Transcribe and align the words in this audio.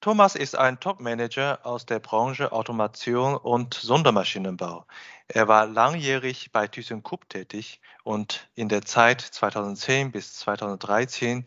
Thomas 0.00 0.34
ist 0.34 0.56
ein 0.56 0.80
Top-Manager 0.80 1.58
aus 1.62 1.84
der 1.84 1.98
Branche 1.98 2.52
Automation 2.52 3.36
und 3.36 3.74
Sondermaschinenbau. 3.74 4.86
Er 5.28 5.46
war 5.46 5.66
langjährig 5.66 6.52
bei 6.52 6.66
ThyssenKrupp 6.66 7.28
tätig 7.28 7.82
und 8.02 8.48
in 8.54 8.70
der 8.70 8.80
Zeit 8.80 9.20
2010 9.20 10.10
bis 10.10 10.36
2013 10.36 11.46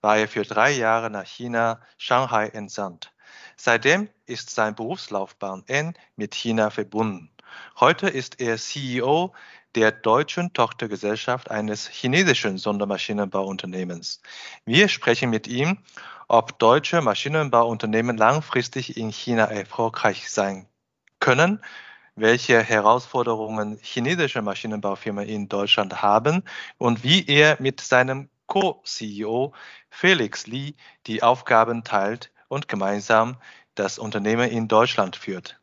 war 0.00 0.16
er 0.16 0.26
für 0.26 0.42
drei 0.42 0.72
Jahre 0.72 1.10
nach 1.10 1.26
China, 1.26 1.80
Shanghai 1.96 2.48
entsandt. 2.48 3.12
Seitdem 3.56 4.08
ist 4.26 4.50
sein 4.50 4.74
Berufslaufbahn 4.74 5.62
eng 5.68 5.94
mit 6.16 6.34
China 6.34 6.70
verbunden. 6.70 7.30
Heute 7.78 8.08
ist 8.08 8.40
er 8.40 8.56
CEO 8.56 9.32
der 9.76 9.92
deutschen 9.92 10.52
Tochtergesellschaft 10.52 11.52
eines 11.52 11.88
chinesischen 11.88 12.58
Sondermaschinenbauunternehmens. 12.58 14.20
Wir 14.64 14.88
sprechen 14.88 15.30
mit 15.30 15.46
ihm, 15.46 15.78
ob 16.32 16.58
deutsche 16.58 17.02
Maschinenbauunternehmen 17.02 18.16
langfristig 18.16 18.96
in 18.96 19.10
China 19.10 19.44
erfolgreich 19.44 20.30
sein 20.30 20.66
können, 21.20 21.62
welche 22.16 22.62
Herausforderungen 22.62 23.78
chinesische 23.82 24.40
Maschinenbaufirmen 24.40 25.28
in 25.28 25.50
Deutschland 25.50 26.00
haben 26.00 26.42
und 26.78 27.04
wie 27.04 27.26
er 27.26 27.58
mit 27.60 27.82
seinem 27.82 28.30
Co-CEO 28.46 29.52
Felix 29.90 30.46
Li 30.46 30.74
die 31.06 31.22
Aufgaben 31.22 31.84
teilt 31.84 32.30
und 32.48 32.66
gemeinsam 32.66 33.36
das 33.74 33.98
Unternehmen 33.98 34.50
in 34.50 34.68
Deutschland 34.68 35.16
führt. 35.16 35.60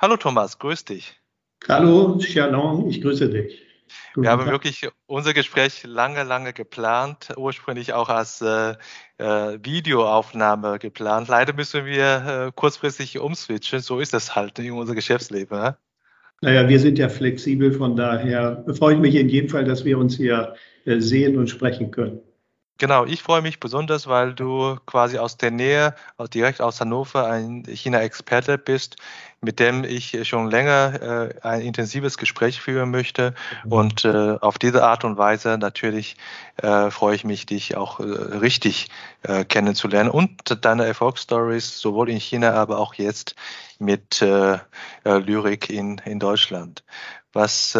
Hallo 0.00 0.16
Thomas, 0.16 0.58
grüß 0.58 0.86
dich. 0.86 1.20
Hallo, 1.68 2.18
Shalom, 2.20 2.88
ich 2.88 3.02
grüße 3.02 3.28
dich. 3.28 3.65
Guten 4.14 4.24
wir 4.24 4.30
haben 4.30 4.42
Tag. 4.44 4.50
wirklich 4.50 4.88
unser 5.06 5.34
Gespräch 5.34 5.84
lange, 5.84 6.22
lange 6.22 6.52
geplant, 6.52 7.32
ursprünglich 7.36 7.92
auch 7.92 8.08
als 8.08 8.40
äh, 8.40 8.74
äh, 9.18 9.58
Videoaufnahme 9.62 10.78
geplant. 10.78 11.28
Leider 11.28 11.52
müssen 11.52 11.84
wir 11.84 12.48
äh, 12.48 12.52
kurzfristig 12.54 13.18
umswitchen, 13.18 13.80
so 13.80 14.00
ist 14.00 14.14
das 14.14 14.34
halt 14.34 14.58
in 14.58 14.72
unserem 14.72 14.96
Geschäftsleben. 14.96 15.58
Ne? 15.58 15.76
Naja, 16.42 16.68
wir 16.68 16.80
sind 16.80 16.98
ja 16.98 17.08
flexibel, 17.08 17.72
von 17.72 17.96
daher 17.96 18.64
freue 18.74 18.94
ich 18.94 19.00
mich 19.00 19.14
in 19.14 19.28
jedem 19.28 19.48
Fall, 19.48 19.64
dass 19.64 19.84
wir 19.84 19.98
uns 19.98 20.16
hier 20.16 20.54
äh, 20.84 21.00
sehen 21.00 21.36
und 21.38 21.48
sprechen 21.48 21.90
können. 21.90 22.20
Genau, 22.78 23.06
ich 23.06 23.22
freue 23.22 23.40
mich 23.40 23.58
besonders, 23.58 24.06
weil 24.06 24.34
du 24.34 24.76
quasi 24.84 25.18
aus 25.18 25.38
der 25.38 25.50
Nähe, 25.50 25.94
direkt 26.34 26.60
aus 26.60 26.78
Hannover, 26.78 27.26
ein 27.26 27.64
China-Experte 27.64 28.58
bist, 28.58 28.96
mit 29.40 29.60
dem 29.60 29.82
ich 29.84 30.28
schon 30.28 30.50
länger 30.50 31.00
äh, 31.00 31.40
ein 31.40 31.62
intensives 31.62 32.18
Gespräch 32.18 32.60
führen 32.60 32.90
möchte. 32.90 33.34
Mhm. 33.64 33.72
Und 33.72 34.04
äh, 34.04 34.36
auf 34.40 34.58
diese 34.58 34.84
Art 34.84 35.04
und 35.04 35.16
Weise 35.16 35.56
natürlich 35.56 36.16
äh, 36.58 36.90
freue 36.90 37.14
ich 37.14 37.24
mich, 37.24 37.46
dich 37.46 37.78
auch 37.78 37.98
äh, 37.98 38.02
richtig 38.02 38.90
äh, 39.22 39.44
kennenzulernen 39.44 40.10
und 40.10 40.64
deine 40.64 40.84
Erfolgsstories 40.84 41.78
sowohl 41.78 42.10
in 42.10 42.20
China, 42.20 42.52
aber 42.52 42.78
auch 42.78 42.94
jetzt 42.94 43.36
mit 43.78 44.20
äh, 44.20 44.58
Lyrik 45.04 45.70
in, 45.70 45.98
in 46.04 46.18
Deutschland. 46.18 46.82
Was 47.32 47.76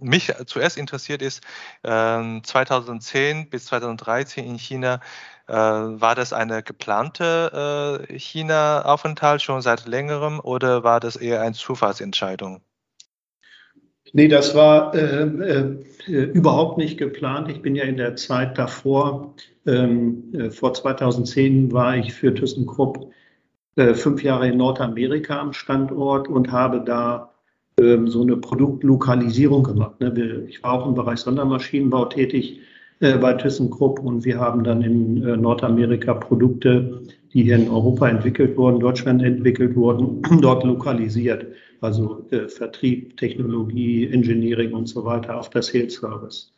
mich 0.00 0.32
zuerst 0.46 0.76
interessiert 0.76 1.22
ist, 1.22 1.42
2010 1.82 3.36
ähm, 3.36 3.50
bis 3.50 3.66
2013 3.66 4.44
in 4.44 4.58
China, 4.58 5.00
äh, 5.46 5.52
war 5.52 6.14
das 6.14 6.32
eine 6.32 6.62
geplante 6.62 8.06
äh, 8.08 8.18
China-Aufenthalt 8.18 9.42
schon 9.42 9.60
seit 9.60 9.86
längerem 9.86 10.40
oder 10.40 10.84
war 10.84 11.00
das 11.00 11.16
eher 11.16 11.42
eine 11.42 11.54
Zufallsentscheidung? 11.54 12.62
Nee, 14.12 14.28
das 14.28 14.54
war 14.54 14.94
äh, 14.94 15.24
äh, 15.24 15.76
überhaupt 16.06 16.78
nicht 16.78 16.98
geplant. 16.98 17.50
Ich 17.50 17.62
bin 17.62 17.74
ja 17.74 17.84
in 17.84 17.96
der 17.96 18.14
Zeit 18.16 18.56
davor, 18.56 19.34
ähm, 19.66 20.32
äh, 20.32 20.50
vor 20.50 20.72
2010 20.72 21.72
war 21.72 21.96
ich 21.96 22.14
für 22.14 22.32
ThyssenKrupp 22.32 23.10
äh, 23.76 23.94
fünf 23.94 24.22
Jahre 24.22 24.48
in 24.48 24.56
Nordamerika 24.56 25.40
am 25.40 25.52
Standort 25.52 26.28
und 26.28 26.52
habe 26.52 26.84
da 26.84 27.33
ähm, 27.80 28.06
so 28.08 28.22
eine 28.22 28.36
Produktlokalisierung 28.36 29.64
gemacht. 29.64 30.00
Ne? 30.00 30.44
Ich 30.48 30.62
war 30.62 30.74
auch 30.74 30.86
im 30.86 30.94
Bereich 30.94 31.18
Sondermaschinenbau 31.18 32.04
tätig 32.06 32.60
äh, 33.00 33.18
bei 33.18 33.32
ThyssenKrupp 33.32 33.98
und 33.98 34.24
wir 34.24 34.38
haben 34.38 34.62
dann 34.62 34.82
in 34.82 35.24
äh, 35.24 35.36
Nordamerika 35.36 36.14
Produkte, 36.14 37.02
die 37.32 37.42
hier 37.42 37.56
in 37.56 37.68
Europa 37.68 38.08
entwickelt 38.08 38.56
wurden, 38.56 38.78
Deutschland 38.78 39.22
entwickelt 39.24 39.74
wurden, 39.74 40.22
dort 40.40 40.62
lokalisiert. 40.62 41.46
Also 41.80 42.24
äh, 42.30 42.48
Vertrieb, 42.48 43.16
Technologie, 43.16 44.06
Engineering 44.06 44.72
und 44.72 44.86
so 44.86 45.04
weiter 45.04 45.36
auf 45.36 45.50
der 45.50 45.62
Sales 45.62 45.94
Service. 45.94 46.52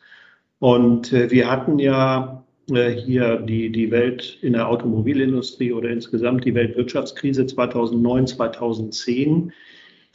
Und 0.59 1.11
wir 1.11 1.51
hatten 1.51 1.77
ja 1.77 2.43
hier 2.67 3.37
die, 3.37 3.71
die 3.71 3.91
Welt 3.91 4.39
in 4.41 4.53
der 4.53 4.67
Automobilindustrie 4.67 5.71
oder 5.71 5.89
insgesamt 5.89 6.45
die 6.45 6.55
Weltwirtschaftskrise 6.55 7.45
2009, 7.45 8.25
2010 8.25 9.49
äh, 9.49 9.51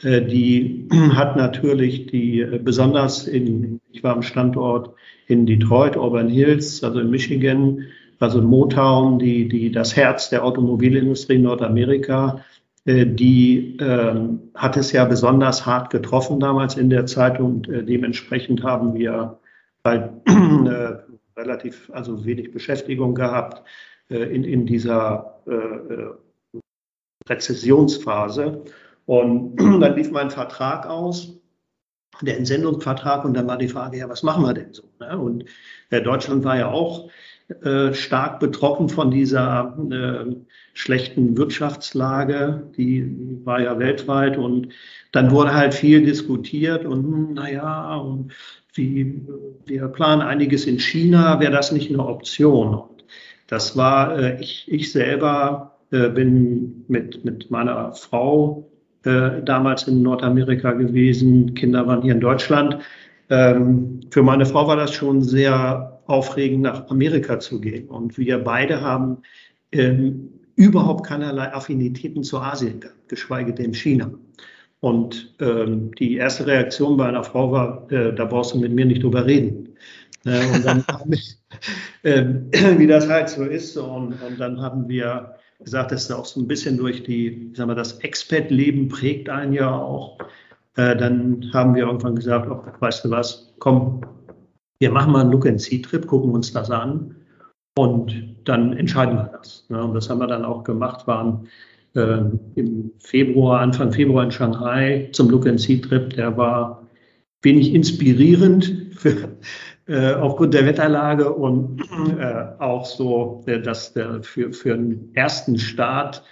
die 0.03 0.87
hat 1.13 1.35
natürlich 1.35 2.07
die, 2.07 2.41
äh, 2.41 2.59
besonders 2.59 3.27
in, 3.27 3.79
ich 3.91 4.03
war 4.03 4.13
am 4.13 4.21
Standort 4.21 4.93
in 5.27 5.45
Detroit, 5.45 5.97
Auburn 5.97 6.29
Hills, 6.29 6.83
also 6.83 6.99
in 6.99 7.09
Michigan, 7.09 7.85
also 8.19 8.41
Motown, 8.41 9.19
die, 9.19 9.47
die, 9.47 9.71
das 9.71 9.95
Herz 9.95 10.29
der 10.29 10.43
Automobilindustrie 10.43 11.35
in 11.35 11.43
Nordamerika, 11.43 12.43
äh, 12.85 13.05
die 13.05 13.77
äh, 13.77 14.15
hat 14.55 14.77
es 14.77 14.91
ja 14.91 15.05
besonders 15.05 15.65
hart 15.65 15.89
getroffen 15.89 16.39
damals 16.39 16.75
in 16.77 16.89
der 16.89 17.05
Zeit 17.05 17.39
und 17.39 17.69
äh, 17.69 17.83
dementsprechend 17.83 18.63
haben 18.63 18.93
wir 18.93 19.39
halt 19.85 20.11
äh, 20.25 21.39
relativ, 21.39 21.89
also 21.93 22.25
wenig 22.25 22.51
Beschäftigung 22.51 23.15
gehabt 23.15 23.63
in, 24.09 24.43
in 24.43 24.67
dieser 24.67 25.39
Rezessionsphase. 27.27 28.65
Und 29.05 29.55
dann 29.57 29.95
lief 29.95 30.11
mein 30.11 30.29
Vertrag 30.29 30.85
aus, 30.87 31.39
der 32.21 32.37
Entsendungsvertrag, 32.37 33.25
und 33.25 33.33
dann 33.33 33.47
war 33.47 33.57
die 33.57 33.67
Frage, 33.67 33.97
ja, 33.97 34.07
was 34.07 34.23
machen 34.23 34.43
wir 34.43 34.53
denn 34.53 34.73
so? 34.73 34.83
Ne? 34.99 35.17
Und 35.17 35.45
äh, 35.89 36.01
Deutschland 36.01 36.43
war 36.43 36.57
ja 36.57 36.69
auch 36.69 37.09
äh, 37.61 37.93
stark 37.93 38.39
betroffen 38.39 38.87
von 38.87 39.11
dieser 39.11 39.77
äh, 39.91 40.35
schlechten 40.73 41.37
Wirtschaftslage, 41.37 42.71
die 42.77 43.41
war 43.43 43.61
ja 43.61 43.77
weltweit 43.79 44.37
und 44.37 44.69
dann 45.11 45.31
wurde 45.31 45.53
halt 45.53 45.73
viel 45.73 46.03
diskutiert 46.03 46.85
und 46.85 47.03
hm, 47.03 47.33
naja, 47.33 47.95
und 47.97 48.33
wie, 48.73 49.21
wir 49.65 49.87
planen 49.89 50.21
einiges 50.21 50.65
in 50.65 50.79
China, 50.79 51.39
wäre 51.39 51.51
das 51.51 51.71
nicht 51.71 51.89
eine 51.91 52.05
Option? 52.05 52.73
Und 52.73 53.03
das 53.47 53.75
war, 53.75 54.17
äh, 54.17 54.41
ich, 54.41 54.71
ich 54.71 54.91
selber 54.91 55.77
äh, 55.91 56.09
bin 56.09 56.85
mit, 56.87 57.25
mit 57.25 57.51
meiner 57.51 57.93
Frau 57.93 58.71
äh, 59.05 59.41
damals 59.43 59.87
in 59.87 60.01
Nordamerika 60.01 60.71
gewesen, 60.73 61.53
Kinder 61.55 61.85
waren 61.87 62.01
hier 62.01 62.13
in 62.13 62.21
Deutschland. 62.21 62.79
Ähm, 63.29 64.01
für 64.11 64.23
meine 64.23 64.45
Frau 64.45 64.67
war 64.67 64.75
das 64.75 64.93
schon 64.93 65.21
sehr 65.21 66.01
aufregend, 66.05 66.63
nach 66.63 66.89
Amerika 66.89 67.39
zu 67.39 67.59
gehen. 67.59 67.87
Und 67.87 68.17
wir 68.17 68.37
beide 68.39 68.81
haben 68.81 69.17
ähm, 69.71 70.29
überhaupt 70.55 71.05
keinerlei 71.05 71.53
Affinitäten 71.53 72.23
zu 72.23 72.39
Asien 72.39 72.79
gehabt, 72.79 73.09
geschweige 73.09 73.53
denn 73.53 73.73
China. 73.73 74.11
Und 74.79 75.33
ähm, 75.39 75.91
die 75.95 76.17
erste 76.17 76.45
Reaktion 76.45 76.97
bei 76.97 77.07
einer 77.07 77.23
Frau 77.23 77.51
war, 77.51 77.91
äh, 77.91 78.13
da 78.13 78.25
brauchst 78.25 78.53
du 78.53 78.59
mit 78.59 78.73
mir 78.73 78.85
nicht 78.85 79.01
drüber 79.01 79.25
reden. 79.25 79.69
Äh, 80.25 80.45
und 80.53 80.65
dann, 80.65 80.83
äh, 82.03 82.25
wie 82.77 82.87
das 82.87 83.07
halt 83.07 83.29
so 83.29 83.43
ist. 83.43 83.77
Und, 83.77 84.13
und 84.21 84.39
dann 84.39 84.61
haben 84.61 84.87
wir 84.89 85.35
gesagt, 85.63 85.91
das 85.91 86.03
ist 86.03 86.11
auch 86.11 86.25
so 86.25 86.39
ein 86.39 86.47
bisschen 86.47 86.77
durch 86.77 87.03
die, 87.03 87.51
sagen 87.55 87.69
wir, 87.69 87.75
das 87.75 87.99
Expat-Leben 87.99 88.87
prägt 88.87 89.29
einen 89.29 89.53
ja 89.53 89.71
auch. 89.71 90.17
Äh, 90.75 90.95
dann 90.95 91.51
haben 91.53 91.75
wir 91.75 91.83
irgendwann 91.83 92.15
gesagt, 92.15 92.49
oh, 92.49 92.63
weißt 92.79 93.05
du 93.05 93.09
was, 93.11 93.53
komm, 93.59 94.01
wir 94.79 94.91
machen 94.91 95.11
mal 95.11 95.21
einen 95.21 95.31
Look-and-See-Trip, 95.31 96.07
gucken 96.07 96.31
uns 96.31 96.51
das 96.51 96.69
an 96.69 97.15
und 97.77 98.35
dann 98.43 98.73
entscheiden 98.73 99.15
wir 99.15 99.31
das. 99.37 99.65
Ne? 99.69 99.83
Und 99.83 99.93
das 99.93 100.09
haben 100.09 100.19
wir 100.19 100.27
dann 100.27 100.45
auch 100.45 100.63
gemacht, 100.63 101.07
waren 101.07 101.47
äh, 101.95 102.21
im 102.55 102.91
Februar, 102.99 103.61
Anfang 103.61 103.91
Februar 103.91 104.23
in 104.23 104.31
Shanghai 104.31 105.09
zum 105.13 105.29
Look-and-See-Trip. 105.29 106.09
Der 106.11 106.35
war 106.35 106.87
wenig 107.41 107.73
inspirierend 107.73 108.87
für, 108.95 109.29
äh, 109.93 110.15
aufgrund 110.15 110.55
der 110.55 110.65
Wetterlage 110.65 111.31
und 111.31 111.79
äh, 112.19 112.45
auch 112.57 112.83
so, 112.83 113.43
äh, 113.45 113.59
dass 113.59 113.93
der 113.93 114.23
für, 114.23 114.51
für 114.51 114.73
einen 114.73 115.11
ersten 115.13 115.59
Start 115.59 116.23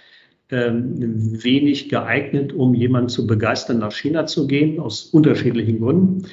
ähm, 0.50 1.44
wenig 1.44 1.88
geeignet, 1.88 2.52
um 2.52 2.74
jemanden 2.74 3.08
zu 3.08 3.24
begeistern, 3.24 3.78
nach 3.78 3.92
China 3.92 4.26
zu 4.26 4.48
gehen, 4.48 4.80
aus 4.80 5.04
unterschiedlichen 5.04 5.78
Gründen. 5.78 6.26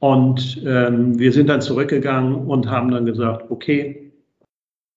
Und 0.00 0.60
ähm, 0.66 1.16
wir 1.16 1.30
sind 1.30 1.48
dann 1.48 1.60
zurückgegangen 1.60 2.34
und 2.34 2.68
haben 2.68 2.90
dann 2.90 3.06
gesagt, 3.06 3.52
okay, 3.52 4.12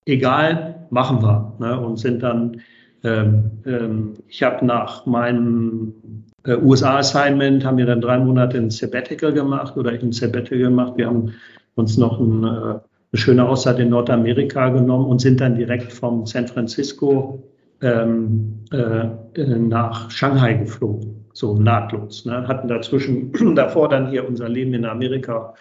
egal, 0.04 0.88
machen 0.90 1.22
wir. 1.22 1.54
Ne? 1.60 1.78
Und 1.78 1.98
sind 1.98 2.24
dann, 2.24 2.60
ähm, 3.04 3.52
ähm, 3.64 4.14
ich 4.26 4.42
habe 4.42 4.66
nach 4.66 5.06
meinem 5.06 5.94
äh, 6.44 6.56
USA-Assignment, 6.56 7.64
haben 7.64 7.78
wir 7.78 7.86
dann 7.86 8.00
drei 8.00 8.18
Monate 8.18 8.58
ein 8.58 8.70
Sabbatical 8.70 9.32
gemacht 9.32 9.76
oder 9.76 9.92
ich 9.92 10.02
ein 10.02 10.10
Sabbatical 10.10 10.58
gemacht. 10.58 10.94
Wir 10.96 11.06
haben 11.06 11.34
uns 11.78 11.96
noch 11.96 12.20
ein, 12.20 12.44
äh, 12.44 12.46
eine 12.46 12.80
schöne 13.14 13.48
Auszeit 13.48 13.78
in 13.78 13.90
Nordamerika 13.90 14.68
genommen 14.70 15.06
und 15.06 15.20
sind 15.20 15.40
dann 15.40 15.56
direkt 15.56 15.92
vom 15.92 16.26
San 16.26 16.46
Francisco 16.46 17.42
ähm, 17.80 18.64
äh, 18.72 19.06
nach 19.56 20.10
Shanghai 20.10 20.54
geflogen, 20.54 21.24
so 21.32 21.54
nahtlos. 21.56 22.24
Ne? 22.24 22.46
Hatten 22.46 22.68
dazwischen 22.68 23.32
davor 23.56 23.88
dann 23.88 24.10
hier 24.10 24.26
unser 24.26 24.48
Leben 24.48 24.74
in 24.74 24.84
Amerika 24.84 25.54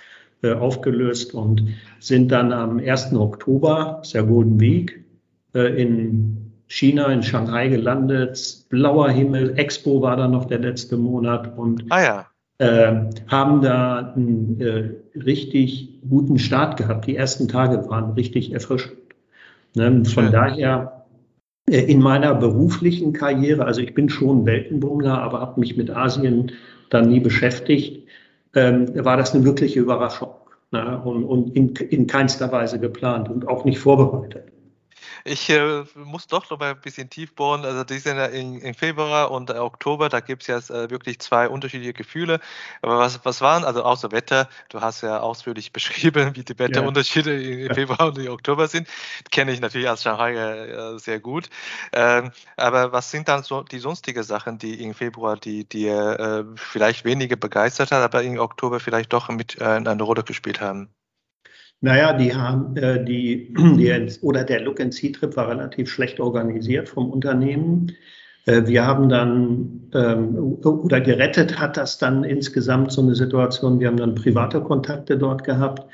äh, 0.43 0.53
aufgelöst 0.53 1.33
und 1.33 1.63
sind 1.99 2.31
dann 2.31 2.51
am 2.51 2.79
1. 2.79 3.13
Oktober, 3.13 3.99
ist 4.03 4.13
der 4.13 4.23
Golden 4.23 4.59
Week, 4.59 5.03
äh, 5.53 5.81
in 5.81 6.51
China, 6.67 7.07
in 7.07 7.23
Shanghai 7.23 7.69
gelandet. 7.69 8.65
Blauer 8.69 9.09
Himmel, 9.09 9.57
Expo 9.57 10.01
war 10.01 10.17
dann 10.17 10.31
noch 10.31 10.45
der 10.45 10.59
letzte 10.59 10.97
Monat 10.97 11.57
und 11.57 11.85
ah, 11.89 12.03
ja. 12.03 12.25
Äh, 12.59 12.93
haben 13.27 13.61
da 13.61 14.13
einen 14.15 14.59
äh, 14.59 15.19
richtig 15.19 15.99
guten 16.09 16.39
Start 16.39 16.77
gehabt. 16.77 17.05
Die 17.07 17.15
ersten 17.15 17.47
Tage 17.47 17.87
waren 17.89 18.13
richtig 18.13 18.51
erfrischend. 18.51 18.97
Ne? 19.75 20.03
Von 20.05 20.25
ja. 20.25 20.31
daher 20.31 21.05
äh, 21.69 21.79
in 21.81 22.01
meiner 22.01 22.33
beruflichen 22.33 23.13
Karriere, 23.13 23.65
also 23.65 23.81
ich 23.81 23.93
bin 23.93 24.09
schon 24.09 24.45
Weltenbummler, 24.45 25.21
aber 25.21 25.39
habe 25.41 25.59
mich 25.59 25.77
mit 25.77 25.89
Asien 25.89 26.51
dann 26.89 27.09
nie 27.09 27.19
beschäftigt, 27.19 28.07
ähm, 28.55 28.87
war 29.05 29.17
das 29.17 29.35
eine 29.35 29.43
wirkliche 29.43 29.79
Überraschung 29.79 30.31
ne? 30.71 30.99
und, 31.03 31.23
und 31.23 31.55
in, 31.55 31.75
in 31.75 32.07
keinster 32.07 32.51
Weise 32.51 32.79
geplant 32.79 33.29
und 33.29 33.47
auch 33.47 33.65
nicht 33.65 33.79
vorbereitet. 33.79 34.45
Ich 35.27 35.49
äh, 35.49 35.83
muss 35.95 36.27
doch 36.27 36.49
noch 36.49 36.59
mal 36.59 36.71
ein 36.71 36.79
bisschen 36.79 37.09
tief 37.09 37.35
bohren. 37.35 37.65
Also 37.65 37.83
die 37.83 37.99
sind 37.99 38.17
ja 38.17 38.25
in, 38.25 38.59
in 38.59 38.73
Februar 38.73 39.29
und 39.29 39.49
äh, 39.49 39.57
Oktober, 39.57 40.07
da 40.07 40.21
gibt 40.21 40.43
es 40.43 40.47
ja 40.47 40.57
äh, 40.75 40.89
wirklich 40.89 41.19
zwei 41.19 41.49
unterschiedliche 41.49 41.93
Gefühle. 41.93 42.39
Aber 42.81 42.97
was, 42.97 43.23
was 43.25 43.41
waren, 43.41 43.65
also 43.65 43.83
außer 43.83 44.11
Wetter, 44.11 44.47
du 44.69 44.79
hast 44.79 45.01
ja 45.01 45.19
ausführlich 45.19 45.71
beschrieben, 45.73 46.35
wie 46.35 46.43
die 46.43 46.57
Wetterunterschiede 46.57 47.37
ja. 47.37 47.67
in 47.67 47.75
Februar 47.75 48.07
und 48.07 48.17
in 48.17 48.29
Oktober 48.29 48.67
sind. 48.67 48.87
Kenne 49.29 49.51
ich 49.51 49.59
natürlich 49.59 49.89
als 49.89 50.03
Shanghai 50.03 50.33
äh, 50.35 50.97
sehr 50.97 51.19
gut. 51.19 51.49
Ähm, 51.91 52.31
aber 52.55 52.93
was 52.93 53.11
sind 53.11 53.27
dann 53.27 53.43
so 53.43 53.63
die 53.63 53.79
sonstigen 53.79 54.23
Sachen, 54.23 54.57
die 54.57 54.81
in 54.81 54.93
Februar, 54.93 55.35
die 55.35 55.67
dir 55.67 56.19
äh, 56.19 56.57
vielleicht 56.57 57.03
weniger 57.03 57.35
begeistert 57.35 57.91
hat, 57.91 58.01
aber 58.01 58.23
in 58.23 58.39
Oktober 58.39 58.79
vielleicht 58.79 59.11
doch 59.11 59.29
mit 59.29 59.59
äh, 59.59 59.65
eine 59.65 60.03
Rolle 60.03 60.23
gespielt 60.23 60.61
haben? 60.61 60.89
Naja, 61.81 62.13
die 62.13 62.33
haben 62.33 62.75
äh, 62.77 63.03
die, 63.03 63.53
die 63.57 64.17
oder 64.21 64.43
der 64.43 64.61
Look 64.61 64.79
and 64.79 64.93
See 64.93 65.11
Trip 65.11 65.35
war 65.35 65.49
relativ 65.49 65.89
schlecht 65.89 66.19
organisiert 66.19 66.89
vom 66.89 67.11
Unternehmen. 67.11 67.91
Äh, 68.45 68.65
wir 68.65 68.85
haben 68.85 69.09
dann 69.09 69.89
ähm, 69.93 70.57
oder 70.63 71.01
gerettet 71.01 71.59
hat 71.59 71.77
das 71.77 71.97
dann 71.97 72.23
insgesamt 72.23 72.91
so 72.91 73.01
eine 73.01 73.15
Situation. 73.15 73.79
Wir 73.79 73.87
haben 73.87 73.97
dann 73.97 74.15
private 74.15 74.61
Kontakte 74.61 75.17
dort 75.17 75.43
gehabt, 75.43 75.85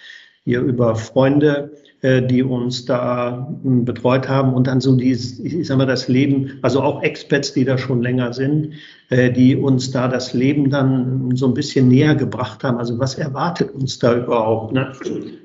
hier 0.45 0.61
über 0.61 0.95
Freunde, 0.95 1.71
die 2.03 2.43
uns 2.43 2.83
da 2.83 3.47
hm, 3.63 3.85
betreut 3.85 4.27
haben 4.27 4.53
und 4.53 4.67
dann 4.67 4.81
so 4.81 4.95
die, 4.95 5.11
ich 5.11 5.67
sag 5.67 5.77
mal, 5.77 5.85
das 5.85 6.09
Leben, 6.09 6.59
also 6.61 6.81
auch 6.81 7.01
Experts, 7.01 7.53
die 7.53 7.63
da 7.63 7.77
schon 7.77 8.01
länger 8.01 8.33
sind, 8.33 8.73
äh, 9.09 9.31
die 9.31 9.55
uns 9.55 9.91
da 9.91 10.09
das 10.09 10.33
Leben 10.33 10.69
dann 10.69 11.35
so 11.35 11.47
ein 11.47 11.53
bisschen 11.53 11.87
näher 11.87 12.15
gebracht 12.15 12.63
haben. 12.63 12.77
Also 12.77 12.99
was 12.99 13.15
erwartet 13.15 13.71
uns 13.71 13.99
da 13.99 14.17
überhaupt? 14.17 14.73
Ne? 14.73 14.91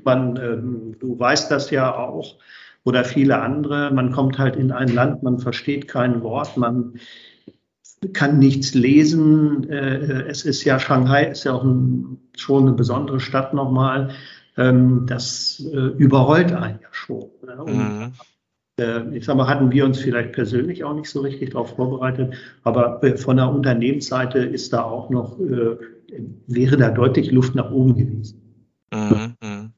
Man, 0.05 0.37
ähm, 0.37 0.96
du 0.99 1.19
weißt 1.19 1.50
das 1.50 1.70
ja 1.70 1.96
auch 1.96 2.37
oder 2.84 3.05
viele 3.05 3.38
andere. 3.40 3.93
Man 3.93 4.10
kommt 4.10 4.38
halt 4.38 4.56
in 4.56 4.72
ein 4.72 4.88
Land, 4.88 5.22
man 5.22 5.38
versteht 5.38 5.87
kein 5.87 6.22
Wort, 6.22 6.56
man 6.56 6.94
kann 8.12 8.38
nichts 8.38 8.75
lesen. 8.75 9.69
Äh, 9.69 10.22
es 10.28 10.44
ist 10.44 10.64
ja 10.64 10.81
Shanghai, 10.81 11.25
ist 11.25 11.44
ja 11.44 11.52
auch 11.52 11.64
ein, 11.64 12.19
schon 12.37 12.66
eine 12.66 12.72
besondere 12.72 13.20
Stadt 13.20 13.55
nochmal 13.55 14.10
ähm, 14.58 15.06
das 15.06 15.64
äh, 15.72 15.76
überrollt 15.76 16.52
einen 16.52 16.81
ja 16.82 16.88
schon. 16.90 17.31
Ne? 17.46 17.62
Und, 17.62 17.76
mhm. 17.76 18.12
äh, 18.78 19.16
ich 19.16 19.25
sage 19.25 19.38
mal, 19.38 19.46
hatten 19.46 19.70
wir 19.70 19.84
uns 19.84 20.00
vielleicht 20.00 20.32
persönlich 20.32 20.84
auch 20.84 20.94
nicht 20.94 21.08
so 21.08 21.20
richtig 21.20 21.50
darauf 21.50 21.76
vorbereitet, 21.76 22.34
aber 22.64 23.02
äh, 23.02 23.16
von 23.16 23.37
der 23.37 23.50
Unternehmensseite 23.50 24.40
ist 24.40 24.72
da 24.72 24.82
auch 24.82 25.08
noch, 25.10 25.38
äh, 25.38 25.76
wäre 26.46 26.76
da 26.76 26.90
deutlich 26.90 27.31
Luft 27.31 27.55
nach 27.55 27.70
oben 27.70 27.96
gewesen. 27.96 28.66
Mhm. 28.93 29.34
mhm. 29.43 29.72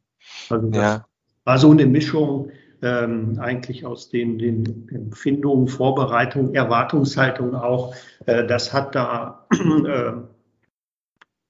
Also 0.49 0.67
das 0.69 0.83
ja. 0.83 1.07
war 1.45 1.59
so 1.59 1.71
eine 1.71 1.87
Mischung 1.87 2.51
ähm, 2.83 3.39
eigentlich 3.41 3.85
aus 3.85 4.09
den, 4.09 4.39
den 4.39 4.89
Empfindungen, 4.91 5.69
Vorbereitungen, 5.69 6.55
Erwartungshaltungen 6.55 7.55
auch. 7.55 7.95
Äh, 8.27 8.47
das 8.47 8.73
hat 8.73 8.95
da 8.95 9.47
äh, 9.53 10.13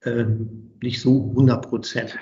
äh, 0.08 0.24
nicht 0.82 1.00
so 1.00 1.30
100 1.30 1.68
Prozent. 1.68 2.18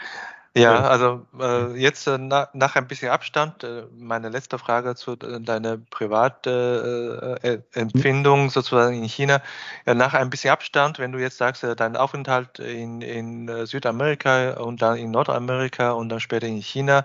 Ja, 0.56 0.80
also 0.88 1.26
äh, 1.38 1.74
jetzt 1.76 2.06
äh, 2.06 2.18
na, 2.18 2.48
nach 2.52 2.74
ein 2.74 2.88
bisschen 2.88 3.10
Abstand, 3.10 3.62
äh, 3.64 3.84
meine 3.96 4.28
letzte 4.28 4.58
Frage 4.58 4.94
zu 4.94 5.12
äh, 5.12 5.40
deiner 5.40 5.76
private 5.76 7.38
äh, 7.42 7.48
äh, 7.48 7.62
Empfindung 7.72 8.50
sozusagen 8.50 8.96
in 8.96 9.08
China. 9.08 9.42
Ja, 9.86 9.94
nach 9.94 10.14
ein 10.14 10.30
bisschen 10.30 10.50
Abstand, 10.50 10.98
wenn 10.98 11.12
du 11.12 11.18
jetzt 11.18 11.36
sagst, 11.36 11.62
dein 11.62 11.96
Aufenthalt 11.96 12.58
in, 12.58 13.02
in 13.02 13.66
Südamerika 13.66 14.58
und 14.58 14.82
dann 14.82 14.96
in 14.96 15.10
Nordamerika 15.10 15.92
und 15.92 16.08
dann 16.08 16.20
später 16.20 16.46
in 16.46 16.62
China, 16.62 17.04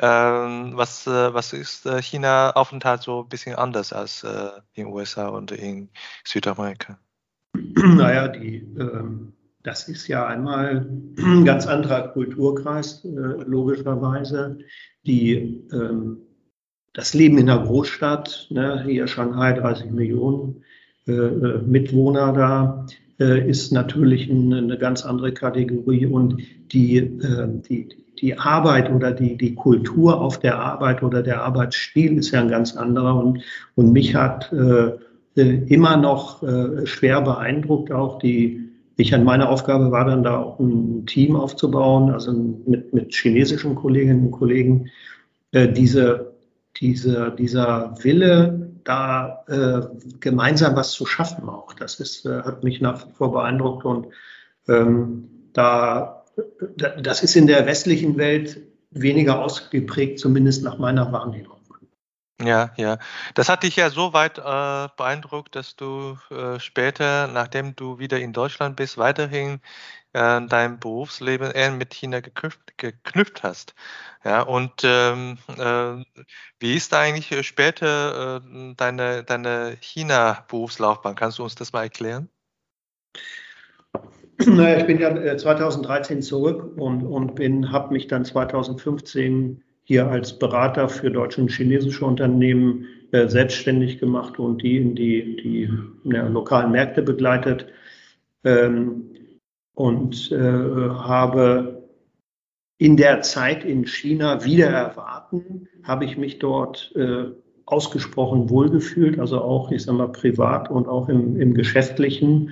ähm, 0.00 0.72
was, 0.74 1.06
was 1.06 1.52
ist 1.52 1.86
China-Aufenthalt 1.86 3.02
so 3.02 3.22
ein 3.22 3.28
bisschen 3.28 3.56
anders 3.56 3.92
als 3.92 4.24
in 4.24 4.84
den 4.84 4.86
USA 4.86 5.28
und 5.28 5.52
in 5.52 5.90
Südamerika? 6.24 6.98
Naja, 7.52 8.28
die 8.28 8.56
ähm 8.78 9.33
das 9.64 9.88
ist 9.88 10.06
ja 10.08 10.26
einmal 10.26 10.86
ein 11.18 11.44
ganz 11.44 11.66
anderer 11.66 12.08
Kulturkreis, 12.08 13.04
äh, 13.04 13.08
logischerweise. 13.08 14.58
Die, 15.06 15.64
ähm, 15.72 16.18
das 16.92 17.14
Leben 17.14 17.38
in 17.38 17.46
der 17.46 17.58
Großstadt, 17.58 18.46
ne, 18.50 18.84
hier 18.84 19.06
Shanghai 19.08 19.54
30 19.54 19.90
Millionen 19.90 20.62
äh, 21.08 21.12
äh, 21.12 21.62
Mitwohner 21.66 22.32
da, 22.32 22.86
äh, 23.18 23.48
ist 23.48 23.72
natürlich 23.72 24.30
eine, 24.30 24.58
eine, 24.58 24.78
ganz 24.78 25.04
andere 25.04 25.32
Kategorie 25.32 26.06
und 26.06 26.42
die, 26.72 26.98
äh, 26.98 27.48
die, 27.68 27.88
die 28.20 28.38
Arbeit 28.38 28.92
oder 28.92 29.12
die, 29.12 29.36
die 29.36 29.54
Kultur 29.54 30.20
auf 30.20 30.38
der 30.38 30.58
Arbeit 30.58 31.02
oder 31.02 31.22
der 31.22 31.42
Arbeitsstil 31.42 32.18
ist 32.18 32.32
ja 32.32 32.40
ein 32.40 32.48
ganz 32.48 32.76
anderer 32.76 33.16
und, 33.16 33.42
und 33.76 33.92
mich 33.92 34.14
hat 34.14 34.52
äh, 34.52 34.92
immer 35.36 35.96
noch 35.96 36.44
schwer 36.84 37.20
beeindruckt 37.20 37.90
auch 37.90 38.20
die 38.20 38.63
ich 38.96 39.14
an 39.14 39.24
meine 39.24 39.48
Aufgabe 39.48 39.90
war 39.90 40.04
dann 40.04 40.22
da 40.22 40.38
auch 40.38 40.58
ein 40.60 41.06
Team 41.06 41.36
aufzubauen, 41.36 42.10
also 42.10 42.32
mit, 42.32 42.92
mit 42.92 43.14
chinesischen 43.14 43.74
Kolleginnen 43.74 44.26
und 44.26 44.30
Kollegen, 44.30 44.90
äh, 45.52 45.68
diese, 45.68 46.34
diese, 46.76 47.34
dieser 47.36 47.96
Wille, 48.02 48.70
da 48.84 49.44
äh, 49.48 49.80
gemeinsam 50.20 50.76
was 50.76 50.92
zu 50.92 51.06
schaffen 51.06 51.48
auch. 51.48 51.72
Das 51.72 52.00
ist, 52.00 52.26
äh, 52.26 52.42
hat 52.42 52.62
mich 52.62 52.80
nach 52.80 53.06
wie 53.06 53.12
vor 53.12 53.32
beeindruckt 53.32 53.84
und 53.84 54.08
ähm, 54.68 55.28
da, 55.52 56.24
das 56.76 57.22
ist 57.22 57.36
in 57.36 57.46
der 57.46 57.66
westlichen 57.66 58.16
Welt 58.16 58.60
weniger 58.90 59.42
ausgeprägt, 59.42 60.18
zumindest 60.18 60.62
nach 60.62 60.78
meiner 60.78 61.10
Wahrnehmung. 61.12 61.58
Ja, 62.42 62.72
ja. 62.76 62.98
Das 63.34 63.48
hat 63.48 63.62
dich 63.62 63.76
ja 63.76 63.90
so 63.90 64.12
weit 64.12 64.38
äh, 64.38 64.88
beeindruckt, 64.96 65.54
dass 65.54 65.76
du 65.76 66.18
äh, 66.30 66.58
später, 66.58 67.28
nachdem 67.28 67.76
du 67.76 67.98
wieder 67.98 68.18
in 68.18 68.32
Deutschland 68.32 68.74
bist, 68.76 68.98
weiterhin 68.98 69.60
äh, 70.14 70.40
dein 70.46 70.80
Berufsleben 70.80 71.52
eher 71.52 71.70
mit 71.70 71.94
China 71.94 72.20
geknüpft, 72.20 72.76
geknüpft 72.76 73.44
hast. 73.44 73.74
Ja, 74.24 74.42
und 74.42 74.82
ähm, 74.82 75.38
äh, 75.56 76.04
wie 76.58 76.74
ist 76.74 76.92
eigentlich 76.94 77.46
später 77.46 78.42
äh, 78.44 78.74
deine, 78.76 79.22
deine 79.22 79.76
China-Berufslaufbahn? 79.80 81.14
Kannst 81.14 81.38
du 81.38 81.44
uns 81.44 81.54
das 81.54 81.72
mal 81.72 81.84
erklären? 81.84 82.28
Naja, 84.44 84.78
ich 84.78 84.86
bin 84.86 84.98
ja 84.98 85.36
2013 85.36 86.18
äh, 86.18 86.20
zurück 86.20 86.76
und, 86.76 87.04
und 87.04 87.36
bin, 87.36 87.70
habe 87.70 87.92
mich 87.92 88.08
dann 88.08 88.24
2015 88.24 89.62
hier 89.84 90.08
als 90.08 90.38
Berater 90.38 90.88
für 90.88 91.10
deutsche 91.10 91.40
und 91.40 91.50
chinesische 91.50 92.04
Unternehmen 92.04 92.86
äh, 93.12 93.28
selbstständig 93.28 93.98
gemacht 93.98 94.38
und 94.38 94.62
die 94.62 94.78
in 94.78 94.94
die, 94.94 95.36
die 95.36 95.70
ja, 96.04 96.26
lokalen 96.26 96.72
Märkte 96.72 97.02
begleitet. 97.02 97.66
Ähm, 98.42 99.10
und 99.74 100.30
äh, 100.30 100.36
habe 100.38 101.84
in 102.78 102.96
der 102.96 103.22
Zeit 103.22 103.64
in 103.64 103.86
China 103.86 104.44
wieder 104.44 104.68
erwarten, 104.68 105.68
habe 105.82 106.04
ich 106.04 106.16
mich 106.16 106.38
dort 106.38 106.92
äh, 106.96 107.26
ausgesprochen 107.66 108.50
wohlgefühlt, 108.50 109.18
also 109.18 109.40
auch, 109.40 109.70
ich 109.70 109.82
sag 109.84 109.94
mal, 109.94 110.12
privat 110.12 110.70
und 110.70 110.86
auch 110.86 111.08
im, 111.08 111.40
im 111.40 111.54
Geschäftlichen 111.54 112.50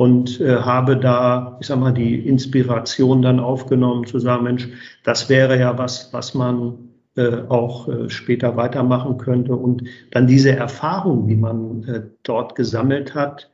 und 0.00 0.40
äh, 0.40 0.56
habe 0.56 0.96
da, 0.96 1.58
ich 1.60 1.66
sag 1.66 1.78
mal, 1.78 1.92
die 1.92 2.26
Inspiration 2.26 3.20
dann 3.20 3.38
aufgenommen, 3.38 4.06
zu 4.06 4.18
sagen, 4.18 4.44
Mensch, 4.44 4.66
das 5.04 5.28
wäre 5.28 5.58
ja 5.58 5.76
was, 5.76 6.10
was 6.14 6.32
man 6.32 6.88
äh, 7.16 7.42
auch 7.50 7.86
äh, 7.86 8.08
später 8.08 8.56
weitermachen 8.56 9.18
könnte 9.18 9.54
und 9.54 9.84
dann 10.10 10.26
diese 10.26 10.56
Erfahrung, 10.56 11.28
die 11.28 11.36
man 11.36 11.84
äh, 11.84 12.02
dort 12.22 12.54
gesammelt 12.54 13.14
hat, 13.14 13.50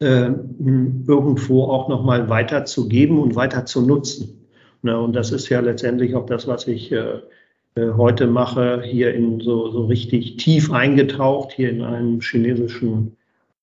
äh, 0.00 0.32
irgendwo 1.06 1.66
auch 1.66 1.88
nochmal 1.88 2.28
weiterzugeben 2.28 3.16
und 3.20 3.36
weiter 3.36 3.64
zu 3.64 3.86
nutzen. 3.86 4.48
Ne, 4.82 4.98
und 4.98 5.14
das 5.14 5.30
ist 5.30 5.48
ja 5.48 5.60
letztendlich 5.60 6.16
auch 6.16 6.26
das, 6.26 6.48
was 6.48 6.66
ich 6.66 6.90
äh, 6.90 7.20
äh, 7.76 7.92
heute 7.96 8.26
mache, 8.26 8.82
hier 8.82 9.14
in 9.14 9.38
so, 9.38 9.70
so 9.70 9.84
richtig 9.84 10.38
tief 10.38 10.72
eingetaucht, 10.72 11.52
hier 11.52 11.70
in 11.70 11.82
einem 11.82 12.20
chinesischen 12.20 13.16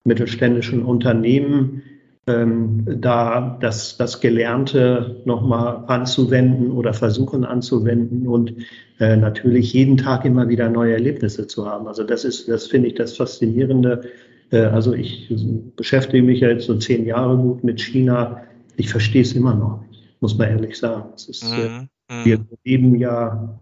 mittelständischen 0.06 0.86
Unternehmen, 0.86 1.82
ähm, 2.28 2.84
da 3.02 3.58
das, 3.62 3.98
das 3.98 4.20
Gelernte 4.20 5.22
nochmal 5.26 5.84
anzuwenden 5.88 6.72
oder 6.72 6.94
versuchen 6.94 7.46
anzuwenden 7.46 8.28
und 8.28 8.54
äh, 9.00 9.16
natürlich 9.16 9.74
jeden 9.74 9.98
Tag 9.98 10.26
immer 10.26 10.48
wieder 10.50 10.70
neue 10.70 10.94
Erlebnisse 10.94 11.46
zu 11.48 11.68
haben. 11.68 11.88
Also 11.88 12.04
das 12.04 12.26
ist, 12.26 12.48
das 12.48 12.68
finde 12.68 12.88
ich 12.88 12.96
das 12.96 13.16
Faszinierende. 13.16 14.10
Äh, 14.52 14.62
also 14.62 14.94
ich 14.94 15.32
beschäftige 15.76 16.24
mich 16.24 16.40
ja 16.40 16.50
jetzt 16.50 16.66
so 16.66 16.76
zehn 16.78 17.06
Jahre 17.06 17.38
gut 17.38 17.64
mit 17.64 17.80
China. 17.80 18.42
Ich 18.76 18.90
verstehe 18.90 19.22
es 19.22 19.34
immer 19.34 19.54
noch 19.54 19.82
nicht, 19.88 20.04
muss 20.20 20.36
man 20.38 20.50
ehrlich 20.50 20.78
sagen. 20.78 21.10
Ist, 21.16 21.44
äh, 21.44 21.70
mhm. 21.70 21.90
Wir 22.24 22.40
mhm. 22.40 22.48
leben 22.64 22.96
ja 22.96 23.60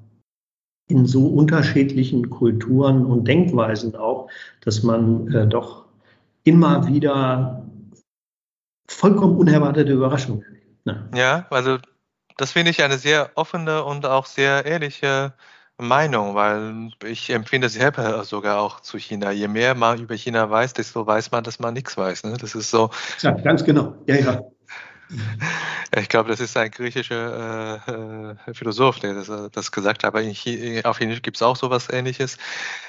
in 0.88 1.06
so 1.06 1.28
unterschiedlichen 1.28 2.30
Kulturen 2.30 3.06
und 3.06 3.28
Denkweisen 3.28 3.96
auch, 3.96 4.30
dass 4.62 4.84
man 4.84 5.28
äh, 5.34 5.48
doch 5.48 5.86
immer 6.44 6.88
wieder 6.88 7.63
vollkommen 8.88 9.38
unerwartete 9.38 9.92
Überraschungen 9.92 10.44
erlebt. 10.44 10.86
Ne? 10.86 11.10
Ja, 11.16 11.46
also 11.50 11.78
das 12.38 12.52
finde 12.52 12.72
ich 12.72 12.84
eine 12.84 12.98
sehr 12.98 13.32
offene 13.36 13.84
und 13.84 14.06
auch 14.06 14.26
sehr 14.26 14.66
ehrliche 14.66 15.34
Meinung, 15.78 16.36
weil 16.36 16.92
ich 17.06 17.30
empfinde 17.30 17.70
selber 17.70 18.24
sogar 18.24 18.60
auch 18.60 18.80
zu 18.80 18.98
China. 18.98 19.32
Je 19.32 19.48
mehr 19.48 19.76
man 19.76 20.00
über 20.00 20.16
China 20.16 20.50
weiß, 20.50 20.74
desto 20.74 21.06
weiß 21.06 21.32
man, 21.32 21.44
dass 21.44 21.60
man 21.60 21.74
nichts 21.74 21.98
weiß. 21.98 22.24
Ne? 22.26 22.38
Das 22.40 22.56
ist 22.56 22.70
so. 22.70 22.90
Ja, 23.22 23.32
ganz 23.32 23.64
genau. 23.64 23.96
Ja, 24.08 24.16
ja. 24.16 24.42
Ich 25.96 26.10
glaube, 26.10 26.30
das 26.30 26.40
ist 26.40 26.58
ein 26.58 26.72
griechischer 26.72 27.86
äh, 27.88 28.50
äh, 28.50 28.54
Philosoph, 28.54 29.00
der 29.00 29.14
das, 29.14 29.30
äh, 29.30 29.50
das 29.52 29.72
gesagt 29.72 30.04
hat. 30.04 30.08
Aber 30.08 30.22
in 30.22 30.86
auf 30.86 30.98
Chinesisch 30.98 31.22
gibt 31.22 31.38
es 31.38 31.44
auch 31.44 31.56
sowas 31.56 31.90
Ähnliches. 31.90 32.38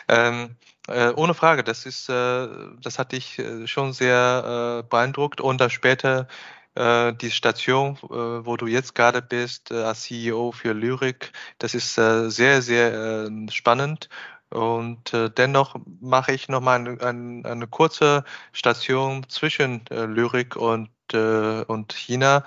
Ähm, 0.08 0.56
äh, 0.88 1.10
ohne 1.10 1.34
Frage, 1.34 1.64
das 1.64 1.86
ist, 1.86 2.08
äh, 2.08 2.48
das 2.80 2.98
hat 2.98 3.12
dich 3.12 3.38
äh, 3.38 3.66
schon 3.66 3.92
sehr 3.92 4.84
beeindruckt 4.88 5.40
und 5.40 5.60
dann 5.60 5.70
später 5.70 6.28
die 6.76 7.30
Station, 7.30 7.96
wo 8.02 8.56
du 8.56 8.66
jetzt 8.66 8.96
gerade 8.96 9.22
bist, 9.22 9.70
als 9.70 10.02
CEO 10.02 10.50
für 10.50 10.72
Lyrik, 10.72 11.30
das 11.58 11.72
ist 11.72 11.94
sehr, 11.94 12.62
sehr 12.62 13.30
spannend 13.48 14.08
und 14.54 15.12
äh, 15.12 15.30
dennoch 15.30 15.76
mache 16.00 16.32
ich 16.32 16.48
nochmal 16.48 16.78
eine, 16.78 17.00
eine, 17.00 17.44
eine 17.44 17.66
kurze 17.66 18.24
Station 18.52 19.28
zwischen 19.28 19.84
äh, 19.88 20.04
Lyrik 20.06 20.54
und, 20.56 20.90
äh, 21.12 21.62
und 21.62 21.92
China. 21.92 22.44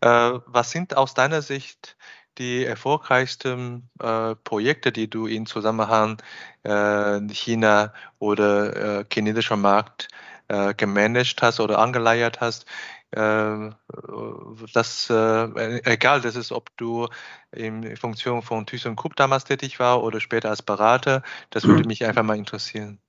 Äh, 0.00 0.32
was 0.46 0.70
sind 0.70 0.96
aus 0.96 1.14
deiner 1.14 1.42
Sicht 1.42 1.96
die 2.38 2.64
erfolgreichsten 2.64 3.88
äh, 4.00 4.34
Projekte, 4.34 4.92
die 4.92 5.08
du 5.08 5.26
in 5.26 5.46
Zusammenhang 5.46 6.20
äh, 6.64 7.20
China 7.28 7.92
oder 8.18 9.04
chinesischer 9.12 9.56
Markt 9.56 10.08
gemanagt 10.76 11.42
hast 11.42 11.58
oder 11.58 11.80
angeleiert 11.80 12.40
hast? 12.40 12.66
Ähm, 13.12 13.74
das, 14.74 15.08
äh, 15.10 15.80
egal, 15.84 16.20
das 16.20 16.36
ist, 16.36 16.52
ob 16.52 16.76
du 16.76 17.08
in 17.52 17.96
Funktion 17.96 18.42
von 18.42 18.66
ThyssenKrupp 18.66 19.16
damals 19.16 19.44
tätig 19.44 19.78
war 19.78 20.02
oder 20.02 20.20
später 20.20 20.50
als 20.50 20.62
Berater, 20.62 21.22
das 21.50 21.64
würde 21.64 21.84
mich 21.88 22.04
einfach 22.04 22.22
mal 22.22 22.36
interessieren. 22.36 23.00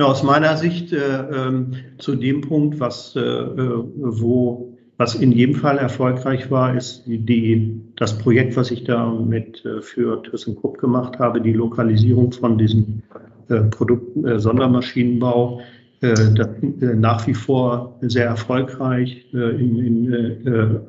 Ja, 0.00 0.06
aus 0.06 0.22
meiner 0.22 0.56
Sicht 0.56 0.94
äh, 0.94 0.98
ähm, 0.98 1.74
zu 1.98 2.16
dem 2.16 2.40
Punkt, 2.40 2.80
was, 2.80 3.14
äh, 3.16 3.20
äh, 3.20 3.84
wo, 3.94 4.72
was 4.96 5.14
in 5.14 5.30
jedem 5.30 5.56
Fall 5.56 5.76
erfolgreich 5.76 6.50
war, 6.50 6.74
ist 6.74 7.02
die, 7.04 7.82
das 7.96 8.16
Projekt, 8.16 8.56
was 8.56 8.70
ich 8.70 8.84
da 8.84 9.12
mit 9.12 9.62
äh, 9.66 9.82
für 9.82 10.22
ThyssenKrupp 10.22 10.78
gemacht 10.78 11.18
habe, 11.18 11.42
die 11.42 11.52
Lokalisierung 11.52 12.32
von 12.32 12.56
diesem 12.56 13.02
äh, 13.50 13.60
Produkt 13.64 14.16
Sondermaschinenbau. 14.40 15.60
äh, 15.60 15.79
das, 16.00 16.48
äh, 16.62 16.94
nach 16.94 17.26
wie 17.26 17.34
vor 17.34 17.98
sehr 18.00 18.26
erfolgreich 18.26 19.26
äh, 19.34 19.50
in, 19.50 19.78
in, 19.78 20.80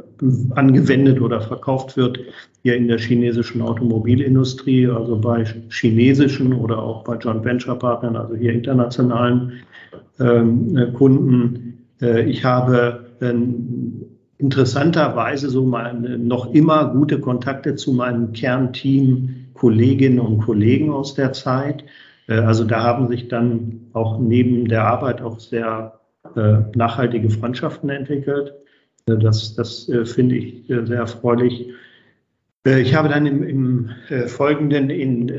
angewendet 0.56 1.20
oder 1.20 1.42
verkauft 1.42 1.98
wird 1.98 2.20
hier 2.62 2.76
in 2.76 2.88
der 2.88 3.00
chinesischen 3.00 3.62
Automobilindustrie, 3.62 4.88
also 4.88 5.18
bei 5.18 5.46
chinesischen 5.70 6.54
oder 6.54 6.82
auch 6.82 7.04
bei 7.04 7.16
Joint 7.18 7.44
Venture 7.44 7.78
Partnern, 7.78 8.16
also 8.16 8.36
hier 8.36 8.54
internationalen 8.54 9.54
ähm, 10.20 10.94
Kunden. 10.94 11.88
ich 12.00 12.46
habe 12.46 13.06
interessanterweise 14.38 15.50
so 15.50 15.66
meine, 15.66 16.20
noch 16.20 16.54
immer 16.54 16.94
gute 16.94 17.20
Kontakte 17.20 17.76
zu 17.76 17.94
meinem 17.94 18.34
Kernteam 18.34 19.42
Kolleginnen 19.54 20.20
und 20.20 20.40
Kollegen 20.40 20.92
aus 20.92 21.14
der 21.14 21.34
Zeit. 21.34 21.84
Äh, 22.32 22.40
also 22.40 22.64
da 22.64 22.84
haben 22.84 23.08
sich 23.10 23.28
dann 23.28 23.90
auch 23.94 24.20
neben 24.20 24.68
der 24.68 24.86
Arbeit 24.86 25.22
auch 25.22 25.40
sehr 25.40 26.00
äh, 26.36 26.58
nachhaltige 26.76 27.30
Freundschaften 27.30 27.90
entwickelt. 27.90 28.54
Äh, 29.08 29.18
das, 29.18 29.56
das 29.56 29.92
finde 30.06 30.36
ich 30.36 30.64
sehr 30.68 30.98
erfreulich. 30.98 31.70
Ich 32.64 32.94
habe 32.94 33.10
dann 33.10 33.26
im, 33.26 33.42
im 33.44 33.90
Folgenden 34.28 34.92
in, 34.92 35.30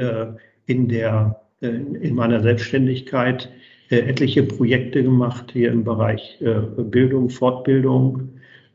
in, 0.67 0.89
der, 0.89 1.41
in 1.61 2.17
meiner 2.17 2.43
Selbstständigkeit 2.43 3.49
etliche 3.91 4.43
Projekte 4.43 5.05
gemacht 5.05 5.53
hier 5.53 5.71
im 5.71 5.85
Bereich 5.85 6.43
Bildung, 6.77 7.31
Fortbildung, 7.31 8.31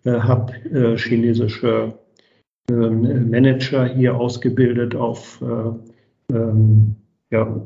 habe 0.06 0.54
chinesische 0.96 1.94
ähm, 2.72 3.30
Manager 3.30 3.86
hier 3.86 4.16
ausgebildet 4.16 4.96
auf 4.96 5.44
ähm, 6.32 6.96
ja, 7.32 7.62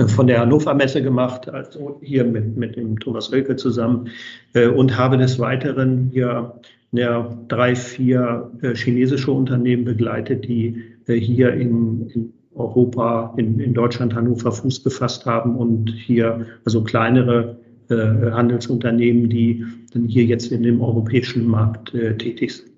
von 0.08 0.26
der 0.26 0.40
Hannover 0.40 0.75
Messe 0.75 1.02
gemacht, 1.02 1.49
also 1.49 1.99
hier 2.02 2.25
mit, 2.25 2.56
mit 2.56 2.76
dem 2.76 2.99
Thomas 2.99 3.32
Oelke 3.32 3.56
zusammen 3.56 4.08
äh, 4.54 4.68
und 4.68 4.96
habe 4.96 5.18
des 5.18 5.38
Weiteren 5.38 6.11
hier 6.12 6.54
ja, 6.92 7.37
drei, 7.49 7.75
vier 7.75 8.50
äh, 8.62 8.75
chinesische 8.75 9.32
Unternehmen 9.32 9.84
begleitet, 9.84 10.46
die 10.46 10.82
äh, 11.06 11.14
hier 11.14 11.52
in, 11.54 12.08
in 12.11 12.32
Europa, 12.54 13.32
in, 13.37 13.58
in, 13.58 13.72
Deutschland, 13.75 14.14
Hannover 14.14 14.52
Fuß 14.52 14.84
gefasst 14.84 15.25
haben 15.25 15.56
und 15.56 15.90
hier 15.90 16.46
also 16.64 16.84
kleinere 16.84 17.56
äh, 17.88 17.94
Handelsunternehmen, 17.94 19.30
die 19.30 19.64
dann 19.92 20.04
hier 20.04 20.25
jetzt 20.25 20.52
in 20.52 20.62
dem 20.62 20.82
europäischen 20.82 21.46
Markt 21.46 21.94
äh, 21.94 22.16
tätig 22.16 22.56
sind. 22.56 22.72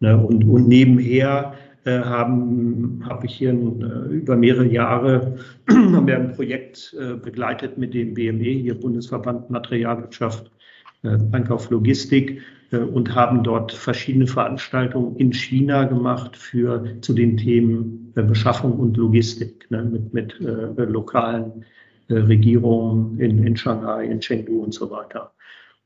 Ne? 0.00 0.16
Und, 0.16 0.44
und 0.44 0.66
nebenher 0.66 1.54
äh, 1.84 2.00
haben, 2.00 3.02
habe 3.06 3.26
ich 3.26 3.34
hier 3.34 3.50
äh, 3.50 4.14
über 4.14 4.36
mehrere 4.36 4.66
Jahre 4.66 5.36
ein 5.68 6.32
Projekt 6.34 6.96
äh, 6.98 7.14
begleitet 7.14 7.76
mit 7.76 7.92
dem 7.92 8.14
BME, 8.14 8.44
hier 8.44 8.74
Bundesverband 8.74 9.50
Materialwirtschaft, 9.50 10.50
Einkauf, 11.32 11.68
Logistik 11.68 12.40
und 12.70 13.14
haben 13.14 13.42
dort 13.42 13.72
verschiedene 13.72 14.26
Veranstaltungen 14.26 15.16
in 15.16 15.34
China 15.34 15.84
gemacht 15.84 16.34
für 16.34 16.82
zu 17.02 17.12
den 17.12 17.36
Themen 17.36 18.10
Beschaffung 18.14 18.78
und 18.78 18.96
Logistik 18.96 19.70
ne, 19.70 19.84
mit, 19.84 20.14
mit 20.14 20.34
lokalen 20.40 21.66
Regierungen 22.08 23.20
in, 23.20 23.46
in 23.46 23.54
Shanghai, 23.54 24.06
in 24.06 24.18
Chengdu 24.18 24.62
und 24.62 24.72
so 24.72 24.90
weiter. 24.90 25.34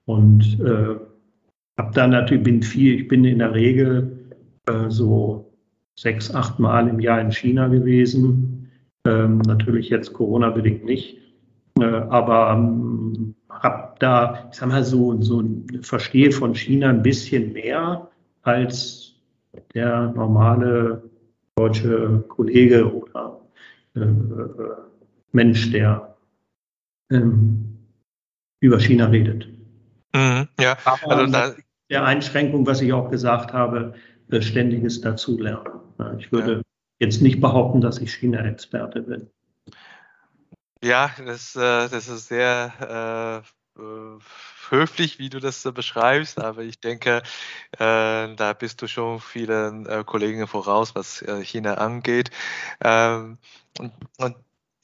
Und 0.05 0.61
äh, 0.61 0.95
habe 1.77 1.95
da 1.95 2.07
natürlich 2.07 2.45
bin 2.45 2.63
viel, 2.63 3.01
ich 3.01 3.09
bin 3.09 3.25
in 3.25 3.41
der 3.41 3.55
Regel 3.55 4.31
äh, 4.67 4.89
so 4.89 5.48
sechs, 6.01 6.33
acht 6.33 6.59
Mal 6.59 6.89
im 6.89 7.01
Jahr 7.01 7.21
in 7.21 7.33
China 7.33 7.69
gewesen. 7.69 8.71
Ähm, 9.05 9.39
natürlich 9.39 9.89
jetzt 9.89 10.13
Corona-bedingt 10.13 10.85
nicht. 10.85 11.19
Äh, 11.81 11.85
aber 11.85 12.53
ähm, 12.53 13.35
habe 13.49 13.95
da, 13.99 14.49
ich 14.51 14.59
sag 14.59 14.69
mal 14.69 14.85
so, 14.85 15.21
so 15.21 15.43
verstehe 15.83 16.31
von 16.31 16.55
China 16.55 16.91
ein 16.91 17.03
bisschen 17.03 17.53
mehr 17.53 18.09
als 18.43 19.15
der 19.75 20.13
normale 20.15 21.03
deutsche 21.57 22.25
Kollege 22.29 22.95
oder 22.95 23.41
äh, 23.97 24.01
äh 24.01 24.49
Mensch, 25.33 25.71
der 25.73 26.17
ähm, 27.11 27.77
über 28.61 28.81
China 28.81 29.07
redet. 29.07 29.47
Mhm, 30.15 30.49
ja, 30.59 30.77
also 31.07 31.27
da, 31.27 31.55
der 31.91 32.05
Einschränkung, 32.05 32.67
was 32.67 32.81
ich 32.81 32.93
auch 32.95 33.11
gesagt 33.11 33.53
habe, 33.53 33.95
ständiges 34.41 35.01
Dazulernen. 35.01 35.81
Ich 36.19 36.31
würde 36.33 36.53
ja. 36.57 36.63
jetzt 36.99 37.23
nicht 37.23 37.41
behaupten, 37.41 37.81
dass 37.81 37.99
ich 37.99 38.15
China-Experte 38.15 39.03
bin. 39.03 39.31
Ja, 40.83 41.11
das, 41.25 41.57
äh, 41.57 41.89
das 41.89 42.09
ist 42.09 42.29
sehr 42.29 43.45
äh, 43.77 43.83
äh 43.83 44.19
höflich, 44.71 45.19
wie 45.19 45.31
du 45.31 45.41
das 45.41 45.63
beschreibst, 45.75 46.39
aber 46.39 46.63
ich 46.63 46.79
denke, 46.79 47.23
äh, 47.73 47.79
da 47.79 48.53
bist 48.59 48.83
du 48.83 48.87
schon 48.87 49.19
vielen 49.19 49.87
äh, 49.87 50.05
Kollegen 50.05 50.47
voraus, 50.47 50.95
was 50.95 51.23
äh, 51.23 51.43
China 51.43 51.75
angeht. 51.75 52.31
Ähm, 52.83 53.39
und, 53.79 53.93
und 54.19 54.37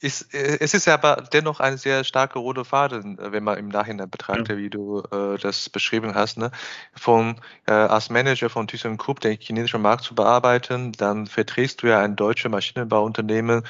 ist, 0.05 0.33
äh, 0.33 0.57
es 0.59 0.73
ist 0.73 0.87
aber 0.87 1.23
dennoch 1.33 1.59
ein 1.59 1.77
sehr 1.77 2.03
starker 2.03 2.39
roter 2.39 2.63
Faden, 2.63 3.17
äh, 3.17 3.31
wenn 3.31 3.43
man 3.43 3.57
im 3.57 3.69
Nachhinein 3.69 4.09
betrachtet, 4.09 4.49
ja. 4.49 4.57
wie 4.57 4.69
du 4.69 5.01
äh, 5.11 5.37
das 5.39 5.69
beschrieben 5.69 6.13
hast. 6.15 6.37
Ne? 6.37 6.51
Von, 6.93 7.41
äh, 7.67 7.71
als 7.71 8.09
Manager 8.09 8.49
von 8.49 8.67
ThyssenKrupp 8.67 9.19
den 9.19 9.37
chinesischen 9.39 9.81
Markt 9.81 10.03
zu 10.03 10.15
bearbeiten, 10.15 10.91
dann 10.91 11.25
vertretst 11.27 11.81
du 11.81 11.87
ja 11.87 11.99
ein 11.99 12.15
deutsches 12.15 12.51
Maschinenbauunternehmen 12.51 13.63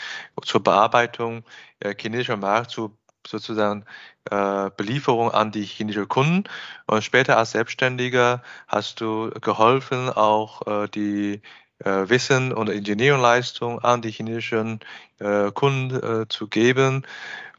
zur 0.44 0.62
Bearbeitung 0.62 1.44
äh, 1.80 1.96
chinesischer 1.98 2.38
Markt 2.38 2.72
zu 2.72 2.98
sozusagen 3.28 3.86
äh, 4.30 4.70
Belieferung 4.78 5.32
an 5.32 5.52
die 5.52 5.64
chinesischen 5.64 6.08
Kunden. 6.08 6.44
Und 6.86 7.04
später 7.04 7.38
als 7.38 7.52
Selbstständiger 7.52 8.44
hast 8.68 9.02
du 9.02 9.32
geholfen, 9.42 10.10
auch 10.10 10.68
äh, 10.68 10.88
die 10.90 11.42
Wissen 11.86 12.54
und 12.54 12.70
Ingenieurleistung 12.70 13.80
an 13.80 14.02
die 14.02 14.12
chinesischen 14.12 14.80
äh, 15.20 15.52
Kunden 15.52 16.22
äh, 16.22 16.28
zu 16.28 16.48
geben. 16.48 17.06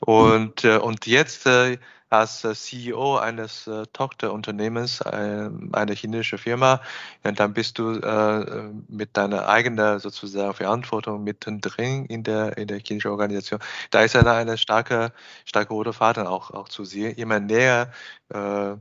Und, 0.01 0.65
äh, 0.65 0.79
und 0.79 1.07
jetzt 1.07 1.47
äh, 1.47 1.79
als 2.11 2.45
äh, 2.45 2.55
CEO 2.55 3.17
eines 3.17 3.67
äh, 3.67 3.85
Tochterunternehmens, 3.93 5.01
äh, 5.01 5.51
einer 5.73 5.95
chinesischen 5.95 6.39
Firma, 6.39 6.81
dann 7.23 7.53
bist 7.53 7.79
du 7.79 7.99
äh, 7.99 8.71
mit 8.89 9.17
deiner 9.17 9.49
eigenen 9.49 9.99
sozusagen 9.99 10.55
Verantwortung 10.55 11.25
mittendrin 11.25 12.07
in 12.07 12.23
der, 12.23 12.57
in 12.59 12.69
der 12.69 12.79
chinesischen 12.79 13.11
Organisation. 13.11 13.61
Da 13.91 14.03
ist 14.03 14.17
eine, 14.17 14.33
eine 14.33 14.59
starke, 14.59 15.13
starke 15.45 15.73
rote 15.75 15.93
Faden 15.93 16.27
auch, 16.27 16.51
auch 16.53 16.69
zu 16.69 16.85
sehen, 16.85 17.15
immer 17.17 17.41
näher 17.41 17.93
äh, 18.29 18.77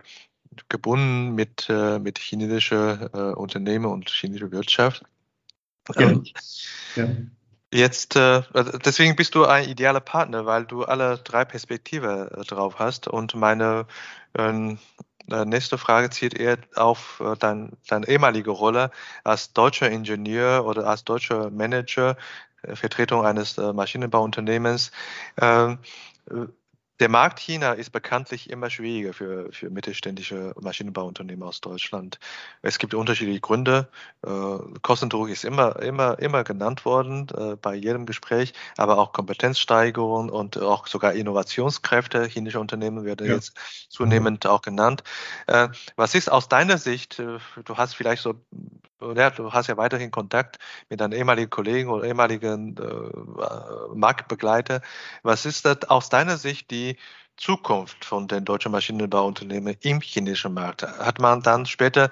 gebunden 0.69 1.35
mit, 1.35 1.67
äh, 1.69 1.99
mit 1.99 2.19
chinesischen 2.19 3.09
äh, 3.13 3.17
Unternehmen 3.33 3.85
und 3.85 4.09
chinesischer 4.09 4.51
Wirtschaft. 4.51 5.03
Ja. 5.95 6.09
Ähm, 6.09 6.23
ja. 6.95 7.07
Jetzt, 7.71 8.15
äh, 8.15 8.41
also 8.53 8.77
deswegen 8.77 9.15
bist 9.15 9.35
du 9.35 9.45
ein 9.45 9.67
idealer 9.67 9.99
Partner, 9.99 10.45
weil 10.45 10.65
du 10.65 10.83
alle 10.83 11.17
drei 11.17 11.43
Perspektiven 11.43 12.27
äh, 12.29 12.43
drauf 12.45 12.79
hast. 12.79 13.07
Und 13.07 13.35
meine 13.35 13.85
ähm, 14.37 14.77
äh, 15.29 15.43
nächste 15.45 15.77
Frage 15.77 16.09
zielt 16.09 16.35
eher 16.35 16.57
auf 16.75 17.21
äh, 17.23 17.35
dein, 17.37 17.73
deine 17.87 18.07
ehemalige 18.07 18.51
Rolle 18.51 18.91
als 19.23 19.51
deutscher 19.53 19.89
Ingenieur 19.89 20.65
oder 20.65 20.87
als 20.87 21.03
deutscher 21.03 21.49
Manager, 21.49 22.15
Vertretung 22.73 23.25
eines 23.25 23.57
äh, 23.57 23.73
Maschinenbauunternehmens. 23.73 24.91
Ähm, 25.41 25.79
der 26.99 27.09
Markt 27.09 27.39
China 27.39 27.73
ist 27.73 27.91
bekanntlich 27.91 28.49
immer 28.49 28.69
schwieriger 28.69 29.13
für, 29.13 29.51
für 29.51 29.69
mittelständische 29.69 30.53
Maschinenbauunternehmen 30.59 31.43
aus 31.43 31.59
Deutschland. 31.59 32.19
Es 32.61 32.79
gibt 32.79 32.93
unterschiedliche 32.93 33.41
Gründe. 33.41 33.89
Äh, 34.25 34.57
Kostendruck 34.81 35.29
ist 35.29 35.43
immer, 35.43 35.81
immer, 35.81 36.17
immer 36.19 36.43
genannt 36.43 36.85
worden 36.85 37.27
äh, 37.37 37.55
bei 37.57 37.75
jedem 37.75 38.05
Gespräch, 38.05 38.53
aber 38.77 38.97
auch 38.97 39.11
Kompetenzsteigerung 39.11 40.29
und 40.29 40.57
auch 40.57 40.87
sogar 40.87 41.13
Innovationskräfte 41.13 42.25
chinesischer 42.25 42.61
Unternehmen 42.61 43.03
werden 43.03 43.27
ja. 43.27 43.35
jetzt 43.35 43.57
zunehmend 43.89 44.45
auch 44.47 44.61
genannt. 44.61 45.03
Äh, 45.47 45.69
was 45.97 46.15
ist 46.15 46.31
aus 46.31 46.47
deiner 46.47 46.77
Sicht, 46.77 47.19
äh, 47.19 47.39
du 47.65 47.77
hast 47.77 47.95
vielleicht 47.95 48.21
so 48.21 48.35
ja, 49.13 49.29
du 49.29 49.51
hast 49.53 49.67
ja 49.67 49.77
weiterhin 49.77 50.11
Kontakt 50.11 50.57
mit 50.89 50.99
deinen 50.99 51.13
ehemaligen 51.13 51.49
Kollegen 51.49 51.89
oder 51.89 52.05
ehemaligen 52.05 52.77
äh, 52.77 53.95
Marktbegleiter. 53.95 54.81
Was 55.23 55.45
ist 55.45 55.65
das 55.65 55.83
aus 55.89 56.09
deiner 56.09 56.37
Sicht 56.37 56.71
die 56.71 56.97
Zukunft 57.37 58.05
von 58.05 58.27
den 58.27 58.45
deutschen 58.45 58.71
Maschinenbauunternehmen 58.71 59.75
im 59.81 60.01
chinesischen 60.01 60.53
Markt? 60.53 60.83
Hat 60.83 61.19
man 61.19 61.41
dann 61.41 61.65
später 61.65 62.09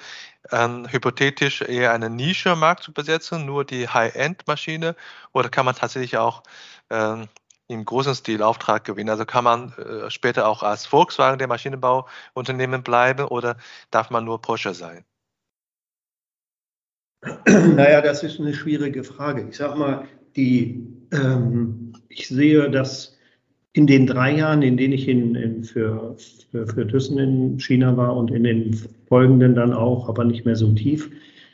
ähm, 0.51 0.87
hypothetisch 0.89 1.61
eher 1.61 1.93
einen 1.93 2.15
Nische-Markt 2.15 2.83
zu 2.83 2.93
besetzen, 2.93 3.45
nur 3.45 3.65
die 3.65 3.87
High-End-Maschine, 3.87 4.95
oder 5.31 5.49
kann 5.49 5.65
man 5.65 5.75
tatsächlich 5.75 6.17
auch 6.17 6.43
ähm, 6.89 7.27
im 7.67 7.85
großen 7.85 8.15
Stil 8.15 8.43
Auftrag 8.43 8.83
gewinnen? 8.85 9.09
Also 9.09 9.25
kann 9.25 9.43
man 9.43 9.73
äh, 9.73 10.09
später 10.11 10.47
auch 10.47 10.63
als 10.63 10.85
Volkswagen 10.85 11.39
der 11.39 11.47
Maschinenbauunternehmen 11.47 12.83
bleiben 12.83 13.25
oder 13.25 13.57
darf 13.91 14.09
man 14.09 14.25
nur 14.25 14.41
Porsche 14.41 14.73
sein? 14.73 15.05
Naja, 17.47 18.01
das 18.01 18.23
ist 18.23 18.39
eine 18.39 18.53
schwierige 18.53 19.03
Frage. 19.03 19.47
Ich 19.49 19.57
sage 19.57 19.77
mal, 19.77 20.05
die, 20.35 20.87
ähm, 21.11 21.93
ich 22.09 22.27
sehe, 22.27 22.69
dass 22.69 23.17
in 23.73 23.87
den 23.87 24.05
drei 24.05 24.35
Jahren, 24.37 24.61
in 24.61 24.77
denen 24.77 24.93
ich 24.93 25.07
in, 25.07 25.35
in 25.35 25.63
für, 25.63 26.15
für, 26.51 26.67
für 26.67 26.87
Thyssen 26.87 27.17
in 27.17 27.59
China 27.59 27.97
war 27.97 28.15
und 28.15 28.31
in 28.31 28.43
den 28.43 28.79
folgenden 29.07 29.55
dann 29.55 29.73
auch, 29.73 30.09
aber 30.09 30.23
nicht 30.23 30.45
mehr 30.45 30.55
so 30.55 30.71
tief, 30.71 31.09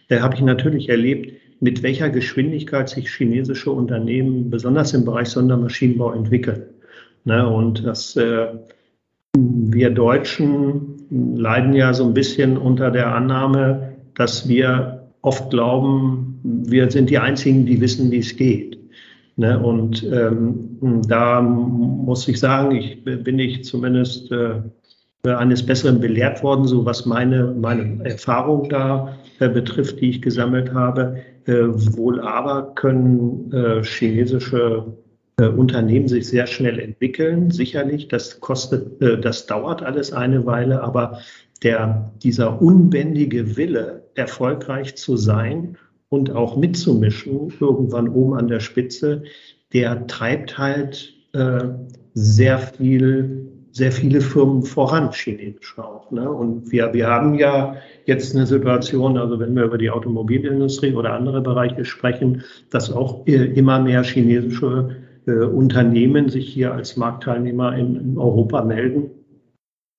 da 0.09 0.21
habe 0.21 0.35
ich 0.35 0.41
natürlich 0.41 0.89
erlebt, 0.89 1.33
mit 1.61 1.83
welcher 1.83 2.09
Geschwindigkeit 2.09 2.89
sich 2.89 3.09
chinesische 3.09 3.71
Unternehmen 3.71 4.49
besonders 4.49 4.93
im 4.93 5.05
Bereich 5.05 5.29
Sondermaschinenbau 5.29 6.13
entwickeln. 6.13 6.63
Ne, 7.25 7.47
und 7.47 7.85
dass 7.85 8.15
äh, 8.15 8.47
wir 9.35 9.89
Deutschen 9.89 10.95
leiden 11.09 11.73
ja 11.73 11.93
so 11.93 12.05
ein 12.05 12.13
bisschen 12.13 12.57
unter 12.57 12.91
der 12.91 13.13
Annahme, 13.13 13.95
dass 14.15 14.47
wir 14.47 14.98
oft 15.21 15.49
glauben, 15.49 16.39
wir 16.43 16.89
sind 16.89 17.09
die 17.09 17.17
Einzigen, 17.17 17.65
die 17.65 17.81
wissen, 17.81 18.11
wie 18.11 18.19
es 18.19 18.35
geht. 18.35 18.79
Ne? 19.35 19.59
Und 19.59 20.03
ähm, 20.03 21.03
da 21.07 21.41
muss 21.41 22.27
ich 22.27 22.39
sagen, 22.39 22.75
ich 22.75 23.03
bin 23.03 23.39
ich 23.39 23.63
zumindest 23.63 24.31
äh, 24.31 24.61
eines 25.23 25.65
Besseren 25.65 25.99
belehrt 25.99 26.43
worden, 26.43 26.65
so 26.65 26.85
was 26.85 27.05
meine, 27.05 27.53
meine 27.59 28.03
Erfahrung 28.05 28.69
da 28.69 29.17
äh, 29.39 29.49
betrifft, 29.49 29.99
die 30.01 30.11
ich 30.11 30.21
gesammelt 30.21 30.73
habe. 30.73 31.17
Äh, 31.45 31.67
wohl 31.97 32.21
aber 32.21 32.73
können 32.75 33.51
äh, 33.51 33.83
chinesische 33.83 34.85
äh, 35.37 35.47
Unternehmen 35.47 36.07
sich 36.07 36.27
sehr 36.27 36.47
schnell 36.47 36.79
entwickeln. 36.79 37.51
Sicherlich, 37.51 38.07
das 38.07 38.39
kostet, 38.39 39.01
äh, 39.01 39.19
das 39.19 39.45
dauert 39.45 39.83
alles 39.83 40.13
eine 40.13 40.45
Weile, 40.45 40.81
aber 40.83 41.19
der, 41.63 42.11
dieser 42.23 42.61
unbändige 42.61 43.57
Wille, 43.57 44.03
erfolgreich 44.19 44.95
zu 44.95 45.17
sein 45.17 45.77
und 46.09 46.31
auch 46.31 46.57
mitzumischen, 46.57 47.53
irgendwann 47.59 48.09
oben 48.09 48.35
an 48.35 48.47
der 48.47 48.59
Spitze, 48.59 49.23
der 49.73 50.07
treibt 50.07 50.57
halt 50.57 51.13
äh, 51.33 51.69
sehr 52.13 52.59
viel, 52.59 53.47
sehr 53.71 53.91
viele 53.91 54.21
Firmen 54.21 54.63
voran, 54.63 55.11
chinesisch 55.11 55.77
auch. 55.77 56.11
Ne? 56.11 56.29
Und 56.29 56.71
wir, 56.71 56.93
wir 56.93 57.07
haben 57.07 57.35
ja 57.35 57.75
jetzt 58.05 58.35
eine 58.35 58.47
Situation, 58.47 59.17
also 59.17 59.39
wenn 59.39 59.55
wir 59.55 59.63
über 59.63 59.77
die 59.77 59.91
Automobilindustrie 59.91 60.93
oder 60.93 61.13
andere 61.13 61.41
Bereiche 61.41 61.85
sprechen, 61.85 62.43
dass 62.71 62.91
auch 62.91 63.25
äh, 63.27 63.45
immer 63.45 63.79
mehr 63.79 64.03
chinesische 64.03 64.95
äh, 65.27 65.31
Unternehmen 65.31 66.29
sich 66.29 66.51
hier 66.51 66.73
als 66.73 66.97
Marktteilnehmer 66.97 67.77
in, 67.77 67.95
in 67.95 68.17
Europa 68.17 68.63
melden 68.63 69.11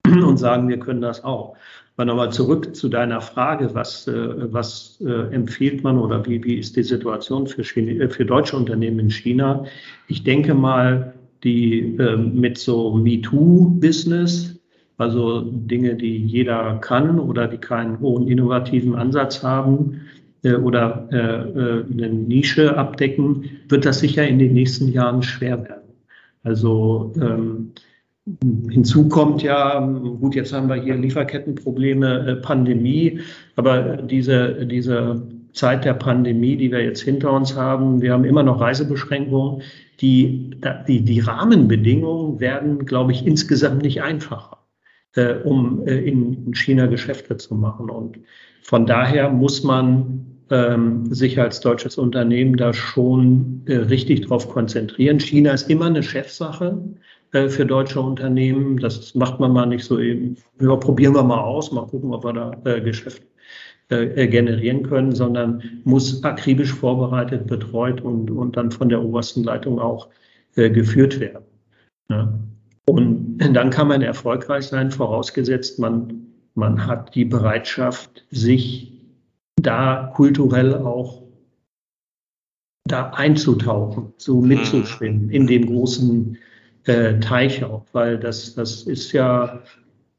und 0.04 0.38
sagen, 0.38 0.68
wir 0.68 0.78
können 0.78 1.00
das 1.00 1.22
auch. 1.22 1.56
Aber 2.00 2.06
nochmal 2.06 2.32
zurück 2.32 2.74
zu 2.74 2.88
deiner 2.88 3.20
Frage, 3.20 3.74
was, 3.74 4.08
äh, 4.08 4.50
was 4.50 4.98
äh, 5.04 5.34
empfiehlt 5.34 5.84
man 5.84 5.98
oder 5.98 6.24
wie, 6.24 6.42
wie 6.42 6.54
ist 6.54 6.74
die 6.76 6.82
Situation 6.82 7.46
für, 7.46 7.60
Chine, 7.60 8.04
äh, 8.04 8.08
für 8.08 8.24
deutsche 8.24 8.56
Unternehmen 8.56 9.00
in 9.00 9.10
China? 9.10 9.66
Ich 10.08 10.24
denke 10.24 10.54
mal, 10.54 11.12
die 11.44 11.96
äh, 11.98 12.16
mit 12.16 12.56
so 12.56 12.94
MeToo-Business, 12.94 14.58
also 14.96 15.42
Dinge, 15.42 15.94
die 15.94 16.24
jeder 16.24 16.78
kann 16.78 17.20
oder 17.20 17.46
die 17.46 17.58
keinen 17.58 18.00
hohen 18.00 18.28
innovativen 18.28 18.94
Ansatz 18.94 19.42
haben 19.42 20.00
äh, 20.42 20.54
oder 20.54 21.06
äh, 21.10 21.92
eine 21.92 22.08
Nische 22.08 22.78
abdecken, 22.78 23.44
wird 23.68 23.84
das 23.84 23.98
sicher 23.98 24.26
in 24.26 24.38
den 24.38 24.54
nächsten 24.54 24.90
Jahren 24.90 25.22
schwer 25.22 25.62
werden. 25.64 25.92
Also 26.44 27.12
ähm, 27.20 27.72
Hinzu 28.70 29.08
kommt 29.08 29.42
ja, 29.42 29.80
gut, 29.80 30.34
jetzt 30.34 30.52
haben 30.52 30.68
wir 30.68 30.76
hier 30.76 30.96
Lieferkettenprobleme, 30.96 32.28
äh, 32.28 32.36
Pandemie, 32.36 33.20
aber 33.56 33.96
diese, 33.98 34.66
diese 34.66 35.22
Zeit 35.52 35.84
der 35.84 35.94
Pandemie, 35.94 36.56
die 36.56 36.70
wir 36.70 36.82
jetzt 36.82 37.02
hinter 37.02 37.32
uns 37.32 37.56
haben, 37.56 38.02
wir 38.02 38.12
haben 38.12 38.24
immer 38.24 38.42
noch 38.42 38.60
Reisebeschränkungen. 38.60 39.62
Die, 40.00 40.50
die, 40.88 41.02
die 41.02 41.20
Rahmenbedingungen 41.20 42.40
werden, 42.40 42.86
glaube 42.86 43.12
ich, 43.12 43.26
insgesamt 43.26 43.82
nicht 43.82 44.02
einfacher. 44.02 44.58
äh, 45.16 45.34
um 45.44 45.86
äh, 45.86 45.98
in 45.98 46.54
China 46.54 46.86
Geschäfte 46.86 47.36
zu 47.36 47.54
machen. 47.54 47.90
Und 47.90 48.18
von 48.62 48.86
daher 48.86 49.30
muss 49.30 49.62
man 49.64 50.26
ähm, 50.50 51.12
sich 51.12 51.38
als 51.38 51.60
deutsches 51.60 51.98
Unternehmen 51.98 52.56
da 52.56 52.72
schon 52.72 53.62
äh, 53.66 53.76
richtig 53.76 54.22
drauf 54.22 54.48
konzentrieren. 54.48 55.20
China 55.20 55.52
ist 55.52 55.70
immer 55.70 55.86
eine 55.86 56.02
Chefsache 56.02 56.82
für 57.32 57.64
deutsche 57.64 58.00
Unternehmen. 58.00 58.78
Das 58.78 59.14
macht 59.14 59.40
man 59.40 59.52
mal 59.52 59.66
nicht 59.66 59.84
so 59.84 59.98
eben. 59.98 60.36
Ja, 60.60 60.76
probieren 60.76 61.14
wir 61.14 61.22
mal 61.22 61.40
aus, 61.40 61.70
mal 61.72 61.86
gucken, 61.86 62.12
ob 62.12 62.24
wir 62.24 62.32
da 62.32 62.52
äh, 62.64 62.80
Geschäft 62.80 63.22
äh, 63.88 64.26
generieren 64.28 64.82
können, 64.82 65.12
sondern 65.12 65.62
muss 65.84 66.22
akribisch 66.24 66.72
vorbereitet, 66.72 67.46
betreut 67.46 68.00
und, 68.00 68.30
und 68.30 68.56
dann 68.56 68.70
von 68.70 68.88
der 68.88 69.02
obersten 69.02 69.44
Leitung 69.44 69.78
auch 69.80 70.08
äh, 70.56 70.70
geführt 70.70 71.20
werden. 71.20 71.44
Ja. 72.08 72.32
Und 72.86 73.38
dann 73.38 73.70
kann 73.70 73.88
man 73.88 74.02
erfolgreich 74.02 74.66
sein, 74.66 74.90
vorausgesetzt 74.90 75.78
man, 75.78 76.26
man 76.54 76.86
hat 76.86 77.14
die 77.14 77.24
Bereitschaft, 77.24 78.24
sich 78.30 79.00
da 79.56 80.12
kulturell 80.14 80.74
auch 80.74 81.22
da 82.84 83.10
einzutauchen, 83.10 84.12
so 84.16 84.40
mitzuschwimmen 84.40 85.30
in 85.30 85.46
dem 85.46 85.66
großen 85.66 86.36
äh, 86.84 87.18
Teich 87.20 87.64
auch, 87.64 87.84
weil 87.92 88.18
das, 88.18 88.54
das 88.54 88.82
ist 88.82 89.12
ja, 89.12 89.60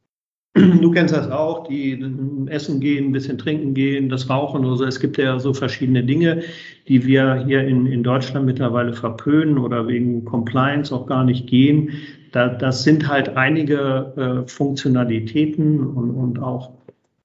du 0.53 0.91
kennst 0.91 1.15
das 1.15 1.29
auch, 1.29 1.67
die 1.67 2.03
essen 2.47 2.79
gehen, 2.79 3.07
ein 3.07 3.11
bisschen 3.11 3.37
trinken 3.37 3.73
gehen, 3.73 4.09
das 4.09 4.29
Rauchen 4.29 4.65
oder 4.65 4.77
so. 4.77 4.85
Es 4.85 4.99
gibt 4.99 5.17
ja 5.17 5.39
so 5.39 5.53
verschiedene 5.53 6.03
Dinge, 6.03 6.43
die 6.87 7.05
wir 7.05 7.45
hier 7.45 7.63
in, 7.65 7.85
in 7.87 8.03
Deutschland 8.03 8.45
mittlerweile 8.45 8.93
verpönen 8.93 9.57
oder 9.57 9.87
wegen 9.87 10.25
Compliance 10.25 10.93
auch 10.93 11.07
gar 11.07 11.23
nicht 11.23 11.47
gehen. 11.47 11.91
Da, 12.31 12.49
das 12.49 12.83
sind 12.83 13.07
halt 13.07 13.35
einige 13.35 14.43
äh, 14.45 14.47
Funktionalitäten 14.47 15.79
und, 15.79 16.11
und 16.11 16.39
auch 16.39 16.71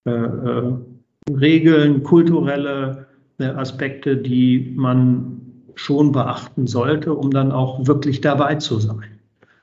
äh, 0.04 0.10
äh, 0.10 0.72
Regeln, 1.30 2.02
kulturelle 2.04 3.06
äh, 3.38 3.44
Aspekte, 3.44 4.16
die 4.16 4.72
man 4.76 5.40
schon 5.74 6.12
beachten 6.12 6.66
sollte, 6.66 7.12
um 7.12 7.30
dann 7.30 7.52
auch 7.52 7.86
wirklich 7.86 8.20
dabei 8.20 8.54
zu 8.54 8.78
sein. 8.78 9.15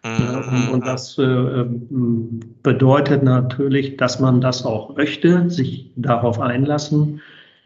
Mhm. 0.05 0.69
Und, 0.73 0.85
das 0.85 1.17
äh, 1.17 1.23
ähm, 1.23 2.39
bedeutet 2.61 3.23
natürlich, 3.23 3.97
dass 3.97 4.19
man 4.19 4.41
das 4.41 4.65
auch 4.65 4.95
möchte, 4.97 5.49
sich 5.49 5.91
darauf 5.95 6.39
einlassen 6.39 7.21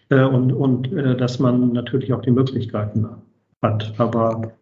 äh, 0.10 0.24
und, 0.24 0.52
und 0.54 0.92
dass 0.92 1.40
man 1.40 1.74
natürlich 1.74 2.14
auch 2.14 2.22
die 2.22 2.32
Möglichkeiten 2.32 3.08
hat. 3.62 3.94
Aber 3.98 4.54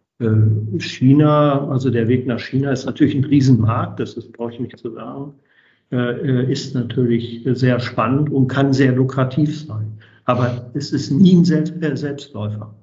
China, 0.78 1.68
also 1.68 1.90
der 1.90 2.08
Weg 2.08 2.26
nach 2.26 2.40
China 2.40 2.72
ist 2.72 2.86
natürlich 2.86 3.14
ein 3.14 3.26
Riesenmarkt, 3.26 4.00
das 4.00 4.14
brauche 4.32 4.54
ich 4.54 4.60
nicht 4.60 4.78
zu 4.78 4.90
sagen. 4.92 5.34
Äh, 5.92 5.96
äh, 5.96 6.52
ist 6.52 6.74
natürlich 6.74 7.42
sehr 7.44 7.78
spannend 7.78 8.28
und 8.30 8.48
kann 8.48 8.72
sehr 8.72 8.90
lukrativ 8.90 9.66
sein. 9.66 9.98
Aber 10.24 10.68
es 10.74 10.90
ist 10.90 11.12
nie 11.12 11.36
ein 11.36 11.82
äh, 11.82 11.96
Selbstläufer. 11.96 12.74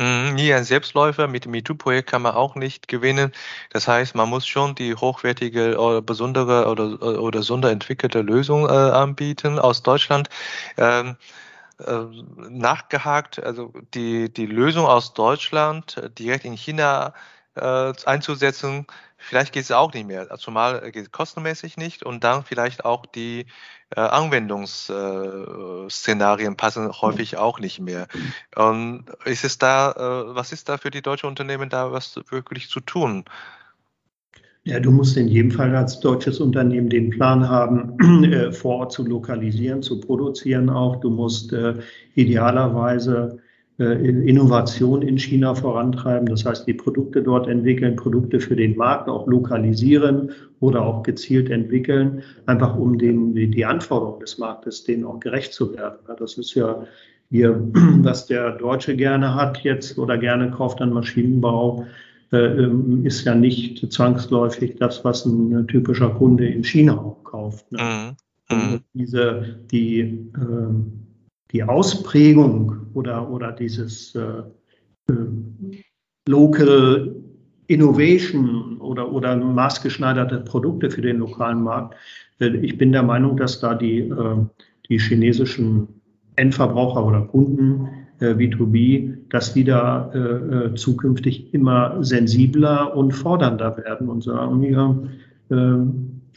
Mhm, 0.00 0.34
nie 0.36 0.52
ein 0.54 0.62
Selbstläufer. 0.64 1.26
Mit 1.26 1.44
dem 1.44 1.50
MeToo-Projekt 1.52 2.08
kann 2.10 2.22
man 2.22 2.34
auch 2.34 2.54
nicht 2.54 2.86
gewinnen. 2.88 3.32
Das 3.70 3.88
heißt, 3.88 4.14
man 4.14 4.28
muss 4.28 4.46
schon 4.46 4.74
die 4.76 4.94
hochwertige 4.94 5.76
oder 5.78 6.02
besondere 6.02 6.68
oder, 6.68 7.20
oder 7.20 7.42
sonderentwickelte 7.42 8.20
Lösung 8.22 8.66
äh, 8.66 8.72
anbieten 8.72 9.58
aus 9.58 9.82
Deutschland. 9.82 10.28
Ähm, 10.76 11.16
äh, 11.80 12.04
nachgehakt, 12.50 13.42
also 13.42 13.72
die, 13.94 14.32
die 14.32 14.46
Lösung 14.46 14.86
aus 14.86 15.14
Deutschland 15.14 16.00
direkt 16.18 16.44
in 16.44 16.54
China 16.54 17.14
äh, 17.56 17.92
einzusetzen, 18.06 18.86
vielleicht 19.16 19.52
geht 19.52 19.64
es 19.64 19.72
auch 19.72 19.92
nicht 19.94 20.06
mehr. 20.06 20.28
Zumal 20.38 20.90
geht 20.92 21.04
es 21.06 21.12
kostenmäßig 21.12 21.76
nicht 21.76 22.02
und 22.04 22.24
dann 22.24 22.44
vielleicht 22.44 22.84
auch 22.84 23.06
die 23.06 23.46
äh, 23.96 24.00
Anwendungsszenarien 24.00 26.56
passen 26.56 26.92
häufig 27.00 27.38
auch 27.38 27.58
nicht 27.58 27.80
mehr. 27.80 28.06
Und 28.54 29.06
ist 29.24 29.44
es 29.44 29.56
da, 29.58 29.90
äh, 29.92 30.34
was 30.34 30.52
ist 30.52 30.68
da 30.68 30.76
für 30.78 30.90
die 30.90 31.02
deutschen 31.02 31.28
Unternehmen 31.28 31.70
da 31.70 31.92
was 31.92 32.20
wirklich 32.30 32.68
zu 32.68 32.80
tun? 32.80 33.24
Ja, 34.64 34.80
du 34.80 34.90
musst 34.90 35.16
in 35.16 35.28
jedem 35.28 35.50
Fall 35.50 35.74
als 35.74 36.00
deutsches 36.00 36.40
Unternehmen 36.40 36.90
den 36.90 37.08
Plan 37.08 37.48
haben, 37.48 38.24
äh, 38.32 38.52
vor 38.52 38.80
Ort 38.80 38.92
zu 38.92 39.06
lokalisieren, 39.06 39.82
zu 39.82 39.98
produzieren 40.00 40.68
auch. 40.68 40.96
Du 40.96 41.08
musst 41.08 41.54
äh, 41.54 41.76
idealerweise 42.14 43.38
äh, 43.38 43.40
Innovation 43.84 45.02
in 45.02 45.18
China 45.18 45.54
vorantreiben. 45.54 46.26
Das 46.26 46.44
heißt, 46.44 46.66
die 46.66 46.74
Produkte 46.74 47.22
dort 47.22 47.46
entwickeln, 47.46 47.94
Produkte 47.94 48.40
für 48.40 48.56
den 48.56 48.76
Markt 48.76 49.08
auch 49.08 49.28
lokalisieren 49.28 50.32
oder 50.58 50.84
auch 50.84 51.04
gezielt 51.04 51.48
entwickeln, 51.48 52.22
einfach 52.46 52.76
um 52.76 52.98
den, 52.98 53.34
die 53.34 53.64
Anforderungen 53.64 54.18
des 54.18 54.38
Marktes 54.38 54.82
denen 54.82 55.04
auch 55.04 55.20
gerecht 55.20 55.52
zu 55.52 55.72
werden. 55.76 55.98
Das 56.18 56.38
ist 56.38 56.54
ja 56.54 56.84
hier, 57.30 57.62
was 58.02 58.26
der 58.26 58.52
Deutsche 58.52 58.96
gerne 58.96 59.34
hat 59.34 59.58
jetzt 59.62 59.96
oder 59.98 60.18
gerne 60.18 60.50
kauft 60.50 60.80
an 60.80 60.92
Maschinenbau, 60.92 61.86
äh, 62.32 62.36
ähm, 62.36 63.06
ist 63.06 63.24
ja 63.24 63.34
nicht 63.34 63.92
zwangsläufig 63.92 64.76
das, 64.76 65.04
was 65.04 65.24
ein 65.24 65.66
typischer 65.68 66.10
Kunde 66.10 66.46
in 66.46 66.64
China 66.64 66.98
auch 66.98 67.24
kauft. 67.24 67.70
Ne? 67.72 68.14
Mhm. 68.50 68.56
mhm. 68.56 68.80
Diese, 68.92 69.60
die, 69.70 70.00
äh, 70.00 71.07
die 71.52 71.62
Ausprägung 71.62 72.76
oder, 72.94 73.30
oder 73.30 73.52
dieses 73.52 74.14
äh, 74.14 74.42
äh, 75.08 75.14
Local 76.26 77.14
Innovation 77.68 78.78
oder, 78.80 79.10
oder 79.12 79.36
maßgeschneiderte 79.36 80.40
Produkte 80.40 80.90
für 80.90 81.02
den 81.02 81.18
lokalen 81.18 81.62
Markt. 81.62 81.96
Äh, 82.40 82.56
ich 82.58 82.76
bin 82.76 82.92
der 82.92 83.02
Meinung, 83.02 83.36
dass 83.36 83.60
da 83.60 83.74
die, 83.74 84.00
äh, 84.00 84.36
die 84.88 84.98
chinesischen 84.98 85.88
Endverbraucher 86.36 87.04
oder 87.04 87.22
Kunden 87.22 87.88
B2B, 88.20 89.16
dass 89.28 89.54
die 89.54 89.62
da 89.62 90.72
zukünftig 90.74 91.54
immer 91.54 92.02
sensibler 92.02 92.96
und 92.96 93.12
fordernder 93.12 93.76
werden 93.76 94.08
und 94.08 94.24
sagen, 94.24 94.62
ja, 94.64 94.96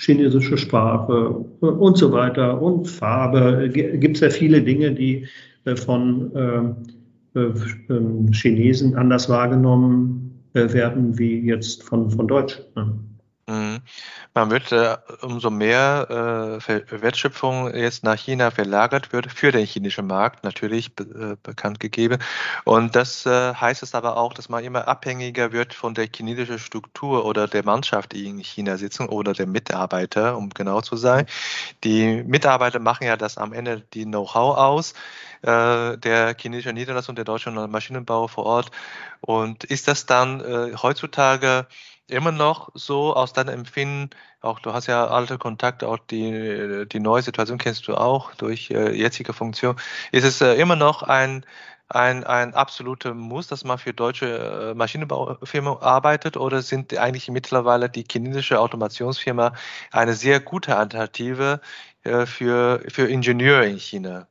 chinesische 0.02 0.58
Sprache 0.58 1.30
und 1.60 1.98
so 1.98 2.12
weiter 2.12 2.62
und 2.62 2.88
Farbe. 2.88 3.70
Gibt 3.70 4.18
es 4.18 4.22
ja 4.22 4.30
viele 4.30 4.62
Dinge, 4.62 4.92
die 4.94 5.28
äh, 5.66 5.76
von 5.76 6.36
äh, 6.36 7.40
äh, 7.40 7.54
ähm, 7.90 8.32
Chinesen 8.34 8.96
anders 8.96 9.30
wahrgenommen 9.30 10.28
werden 10.54 11.18
wie 11.18 11.40
jetzt 11.46 11.84
von, 11.84 12.12
von 12.12 12.28
Deutschen. 12.28 13.11
Mhm. 13.52 13.82
Man 14.34 14.50
wird 14.50 14.72
äh, 14.72 14.98
umso 15.22 15.50
mehr 15.50 16.60
äh, 16.66 17.02
Wertschöpfung 17.02 17.74
jetzt 17.76 18.04
nach 18.04 18.18
China 18.18 18.50
verlagert 18.50 19.12
wird 19.12 19.30
für 19.30 19.52
den 19.52 19.66
chinesischen 19.66 20.08
Markt 20.08 20.46
natürlich 20.46 20.96
be 20.96 21.04
äh, 21.04 21.38
bekannt 21.44 21.82
gegeben. 21.82 22.20
Und 22.64 22.96
das 22.96 23.26
äh, 23.26 23.54
heißt 23.54 23.84
es 23.84 23.94
aber 23.94 24.16
auch, 24.16 24.34
dass 24.34 24.48
man 24.48 24.64
immer 24.64 24.88
abhängiger 24.88 25.52
wird 25.52 25.74
von 25.74 25.94
der 25.94 26.08
chinesischen 26.14 26.60
Struktur 26.60 27.26
oder 27.26 27.48
der 27.48 27.66
Mannschaft, 27.66 28.14
die 28.14 28.26
in 28.28 28.40
China 28.40 28.78
sitzen 28.78 29.10
oder 29.10 29.34
der 29.34 29.48
Mitarbeiter, 29.48 30.38
um 30.38 30.50
genau 30.52 30.80
zu 30.80 30.96
sein. 30.96 31.26
Die 31.84 32.24
Mitarbeiter 32.24 32.80
machen 32.80 33.06
ja 33.06 33.18
das 33.18 33.38
am 33.38 33.52
Ende 33.52 33.82
die 33.94 34.06
Know-how 34.06 34.58
aus 34.58 34.94
äh, 35.42 35.98
der 35.98 36.36
chinesischen 36.40 36.76
Niederlassung 36.76 37.16
der 37.16 37.26
deutschen 37.26 37.56
Maschinenbau 37.70 38.28
vor 38.28 38.46
Ort. 38.46 38.72
Und 39.20 39.66
ist 39.66 39.88
das 39.88 40.06
dann 40.06 40.40
äh, 40.42 40.76
heutzutage 40.82 41.68
immer 42.12 42.32
noch 42.32 42.70
so 42.76 43.16
aus 43.16 43.34
deinem 43.34 43.54
Empfinden, 43.54 44.10
auch 44.42 44.60
du 44.60 44.74
hast 44.74 44.88
ja 44.88 45.08
alte 45.08 45.38
Kontakte, 45.38 45.88
auch 45.88 45.98
die, 45.98 46.86
die 46.88 47.00
neue 47.00 47.22
Situation 47.22 47.58
kennst 47.58 47.88
du 47.88 47.96
auch 47.96 48.34
durch 48.36 48.70
äh, 48.72 48.92
jetzige 48.92 49.34
Funktion, 49.34 49.76
ist 50.12 50.24
es 50.26 50.42
äh, 50.42 50.56
immer 50.56 50.76
noch 50.76 51.04
ein, 51.04 51.46
ein, 51.90 52.24
ein 52.24 52.54
absoluter 52.54 53.14
Muss, 53.14 53.48
dass 53.48 53.64
man 53.64 53.78
für 53.78 53.94
deutsche 53.94 54.72
äh, 54.72 54.74
Maschinenbaufirmen 54.76 55.78
arbeitet? 55.82 56.38
Oder 56.38 56.62
sind 56.62 56.98
eigentlich 56.98 57.30
mittlerweile 57.30 57.90
die 57.90 58.06
chinesische 58.10 58.60
Automationsfirma 58.60 59.54
eine 59.92 60.14
sehr 60.14 60.40
gute 60.40 60.78
Alternative 60.78 61.62
äh, 62.04 62.26
für, 62.26 62.84
für 62.90 63.08
Ingenieure 63.08 63.68
in 63.68 63.80
China? 63.80 64.31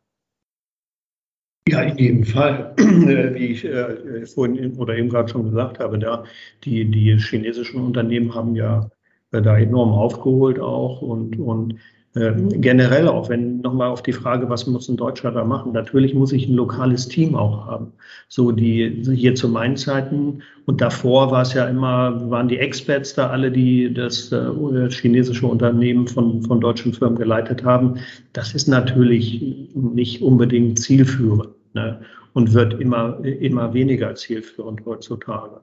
Ja, 1.68 1.82
in 1.82 1.98
jedem 1.98 2.24
Fall. 2.24 2.74
Äh, 3.10 3.34
wie 3.34 3.46
ich 3.46 3.64
äh, 3.64 4.26
vorhin 4.26 4.76
oder 4.76 4.94
eben 4.96 5.08
gerade 5.08 5.28
schon 5.28 5.44
gesagt 5.44 5.78
habe, 5.78 5.98
da 5.98 6.24
die, 6.64 6.84
die 6.90 7.16
chinesischen 7.18 7.80
Unternehmen 7.82 8.34
haben 8.34 8.54
ja 8.54 8.90
äh, 9.32 9.40
da 9.42 9.56
enorm 9.58 9.90
aufgeholt 9.90 10.58
auch 10.60 11.00
und, 11.02 11.38
und 11.38 11.76
generell 12.12 13.06
auch, 13.06 13.28
wenn 13.28 13.60
nochmal 13.60 13.88
auf 13.88 14.02
die 14.02 14.12
Frage, 14.12 14.48
was 14.50 14.66
muss 14.66 14.88
ein 14.88 14.96
Deutscher 14.96 15.30
da 15.30 15.44
machen? 15.44 15.70
Natürlich 15.72 16.12
muss 16.12 16.32
ich 16.32 16.48
ein 16.48 16.54
lokales 16.54 17.06
Team 17.06 17.36
auch 17.36 17.66
haben. 17.66 17.92
So 18.28 18.50
die 18.50 19.04
hier 19.14 19.36
zu 19.36 19.48
meinen 19.48 19.76
Zeiten 19.76 20.42
und 20.66 20.80
davor 20.80 21.30
war 21.30 21.42
es 21.42 21.54
ja 21.54 21.66
immer, 21.68 22.28
waren 22.28 22.48
die 22.48 22.58
Experts 22.58 23.14
da 23.14 23.30
alle, 23.30 23.52
die 23.52 23.94
das 23.94 24.32
äh, 24.32 24.90
chinesische 24.90 25.46
Unternehmen 25.46 26.08
von, 26.08 26.42
von 26.42 26.60
deutschen 26.60 26.92
Firmen 26.92 27.16
geleitet 27.16 27.64
haben. 27.64 27.98
Das 28.32 28.54
ist 28.54 28.66
natürlich 28.66 29.68
nicht 29.74 30.20
unbedingt 30.20 30.80
zielführend 30.80 31.50
ne? 31.74 32.00
und 32.32 32.54
wird 32.54 32.80
immer, 32.80 33.24
immer 33.24 33.72
weniger 33.72 34.16
zielführend 34.16 34.84
heutzutage. 34.84 35.60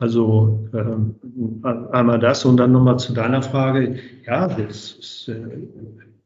Also 0.00 0.66
äh, 0.72 1.66
einmal 1.92 2.18
das 2.18 2.46
und 2.46 2.56
dann 2.56 2.72
nochmal 2.72 2.98
zu 2.98 3.12
deiner 3.12 3.42
Frage. 3.42 3.96
Ja, 4.26 4.48
das 4.48 4.92
ist, 4.98 5.28
äh, 5.28 5.58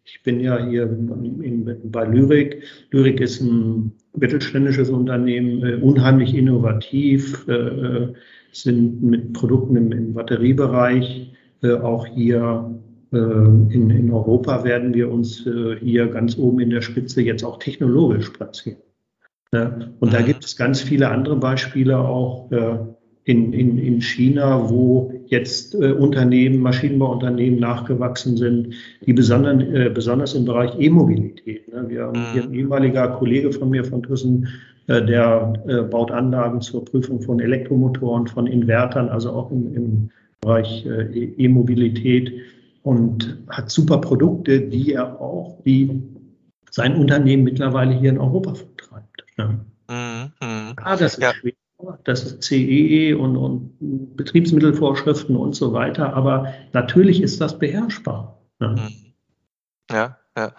ich 0.05 0.23
bin 0.23 0.39
ja 0.39 0.65
hier 0.65 0.85
in, 0.85 1.43
in, 1.43 1.91
bei 1.91 2.05
Lyrik. 2.05 2.63
Lyrik 2.93 3.21
ist 3.21 3.41
ein 3.41 3.91
mittelständisches 4.17 4.91
Unternehmen, 4.91 5.65
äh, 5.65 5.75
unheimlich 5.75 6.37
innovativ, 6.37 7.49
äh, 7.49 8.13
sind 8.53 9.03
mit 9.03 9.33
Produkten 9.33 9.75
im, 9.75 9.91
im 9.91 10.15
Batteriebereich. 10.15 11.33
Äh, 11.65 11.73
auch 11.73 12.07
hier 12.07 12.81
äh, 13.13 13.17
in, 13.17 13.91
in 13.91 14.13
Europa 14.13 14.63
werden 14.63 14.95
wir 14.95 15.11
uns 15.11 15.49
hier 15.81 16.07
ganz 16.07 16.39
oben 16.39 16.61
in 16.61 16.71
der 16.71 16.81
Spitze 16.81 17.23
jetzt 17.23 17.43
auch 17.43 17.59
technologisch 17.59 18.31
platzieren. 18.31 18.79
Ja, 19.53 19.77
und 19.99 20.13
da 20.13 20.21
mhm. 20.21 20.27
gibt 20.27 20.45
es 20.45 20.57
ganz 20.57 20.81
viele 20.81 21.09
andere 21.09 21.37
Beispiele 21.37 21.99
auch 21.99 22.51
in, 23.25 23.53
in, 23.55 23.79
in 23.79 24.03
China, 24.03 24.69
wo 24.69 25.13
jetzt 25.27 25.75
äh, 25.75 25.93
Unternehmen, 25.93 26.59
Maschinenbauunternehmen 26.61 27.59
nachgewachsen 27.59 28.37
sind, 28.37 28.75
die 29.07 29.15
besonders, 29.15 29.63
äh, 29.63 29.91
besonders 29.93 30.35
im 30.35 30.45
Bereich 30.45 30.79
E-Mobilität. 30.79 31.73
Ne? 31.73 31.87
Wir 31.89 32.03
haben 32.05 32.33
hier 32.33 32.43
ein 32.43 32.51
mhm. 32.51 32.55
ehemaliger 32.55 33.09
Kollege 33.09 33.51
von 33.53 33.71
mir 33.71 33.85
von 33.85 34.03
Thyssen, 34.03 34.49
äh, 34.89 35.03
der 35.03 35.55
äh, 35.67 35.83
baut 35.83 36.11
Anlagen 36.11 36.61
zur 36.61 36.85
Prüfung 36.85 37.23
von 37.23 37.41
Elektromotoren, 37.41 38.27
von 38.27 38.47
Invertern, 38.47 39.09
also 39.09 39.31
auch 39.31 39.51
im, 39.51 39.75
im 39.75 40.11
Bereich 40.43 40.85
äh, 40.85 41.33
E-Mobilität 41.39 42.31
und 42.83 43.39
hat 43.49 43.71
super 43.71 43.99
Produkte, 43.99 44.61
die 44.61 44.93
er 44.93 45.19
auch, 45.19 45.63
die 45.65 46.03
sein 46.71 46.97
Unternehmen 46.97 47.45
mittlerweile 47.45 47.95
hier 47.95 48.11
in 48.11 48.19
Europa 48.19 48.55
vertreibt. 48.55 49.25
Ne? 49.39 49.61
Mhm. 49.89 50.75
Ah, 50.77 50.97
das 50.97 51.15
ist 51.15 51.23
ja. 51.23 51.33
schwierig 51.33 51.57
das 52.05 52.25
ist 52.25 52.43
CEE 52.43 53.11
e 53.11 53.15
und, 53.15 53.37
und, 53.37 54.17
Betriebsmittelvorschriften 54.17 55.37
und 55.37 55.55
so 55.55 55.73
weiter. 55.73 56.15
Aber 56.15 56.53
natürlich 56.73 57.23
ist 57.23 57.41
das 57.41 57.59
beherrschbar. 57.59 58.39
Ne? 58.61 58.69
Mhm. 58.69 59.15
Ja, 59.91 60.19
ja. 60.37 60.53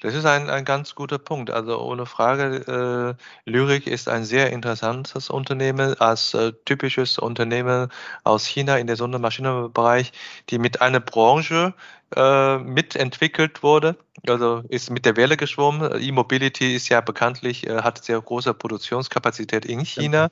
Das 0.00 0.14
ist 0.14 0.26
ein, 0.26 0.48
ein 0.48 0.64
ganz 0.64 0.94
guter 0.94 1.18
Punkt. 1.18 1.50
Also 1.50 1.80
ohne 1.80 2.06
Frage, 2.06 3.16
äh, 3.46 3.50
Lyrik 3.50 3.88
ist 3.88 4.08
ein 4.08 4.24
sehr 4.24 4.52
interessantes 4.52 5.28
Unternehmen 5.28 5.94
als 5.98 6.34
äh, 6.34 6.52
typisches 6.64 7.18
Unternehmen 7.18 7.88
aus 8.22 8.46
China 8.46 8.78
in 8.78 8.86
der 8.86 8.94
Sondermaschinenbereich, 8.94 10.12
die 10.50 10.58
mit 10.58 10.80
einer 10.82 11.00
Branche 11.00 11.74
äh, 12.14 12.58
mitentwickelt 12.58 13.64
wurde. 13.64 13.96
Also 14.26 14.62
ist 14.68 14.90
mit 14.90 15.04
der 15.04 15.16
Welle 15.16 15.36
geschwommen. 15.36 15.90
E-Mobility 16.00 16.74
ist 16.74 16.88
ja 16.88 17.00
bekanntlich, 17.00 17.66
äh, 17.66 17.82
hat 17.82 18.04
sehr 18.04 18.20
große 18.20 18.54
Produktionskapazität 18.54 19.64
in 19.64 19.84
China. 19.84 20.28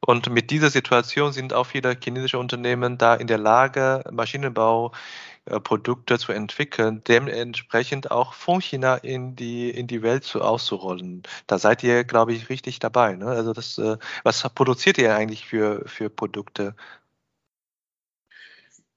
Und 0.00 0.30
mit 0.30 0.50
dieser 0.50 0.70
Situation 0.70 1.32
sind 1.32 1.52
auch 1.52 1.64
viele 1.66 1.96
chinesische 2.02 2.38
Unternehmen 2.38 2.98
da 2.98 3.14
in 3.14 3.26
der 3.26 3.38
Lage, 3.38 4.04
Maschinenbau 4.10 4.92
äh, 5.46 5.60
Produkte 5.60 6.18
zu 6.18 6.32
entwickeln, 6.32 7.02
dementsprechend 7.06 8.10
auch 8.10 8.32
von 8.34 8.60
China 8.60 8.96
in 8.96 9.36
die, 9.36 9.70
in 9.70 9.86
die 9.86 10.02
Welt 10.02 10.24
zu, 10.24 10.40
auszurollen. 10.40 11.22
Da 11.46 11.58
seid 11.58 11.82
ihr, 11.82 12.04
glaube 12.04 12.32
ich, 12.32 12.48
richtig 12.48 12.78
dabei. 12.78 13.14
Ne? 13.16 13.26
Also 13.26 13.52
das, 13.52 13.78
äh, 13.78 13.98
was 14.22 14.42
produziert 14.54 14.98
ihr 14.98 15.14
eigentlich 15.14 15.46
für, 15.46 15.82
für 15.86 16.08
Produkte? 16.08 16.74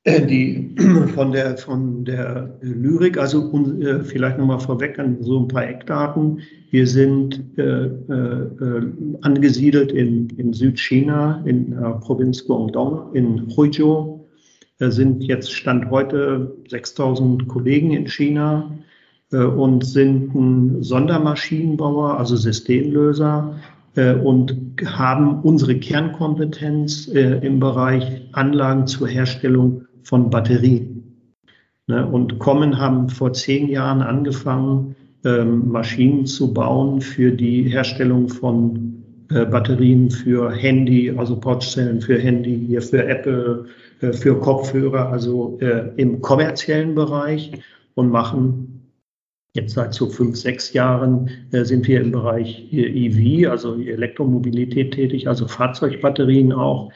Äh, 0.07 0.25
die 0.25 0.73
von 1.15 1.33
der, 1.33 1.57
von 1.57 2.05
der 2.05 2.57
Lyrik, 2.61 3.17
also 3.17 3.51
äh, 3.81 3.99
vielleicht 4.05 4.37
nochmal 4.37 4.59
vorweg 4.59 4.97
an 4.99 5.17
so 5.21 5.37
ein 5.37 5.49
paar 5.49 5.67
Eckdaten. 5.67 6.39
Wir 6.71 6.87
sind 6.87 7.43
äh, 7.57 7.87
äh, 7.87 8.83
angesiedelt 9.21 9.91
in, 9.91 10.29
in 10.37 10.53
Südchina, 10.53 11.43
in 11.45 11.71
der 11.71 11.99
Provinz 11.99 12.45
Guangdong, 12.45 13.13
in 13.15 13.53
Huizhou, 13.55 14.25
sind 14.79 15.23
jetzt 15.23 15.51
Stand 15.51 15.89
heute 15.89 16.55
6000 16.69 17.47
Kollegen 17.49 17.91
in 17.91 18.07
China 18.07 18.71
äh, 19.33 19.39
und 19.39 19.85
sind 19.85 20.33
ein 20.33 20.83
Sondermaschinenbauer, 20.83 22.17
also 22.17 22.37
Systemlöser 22.37 23.59
äh, 23.95 24.13
und 24.13 24.55
haben 24.85 25.41
unsere 25.41 25.75
Kernkompetenz 25.75 27.07
im 27.07 27.59
Bereich 27.59 28.21
Anlagen 28.31 28.87
zur 28.87 29.09
Herstellung 29.09 29.87
von 30.07 30.29
Batterien. 30.29 31.03
Ne, 31.87 32.05
und 32.05 32.39
kommen 32.39 32.77
haben 32.77 33.09
vor 33.09 33.33
zehn 33.33 33.69
Jahren 33.69 34.01
angefangen, 34.01 34.95
ähm, 35.23 35.69
Maschinen 35.69 36.25
zu 36.25 36.53
bauen 36.53 36.99
für 37.01 37.31
die 37.31 37.63
Herstellung 37.63 38.27
von 38.27 38.93
Batterien 39.29 40.09
für 40.09 40.51
Handy, 40.51 41.11
also 41.11 41.37
Pouchzellen 41.37 41.99
für 41.99 42.17
Handy, 42.17 42.65
hier 42.67 42.81
für 42.81 43.05
Apple, 43.05 43.65
äh, 44.01 44.13
für 44.13 44.39
Kopfhörer, 44.39 45.09
also 45.09 45.57
äh, 45.59 45.89
im 45.97 46.21
kommerziellen 46.21 46.95
Bereich 46.95 47.51
und 47.95 48.09
machen 48.09 48.91
jetzt 49.53 49.73
seit 49.73 49.93
so 49.93 50.07
fünf, 50.07 50.37
sechs 50.37 50.73
Jahren 50.73 51.29
äh, 51.51 51.63
sind 51.65 51.87
wir 51.87 52.01
im 52.01 52.11
Bereich 52.11 52.71
EV, 52.71 53.49
also 53.49 53.75
Elektromobilität 53.75 54.93
tätig, 54.93 55.27
also 55.27 55.47
Fahrzeugbatterien 55.47 56.53
auch. 56.53 56.91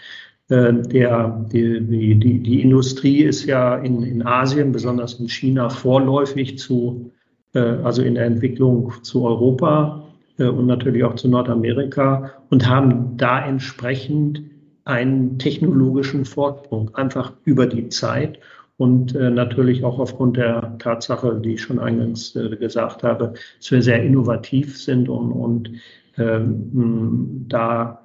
Der, 0.51 1.45
die, 1.49 1.79
die, 1.79 2.39
die 2.43 2.61
Industrie 2.61 3.23
ist 3.23 3.45
ja 3.45 3.77
in, 3.77 4.03
in 4.03 4.25
Asien, 4.25 4.73
besonders 4.73 5.13
in 5.13 5.29
China, 5.29 5.69
vorläufig 5.69 6.57
zu, 6.57 7.09
also 7.53 8.01
in 8.01 8.15
der 8.15 8.25
Entwicklung 8.25 8.91
zu 9.01 9.23
Europa 9.23 10.03
und 10.37 10.65
natürlich 10.65 11.05
auch 11.05 11.15
zu 11.15 11.29
Nordamerika 11.29 12.31
und 12.49 12.67
haben 12.67 13.15
da 13.15 13.45
entsprechend 13.45 14.41
einen 14.83 15.39
technologischen 15.39 16.25
Vorsprung, 16.25 16.93
einfach 16.95 17.33
über 17.45 17.65
die 17.65 17.89
Zeit 17.89 18.39
und 18.77 19.15
äh, 19.15 19.29
natürlich 19.29 19.83
auch 19.83 19.99
aufgrund 19.99 20.37
der 20.37 20.75
Tatsache, 20.79 21.39
die 21.43 21.53
ich 21.53 21.61
schon 21.61 21.77
eingangs 21.77 22.35
äh, 22.35 22.55
gesagt 22.55 23.03
habe, 23.03 23.33
dass 23.59 23.71
wir 23.71 23.81
sehr 23.81 24.01
innovativ 24.01 24.75
sind 24.75 25.07
und, 25.07 25.31
und 25.31 25.71
ähm, 26.17 27.45
da 27.47 28.00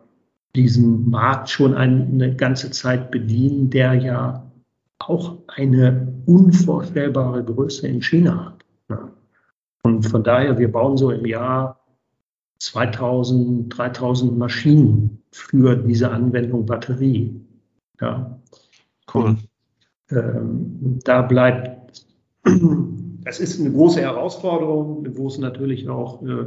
diesen 0.57 1.09
Markt 1.09 1.51
schon 1.51 1.75
eine 1.75 2.35
ganze 2.35 2.71
Zeit 2.71 3.11
bedienen, 3.11 3.71
der 3.71 3.95
ja 3.95 4.51
auch 4.99 5.37
eine 5.49 6.13
unvorstellbare 6.27 7.45
Größe 7.45 7.87
in 7.87 8.03
China 8.03 8.47
hat. 8.47 8.57
Und 9.83 10.03
von 10.03 10.25
daher, 10.25 10.59
wir 10.59 10.73
bauen 10.73 10.97
so 10.97 11.13
im 11.13 11.25
Jahr 11.27 11.79
2000, 12.59 13.77
3000 13.77 14.37
Maschinen 14.37 15.23
für 15.31 15.77
diese 15.77 16.11
Anwendung 16.11 16.67
Batterie. 16.67 17.41
Ja. 18.01 18.37
Cool. 19.15 19.25
Und, 19.25 19.49
ähm, 20.11 20.99
da 21.05 21.23
bleibt, 21.23 22.05
das 23.25 23.39
ist 23.39 23.61
eine 23.61 23.71
große 23.71 24.01
Herausforderung, 24.01 25.07
wo 25.17 25.29
es 25.29 25.39
natürlich 25.39 25.89
auch 25.89 26.21
äh, 26.23 26.47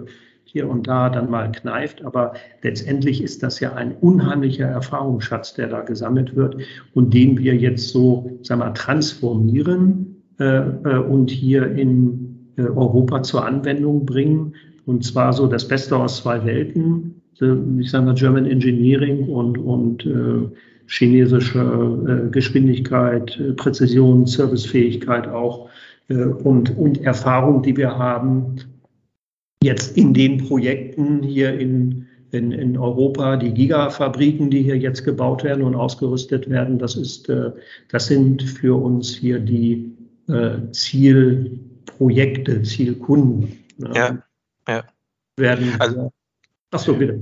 hier 0.51 0.67
und 0.67 0.87
da 0.87 1.09
dann 1.09 1.29
mal 1.29 1.51
kneift, 1.51 2.03
aber 2.03 2.33
letztendlich 2.63 3.23
ist 3.23 3.43
das 3.43 3.59
ja 3.59 3.73
ein 3.73 3.95
unheimlicher 4.01 4.65
Erfahrungsschatz, 4.65 5.53
der 5.53 5.67
da 5.67 5.81
gesammelt 5.81 6.35
wird 6.35 6.57
und 6.93 7.13
den 7.13 7.37
wir 7.37 7.55
jetzt 7.55 7.89
so, 7.89 8.39
sagen 8.41 8.61
wir, 8.61 8.73
transformieren 8.73 10.23
äh, 10.39 10.45
äh, 10.45 10.97
und 10.97 11.29
hier 11.29 11.71
in 11.71 12.53
äh, 12.57 12.63
Europa 12.63 13.21
zur 13.21 13.45
Anwendung 13.45 14.05
bringen 14.05 14.55
und 14.85 15.03
zwar 15.03 15.33
so 15.33 15.45
das 15.45 15.67
Beste 15.67 15.95
aus 15.95 16.23
zwei 16.23 16.43
Welten. 16.45 17.21
Ich 17.79 17.91
sage 17.91 18.05
mal 18.05 18.15
German 18.15 18.45
Engineering 18.45 19.29
und, 19.29 19.57
und 19.57 20.05
äh, 20.05 20.49
chinesische 20.87 21.59
äh, 21.59 22.31
Geschwindigkeit, 22.31 23.39
äh, 23.39 23.53
Präzision, 23.53 24.25
Servicefähigkeit 24.25 25.27
auch 25.27 25.69
äh, 26.09 26.15
und, 26.15 26.75
und 26.75 27.01
Erfahrung, 27.03 27.61
die 27.61 27.77
wir 27.77 27.97
haben 27.97 28.55
jetzt 29.63 29.97
in 29.97 30.13
den 30.13 30.37
Projekten 30.37 31.23
hier 31.23 31.59
in, 31.59 32.07
in, 32.31 32.51
in 32.51 32.77
Europa, 32.77 33.37
die 33.37 33.53
Gigafabriken, 33.53 34.49
die 34.49 34.63
hier 34.63 34.77
jetzt 34.77 35.03
gebaut 35.03 35.43
werden 35.43 35.63
und 35.63 35.75
ausgerüstet 35.75 36.49
werden, 36.49 36.79
das, 36.79 36.95
ist, 36.95 37.29
äh, 37.29 37.51
das 37.89 38.07
sind 38.07 38.41
für 38.43 38.81
uns 38.81 39.15
hier 39.15 39.39
die 39.39 39.91
äh, 40.27 40.71
Zielprojekte, 40.71 42.61
Zielkunden. 42.63 43.59
Ja 43.93 44.23
ja. 44.69 44.83
werden. 45.37 45.75
Also, 45.79 46.11
Achso, 46.71 46.93
bitte. 46.93 47.19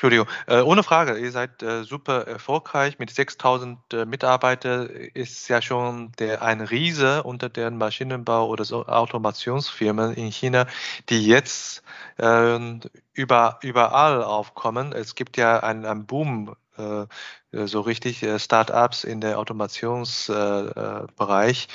Entschuldigung, 0.00 0.28
äh, 0.46 0.62
ohne 0.62 0.82
Frage, 0.82 1.18
ihr 1.18 1.30
seid 1.30 1.62
äh, 1.62 1.84
super 1.84 2.26
erfolgreich. 2.26 2.98
Mit 2.98 3.10
6000 3.10 3.92
äh, 3.92 4.06
Mitarbeitern 4.06 4.86
ist 4.86 5.46
ja 5.48 5.60
schon 5.60 6.12
der, 6.18 6.40
ein 6.40 6.62
Riese 6.62 7.22
unter 7.22 7.50
den 7.50 7.76
Maschinenbau- 7.76 8.46
oder 8.46 8.64
so 8.64 8.86
Automationsfirmen 8.86 10.14
in 10.14 10.32
China, 10.32 10.66
die 11.10 11.26
jetzt 11.26 11.82
ähm, 12.18 12.80
über, 13.12 13.58
überall 13.60 14.22
aufkommen. 14.24 14.92
Es 14.92 15.14
gibt 15.14 15.36
ja 15.36 15.60
einen, 15.60 15.84
einen 15.84 16.06
Boom 16.06 16.56
äh, 16.78 17.02
äh, 17.02 17.06
so 17.52 17.80
richtig 17.80 18.22
äh, 18.22 18.38
Start-ups 18.38 19.02
in 19.04 19.20
der 19.20 19.38
Automationsbereich. 19.38 21.68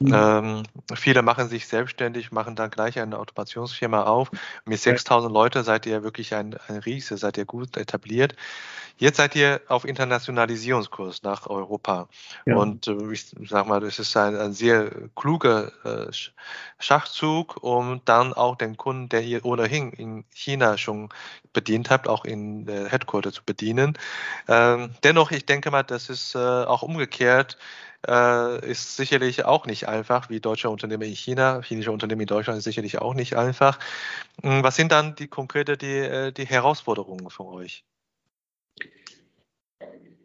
Äh, 0.00 0.04
mhm. 0.04 0.14
ähm, 0.14 0.62
viele 0.94 1.22
machen 1.22 1.48
sich 1.48 1.66
selbstständig, 1.66 2.30
machen 2.32 2.56
dann 2.56 2.70
gleich 2.70 2.98
eine 2.98 3.18
Automationsfirma 3.18 4.04
auf. 4.04 4.30
Mit 4.64 4.80
6000 4.80 5.30
Leute 5.32 5.64
seid 5.64 5.84
ihr 5.86 6.02
wirklich 6.02 6.34
ein, 6.34 6.56
ein 6.68 6.78
Riese, 6.78 7.18
seid 7.18 7.36
ihr 7.36 7.44
gut 7.44 7.76
etabliert. 7.76 8.34
Jetzt 9.00 9.18
seid 9.18 9.36
ihr 9.36 9.60
auf 9.68 9.84
Internationalisierungskurs 9.84 11.22
nach 11.22 11.46
Europa. 11.46 12.08
Ja. 12.46 12.56
Und 12.56 12.88
äh, 12.88 13.12
ich 13.12 13.26
sag 13.48 13.68
mal, 13.68 13.80
das 13.80 14.00
ist 14.00 14.16
ein, 14.16 14.36
ein 14.36 14.52
sehr 14.52 14.90
kluger 15.14 15.70
äh, 15.84 16.10
Schachzug, 16.80 17.62
um 17.62 18.00
dann 18.04 18.34
auch 18.34 18.56
den 18.56 18.76
Kunden, 18.76 19.08
der 19.08 19.22
ihr 19.22 19.44
ohnehin 19.44 19.92
in 19.92 20.24
China 20.34 20.76
schon 20.76 21.10
bedient 21.52 21.90
habt, 21.90 22.08
auch 22.08 22.24
in 22.24 22.66
der 22.66 22.88
Headquarter 22.88 23.32
zu 23.32 23.44
bedienen. 23.44 23.96
Ähm, 24.48 24.90
dennoch, 25.04 25.17
ich 25.30 25.46
denke 25.46 25.70
mal, 25.70 25.82
das 25.82 26.08
ist 26.08 26.34
äh, 26.34 26.38
auch 26.38 26.82
umgekehrt 26.82 27.58
äh, 28.06 28.70
ist 28.70 28.96
sicherlich 28.96 29.44
auch 29.44 29.66
nicht 29.66 29.88
einfach, 29.88 30.30
wie 30.30 30.40
deutsche 30.40 30.70
Unternehmen 30.70 31.02
in 31.02 31.16
China, 31.16 31.60
chinesische 31.62 31.92
Unternehmen 31.92 32.22
in 32.22 32.26
Deutschland 32.26 32.58
ist 32.58 32.64
sicherlich 32.64 32.98
auch 33.00 33.14
nicht 33.14 33.36
einfach. 33.36 33.78
Hm, 34.42 34.62
was 34.62 34.76
sind 34.76 34.92
dann 34.92 35.14
die 35.16 35.28
konkrete 35.28 35.76
die, 35.76 35.86
äh, 35.86 36.32
die 36.32 36.44
Herausforderungen 36.44 37.30
für 37.30 37.46
euch? 37.46 37.84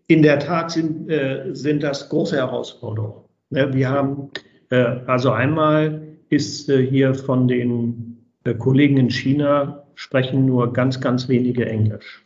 In 0.07 0.21
der 0.21 0.39
Tat 0.39 0.71
sind, 0.71 1.09
äh, 1.09 1.49
sind 1.53 1.81
das 1.81 2.09
große 2.09 2.35
Herausforderungen. 2.35 3.23
Ja, 3.49 3.73
wir 3.73 3.89
haben 3.89 4.29
äh, 4.69 4.99
also 5.07 5.31
einmal 5.31 6.17
ist 6.29 6.69
äh, 6.69 6.85
hier 6.85 7.15
von 7.15 7.47
den 7.47 8.09
Kollegen 8.59 8.97
in 8.97 9.09
China 9.09 9.85
sprechen 9.95 10.45
nur 10.45 10.73
ganz, 10.73 10.99
ganz 10.99 11.29
wenige 11.29 11.65
Englisch. 11.65 12.21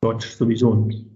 Deutsch 0.00 0.26
sowieso 0.26 0.74
nicht. 0.74 1.11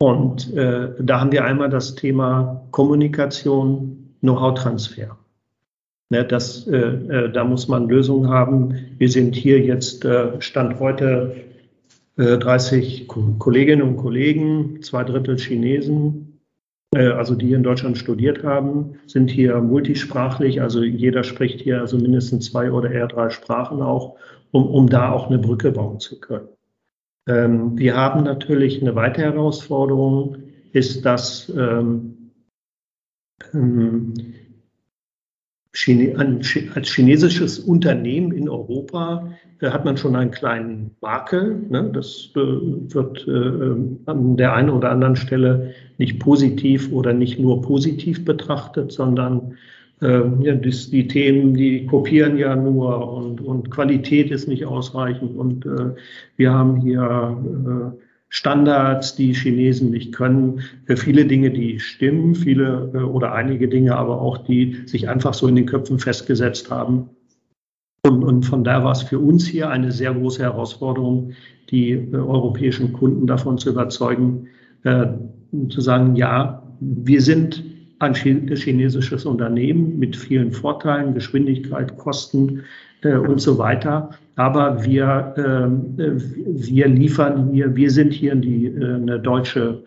Und 0.00 0.54
äh, 0.54 0.90
da 1.00 1.20
haben 1.20 1.32
wir 1.32 1.44
einmal 1.44 1.70
das 1.70 1.96
Thema 1.96 2.62
Kommunikation, 2.70 4.14
Know-how-Transfer. 4.20 5.16
Ne, 6.10 6.24
das, 6.24 6.66
äh, 6.66 6.76
äh, 6.76 7.32
da 7.32 7.44
muss 7.44 7.68
man 7.68 7.88
Lösungen 7.88 8.30
haben. 8.30 8.74
Wir 8.96 9.10
sind 9.10 9.34
hier 9.34 9.60
jetzt, 9.60 10.04
äh, 10.04 10.40
Stand 10.40 10.80
heute, 10.80 11.36
30 12.16 13.06
Kolleginnen 13.06 13.82
und 13.82 13.96
Kollegen, 13.96 14.82
zwei 14.82 15.04
Drittel 15.04 15.38
Chinesen, 15.38 16.40
also 16.92 17.36
die 17.36 17.46
hier 17.46 17.56
in 17.58 17.62
Deutschland 17.62 17.96
studiert 17.96 18.42
haben, 18.42 18.98
sind 19.06 19.30
hier 19.30 19.60
multisprachlich, 19.60 20.60
also 20.60 20.82
jeder 20.82 21.22
spricht 21.22 21.60
hier 21.60 21.80
also 21.80 21.96
mindestens 21.96 22.46
zwei 22.50 22.72
oder 22.72 22.90
eher 22.90 23.06
drei 23.06 23.30
Sprachen 23.30 23.80
auch, 23.82 24.16
um, 24.50 24.66
um 24.66 24.88
da 24.88 25.12
auch 25.12 25.28
eine 25.28 25.38
Brücke 25.38 25.70
bauen 25.70 26.00
zu 26.00 26.18
können. 26.18 26.48
Ähm, 27.28 27.78
wir 27.78 27.94
haben 27.94 28.24
natürlich 28.24 28.80
eine 28.80 28.94
weitere 28.94 29.26
Herausforderung, 29.26 30.38
ist, 30.72 31.04
dass 31.04 31.52
ähm, 31.56 32.32
ähm 33.52 34.14
als 36.74 36.88
chinesisches 36.88 37.60
Unternehmen 37.60 38.32
in 38.32 38.48
Europa 38.48 39.32
äh, 39.60 39.70
hat 39.70 39.84
man 39.84 39.96
schon 39.96 40.16
einen 40.16 40.30
kleinen 40.30 40.96
Makel. 41.00 41.66
Ne? 41.68 41.90
Das 41.92 42.30
äh, 42.34 42.38
wird 42.38 43.26
äh, 43.28 44.10
an 44.10 44.36
der 44.36 44.54
einen 44.54 44.70
oder 44.70 44.90
anderen 44.90 45.14
Stelle 45.16 45.74
nicht 45.98 46.18
positiv 46.18 46.90
oder 46.92 47.12
nicht 47.12 47.38
nur 47.38 47.62
positiv 47.62 48.24
betrachtet, 48.24 48.90
sondern 48.92 49.56
ja, 50.00 50.54
das, 50.54 50.90
die 50.90 51.08
Themen, 51.08 51.54
die 51.54 51.86
kopieren 51.86 52.38
ja 52.38 52.54
nur 52.54 53.12
und, 53.12 53.40
und 53.40 53.70
Qualität 53.70 54.30
ist 54.30 54.46
nicht 54.46 54.64
ausreichend 54.64 55.36
und 55.36 55.66
äh, 55.66 55.94
wir 56.36 56.52
haben 56.52 56.80
hier 56.80 57.92
äh, 57.94 57.98
Standards, 58.30 59.16
die 59.16 59.32
Chinesen 59.32 59.90
nicht 59.90 60.14
können. 60.14 60.60
Für 60.84 60.96
viele 60.96 61.24
Dinge, 61.24 61.50
die 61.50 61.80
stimmen, 61.80 62.34
viele 62.34 62.90
äh, 62.94 62.98
oder 62.98 63.32
einige 63.32 63.68
Dinge 63.68 63.96
aber 63.96 64.20
auch, 64.20 64.38
die 64.38 64.82
sich 64.86 65.08
einfach 65.08 65.34
so 65.34 65.48
in 65.48 65.56
den 65.56 65.66
Köpfen 65.66 65.98
festgesetzt 65.98 66.70
haben. 66.70 67.08
Und, 68.06 68.22
und 68.22 68.44
von 68.44 68.64
daher 68.64 68.84
war 68.84 68.92
es 68.92 69.02
für 69.02 69.18
uns 69.18 69.46
hier 69.46 69.70
eine 69.70 69.92
sehr 69.92 70.14
große 70.14 70.42
Herausforderung, 70.42 71.32
die 71.70 71.92
äh, 71.92 72.14
europäischen 72.14 72.92
Kunden 72.92 73.26
davon 73.26 73.58
zu 73.58 73.70
überzeugen, 73.70 74.48
äh, 74.84 75.06
zu 75.70 75.80
sagen, 75.80 76.14
ja, 76.14 76.62
wir 76.80 77.22
sind 77.22 77.64
ein 77.98 78.14
chinesisches 78.14 79.24
Unternehmen 79.26 79.98
mit 79.98 80.16
vielen 80.16 80.52
Vorteilen, 80.52 81.14
Geschwindigkeit, 81.14 81.96
Kosten 81.96 82.64
äh, 83.02 83.16
und 83.16 83.40
so 83.40 83.58
weiter. 83.58 84.10
Aber 84.36 84.84
wir, 84.84 85.34
äh, 85.36 86.12
wir 86.16 86.86
liefern 86.86 87.50
hier, 87.52 87.74
wir 87.74 87.90
sind 87.90 88.12
hier 88.12 88.34
die, 88.36 88.66
äh, 88.66 88.94
eine 88.94 89.18
deutsche, 89.18 89.82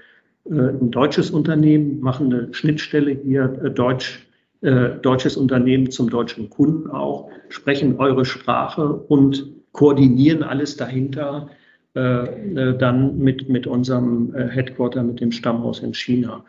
äh, 0.45 0.53
ein 0.53 0.91
deutsches 0.91 1.31
Unternehmen, 1.31 2.01
machen 2.01 2.33
eine 2.33 2.53
Schnittstelle 2.53 3.11
hier, 3.11 3.59
äh, 3.63 3.71
Deutsch, 3.71 4.27
äh, 4.61 4.89
deutsches 5.01 5.37
Unternehmen 5.37 5.89
zum 5.89 6.09
deutschen 6.09 6.49
Kunden 6.49 6.89
auch, 6.89 7.29
sprechen 7.49 7.97
eure 7.97 8.25
Sprache 8.25 8.93
und 8.93 9.47
koordinieren 9.71 10.43
alles 10.43 10.77
dahinter 10.77 11.49
dann 11.93 13.17
mit, 13.17 13.49
mit 13.49 13.67
unserem 13.67 14.33
Headquarter, 14.33 15.03
mit 15.03 15.19
dem 15.19 15.33
Stammhaus 15.33 15.81
in 15.81 15.93
China. 15.93 16.45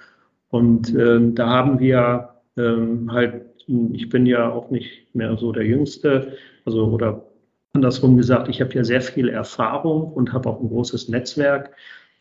Und 0.53 0.95
ähm, 0.95 1.35
da 1.35 1.49
haben 1.49 1.81
wir 1.81 2.29
ähm, 2.59 3.11
halt, 3.11 3.47
ich 3.67 4.11
bin 4.11 4.27
ja 4.27 4.51
auch 4.51 4.71
nicht 4.71 5.15
mehr 5.15 5.39
so 5.39 5.51
der 5.51 5.65
Jüngste, 5.65 6.37
also 6.67 6.89
oder 6.89 7.25
andersrum 7.73 8.19
gesagt, 8.19 8.51
ich 8.51 8.61
habe 8.61 8.75
ja 8.75 8.85
sehr 8.85 9.01
viel 9.01 9.31
Erfahrung 9.31 10.13
und 10.13 10.35
habe 10.35 10.51
auch 10.51 10.61
ein 10.61 10.69
großes 10.69 11.09
Netzwerk, 11.09 11.71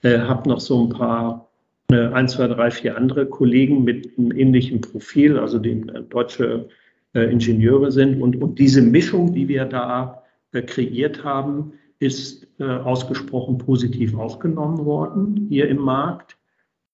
äh, 0.03 0.19
habe 0.19 0.47
noch 0.47 0.61
so 0.61 0.81
ein 0.81 0.89
paar, 0.89 1.49
äh, 1.91 2.07
ein, 2.07 2.29
zwei, 2.29 2.47
drei, 2.47 2.71
vier 2.71 2.95
andere 2.95 3.25
Kollegen 3.25 3.83
mit 3.83 4.17
einem 4.17 4.31
ähnlichen 4.31 4.79
Profil, 4.79 5.37
also 5.37 5.59
die 5.59 5.71
äh, 5.71 6.01
deutsche 6.09 6.69
äh, 7.13 7.29
Ingenieure 7.29 7.91
sind. 7.91 8.21
Und, 8.21 8.41
und 8.41 8.59
diese 8.59 8.81
Mischung, 8.81 9.33
die 9.33 9.49
wir 9.49 9.65
da 9.65 10.23
äh, 10.53 10.61
kreiert 10.61 11.25
haben, 11.25 11.73
ist 11.99 12.47
äh, 12.59 12.63
ausgesprochen 12.63 13.57
positiv 13.57 14.17
aufgenommen 14.17 14.85
worden 14.85 15.47
hier 15.49 15.67
im 15.67 15.79
Markt. 15.79 16.37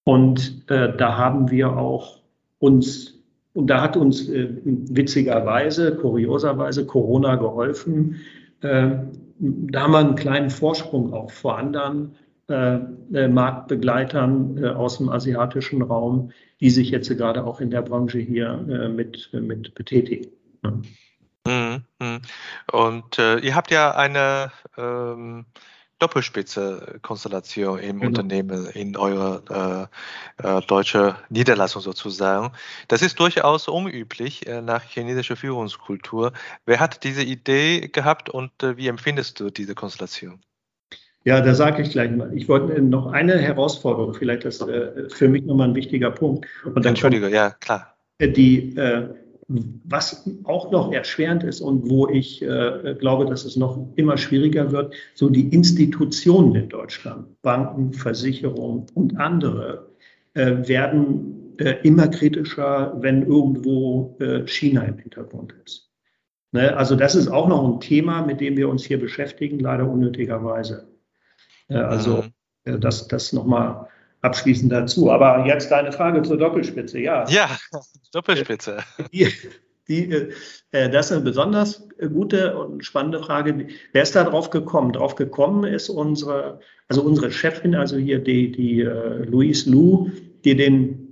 Und 0.07 0.63
äh, 0.69 0.95
da 0.95 1.17
haben 1.17 1.51
wir 1.51 1.75
auch 1.75 2.21
uns, 2.59 3.21
und 3.51 3.67
da 3.67 3.81
hat 3.81 3.97
uns 3.97 4.29
äh, 4.29 4.47
witzigerweise, 4.63 5.97
kurioserweise 5.97 6.85
Corona 6.85 7.35
geholfen. 7.35 8.15
Äh, 8.61 8.99
da 9.39 9.81
haben 9.81 9.91
wir 9.91 9.97
einen 9.97 10.15
kleinen 10.15 10.49
Vorsprung 10.49 11.11
auch 11.13 11.29
vor 11.29 11.57
anderen 11.57 12.15
äh, 12.47 12.77
äh, 13.13 13.27
Marktbegleitern 13.27 14.63
äh, 14.63 14.67
aus 14.69 14.99
dem 14.99 15.09
asiatischen 15.09 15.81
Raum, 15.81 16.31
die 16.61 16.69
sich 16.69 16.89
jetzt 16.89 17.09
gerade 17.09 17.43
auch 17.43 17.59
in 17.59 17.69
der 17.69 17.81
Branche 17.81 18.19
hier 18.19 18.89
mit, 18.95 19.29
mit 19.33 19.75
betätigen. 19.75 20.31
Ja. 20.63 20.71
Mhm, 21.45 21.83
mhm. 21.99 22.21
Und 22.71 23.17
ihr 23.17 23.55
habt 23.55 23.71
ja 23.71 23.91
eine 23.91 24.53
ähm 24.77 25.45
Doppelspitze-Konstellation 25.99 27.79
im 27.79 27.99
genau. 27.99 28.07
Unternehmen, 28.07 28.67
in 28.67 28.95
eurer 28.95 29.89
äh, 30.41 30.47
äh, 30.47 30.61
deutsche 30.61 31.15
Niederlassung 31.29 31.81
sozusagen. 31.81 32.51
Das 32.87 33.01
ist 33.01 33.19
durchaus 33.19 33.67
unüblich 33.67 34.47
äh, 34.47 34.61
nach 34.61 34.83
chinesischer 34.83 35.35
Führungskultur. 35.35 36.33
Wer 36.65 36.79
hat 36.79 37.03
diese 37.03 37.23
Idee 37.23 37.87
gehabt 37.87 38.29
und 38.29 38.51
äh, 38.61 38.77
wie 38.77 38.87
empfindest 38.87 39.39
du 39.39 39.49
diese 39.49 39.75
Konstellation? 39.75 40.39
Ja, 41.23 41.41
da 41.41 41.53
sage 41.53 41.81
ich 41.81 41.89
gleich 41.89 42.11
mal. 42.11 42.31
Ich 42.33 42.47
wollte 42.47 42.81
noch 42.81 43.07
eine 43.07 43.37
Herausforderung, 43.37 44.13
vielleicht 44.13 44.45
das 44.45 44.61
äh, 44.61 45.09
für 45.09 45.27
mich 45.27 45.43
nochmal 45.43 45.69
ein 45.69 45.75
wichtiger 45.75 46.11
Punkt. 46.11 46.47
Entschuldige, 46.83 47.29
ja, 47.29 47.49
klar. 47.49 47.97
Die 48.21 48.75
äh, 48.77 49.09
was 49.47 50.29
auch 50.43 50.71
noch 50.71 50.91
erschwerend 50.91 51.43
ist 51.43 51.61
und 51.61 51.89
wo 51.89 52.07
ich 52.09 52.41
äh, 52.41 52.95
glaube, 52.99 53.25
dass 53.25 53.45
es 53.45 53.55
noch 53.55 53.87
immer 53.95 54.17
schwieriger 54.17 54.71
wird, 54.71 54.93
so 55.15 55.29
die 55.29 55.47
Institutionen 55.47 56.55
in 56.55 56.69
Deutschland, 56.69 57.41
Banken, 57.41 57.93
Versicherungen 57.93 58.87
und 58.93 59.17
andere, 59.17 59.89
äh, 60.33 60.67
werden 60.67 61.55
äh, 61.59 61.75
immer 61.83 62.09
kritischer, 62.09 62.97
wenn 62.99 63.25
irgendwo 63.25 64.17
äh, 64.19 64.45
China 64.47 64.83
im 64.83 64.97
Hintergrund 64.97 65.55
ist. 65.65 65.89
Ne? 66.51 66.75
Also 66.75 66.95
das 66.95 67.15
ist 67.15 67.29
auch 67.29 67.47
noch 67.47 67.63
ein 67.63 67.79
Thema, 67.79 68.25
mit 68.25 68.41
dem 68.41 68.57
wir 68.57 68.67
uns 68.69 68.83
hier 68.83 68.99
beschäftigen, 68.99 69.59
leider 69.59 69.89
unnötigerweise. 69.89 70.87
Äh, 71.69 71.77
also 71.77 72.23
mhm. 72.65 72.73
äh, 72.73 72.79
das, 72.79 73.07
das 73.07 73.31
nochmal 73.31 73.87
abschließend 74.27 74.71
dazu. 74.71 75.11
Aber 75.11 75.45
jetzt 75.45 75.71
deine 75.71 75.91
Frage 75.91 76.21
zur 76.21 76.37
Doppelspitze. 76.37 76.99
Ja, 76.99 77.27
ja 77.29 77.49
Doppelspitze. 78.11 78.79
Die, 79.11 79.27
die, 79.87 80.11
äh, 80.71 80.89
das 80.89 81.07
ist 81.07 81.11
eine 81.13 81.21
besonders 81.21 81.87
gute 82.13 82.57
und 82.57 82.85
spannende 82.85 83.19
Frage. 83.23 83.67
Wer 83.93 84.03
ist 84.03 84.15
da 84.15 84.23
drauf 84.23 84.49
gekommen? 84.49 84.91
Drauf 84.93 85.15
gekommen 85.15 85.63
ist 85.63 85.89
unsere, 85.89 86.59
also 86.89 87.01
unsere 87.01 87.31
Chefin, 87.31 87.73
also 87.73 87.97
hier 87.97 88.19
die, 88.19 88.51
die 88.51 88.85
uh, 88.85 89.23
Louise 89.23 89.69
Lu, 89.69 90.11
die 90.43 90.55
den 90.55 91.07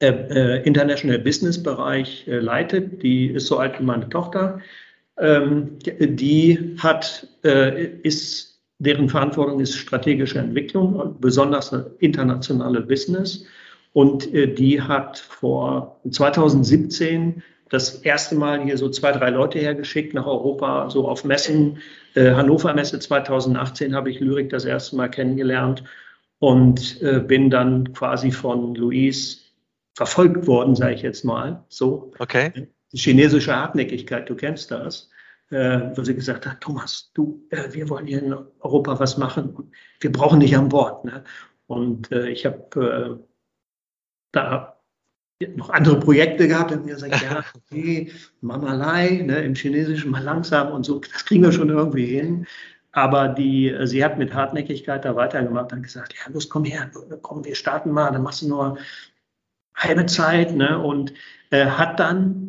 äh, 0.00 0.08
äh, 0.08 0.62
International 0.64 1.18
Business 1.18 1.62
Bereich 1.62 2.26
äh, 2.28 2.38
leitet. 2.38 3.02
Die 3.02 3.28
ist 3.28 3.46
so 3.46 3.58
alt 3.58 3.80
wie 3.80 3.84
meine 3.84 4.08
Tochter. 4.08 4.60
Ähm, 5.16 5.78
die 5.80 6.76
hat, 6.78 7.28
äh, 7.44 7.86
ist 8.02 8.53
deren 8.84 9.08
Verantwortung 9.08 9.60
ist 9.60 9.76
strategische 9.76 10.38
Entwicklung, 10.38 11.16
besonders 11.20 11.74
internationale 11.98 12.80
Business. 12.80 13.44
Und 13.92 14.32
äh, 14.34 14.52
die 14.52 14.80
hat 14.82 15.18
vor 15.18 16.00
2017 16.10 17.42
das 17.70 17.94
erste 18.02 18.34
Mal 18.34 18.62
hier 18.62 18.78
so 18.78 18.88
zwei, 18.88 19.12
drei 19.12 19.30
Leute 19.30 19.58
hergeschickt 19.58 20.14
nach 20.14 20.26
Europa, 20.26 20.90
so 20.90 21.08
auf 21.08 21.24
Messen. 21.24 21.78
Äh, 22.14 22.32
Hannover 22.32 22.74
Messe 22.74 22.98
2018 22.98 23.94
habe 23.94 24.10
ich 24.10 24.20
Lyrik 24.20 24.50
das 24.50 24.64
erste 24.64 24.96
Mal 24.96 25.08
kennengelernt 25.08 25.82
und 26.38 27.00
äh, 27.02 27.20
bin 27.20 27.50
dann 27.50 27.92
quasi 27.92 28.30
von 28.30 28.74
Luis 28.74 29.52
verfolgt 29.94 30.46
worden, 30.46 30.74
sage 30.74 30.94
ich 30.94 31.02
jetzt 31.02 31.24
mal. 31.24 31.64
So. 31.68 32.12
Okay. 32.18 32.68
Die 32.92 32.98
chinesische 32.98 33.54
Hartnäckigkeit, 33.54 34.28
du 34.28 34.34
kennst 34.34 34.70
das. 34.70 35.10
Äh, 35.50 35.94
wo 35.94 36.02
sie 36.02 36.14
gesagt 36.14 36.46
hat, 36.46 36.62
Thomas, 36.62 37.10
du, 37.12 37.46
äh, 37.50 37.72
wir 37.72 37.88
wollen 37.90 38.06
hier 38.06 38.22
in 38.22 38.34
Europa 38.60 38.98
was 38.98 39.18
machen. 39.18 39.70
Wir 40.00 40.10
brauchen 40.10 40.40
dich 40.40 40.56
an 40.56 40.70
Bord. 40.70 41.04
Ne? 41.04 41.22
Und 41.66 42.10
äh, 42.12 42.28
ich 42.30 42.46
habe 42.46 43.20
äh, 43.20 43.24
da 44.32 44.80
noch 45.54 45.70
andere 45.70 46.00
Projekte 46.00 46.48
gehabt 46.48 46.72
und 46.72 46.86
mir 46.86 46.94
gesagt, 46.94 47.22
ja, 47.22 47.44
okay, 47.54 48.10
Mamalai, 48.40 49.22
ne, 49.22 49.42
im 49.42 49.54
Chinesischen 49.54 50.10
mal 50.10 50.22
langsam 50.22 50.72
und 50.72 50.84
so, 50.84 50.98
das 50.98 51.24
kriegen 51.24 51.42
wir 51.42 51.52
schon 51.52 51.68
irgendwie 51.68 52.06
hin. 52.06 52.46
Aber 52.92 53.28
die, 53.28 53.76
sie 53.84 54.04
hat 54.04 54.18
mit 54.18 54.32
Hartnäckigkeit 54.32 55.04
da 55.04 55.16
weitergemacht 55.16 55.72
und 55.72 55.82
gesagt, 55.82 56.14
ja, 56.14 56.32
los, 56.32 56.48
komm 56.48 56.64
her, 56.64 56.90
komm, 57.22 57.44
wir 57.44 57.56
starten 57.56 57.90
mal, 57.90 58.12
dann 58.12 58.22
machst 58.22 58.42
du 58.42 58.48
nur 58.48 58.78
halbe 59.74 60.06
Zeit, 60.06 60.54
ne, 60.54 60.78
und 60.78 61.12
äh, 61.50 61.66
hat 61.66 61.98
dann 61.98 62.43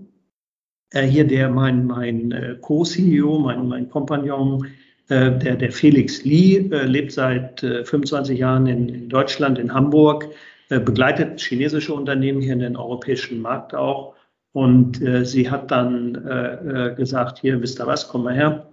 äh, 0.92 1.04
hier 1.04 1.26
der, 1.26 1.50
mein, 1.50 1.86
mein 1.86 2.32
äh, 2.32 2.58
Co-CEO, 2.62 3.40
mein, 3.40 3.68
mein 3.68 3.90
Kompagnon, 3.90 4.68
äh, 5.10 5.32
der, 5.38 5.56
der 5.56 5.72
Felix 5.72 6.24
Lee, 6.24 6.58
äh, 6.72 6.86
lebt 6.86 7.12
seit 7.12 7.62
25 7.62 8.40
Jahren 8.40 8.68
in, 8.68 8.90
in 8.90 9.10
Deutschland, 9.10 9.60
in 9.60 9.74
Hamburg, 9.74 10.28
äh, 10.70 10.80
begleitet 10.80 11.42
chinesische 11.42 11.94
Unternehmen 11.94 12.42
hier 12.42 12.54
in 12.54 12.60
den 12.60 12.76
europäischen 12.76 13.42
Markt 13.42 13.76
auch. 13.76 14.16
Und 14.52 15.02
äh, 15.02 15.26
sie 15.26 15.50
hat 15.52 15.70
dann 15.70 16.16
äh, 16.26 16.90
äh, 16.92 16.96
gesagt, 16.96 17.40
hier, 17.40 17.62
wisst 17.62 17.80
ihr 17.80 17.88
was, 17.88 18.08
komm 18.08 18.24
mal 18.24 18.34
her, 18.34 18.70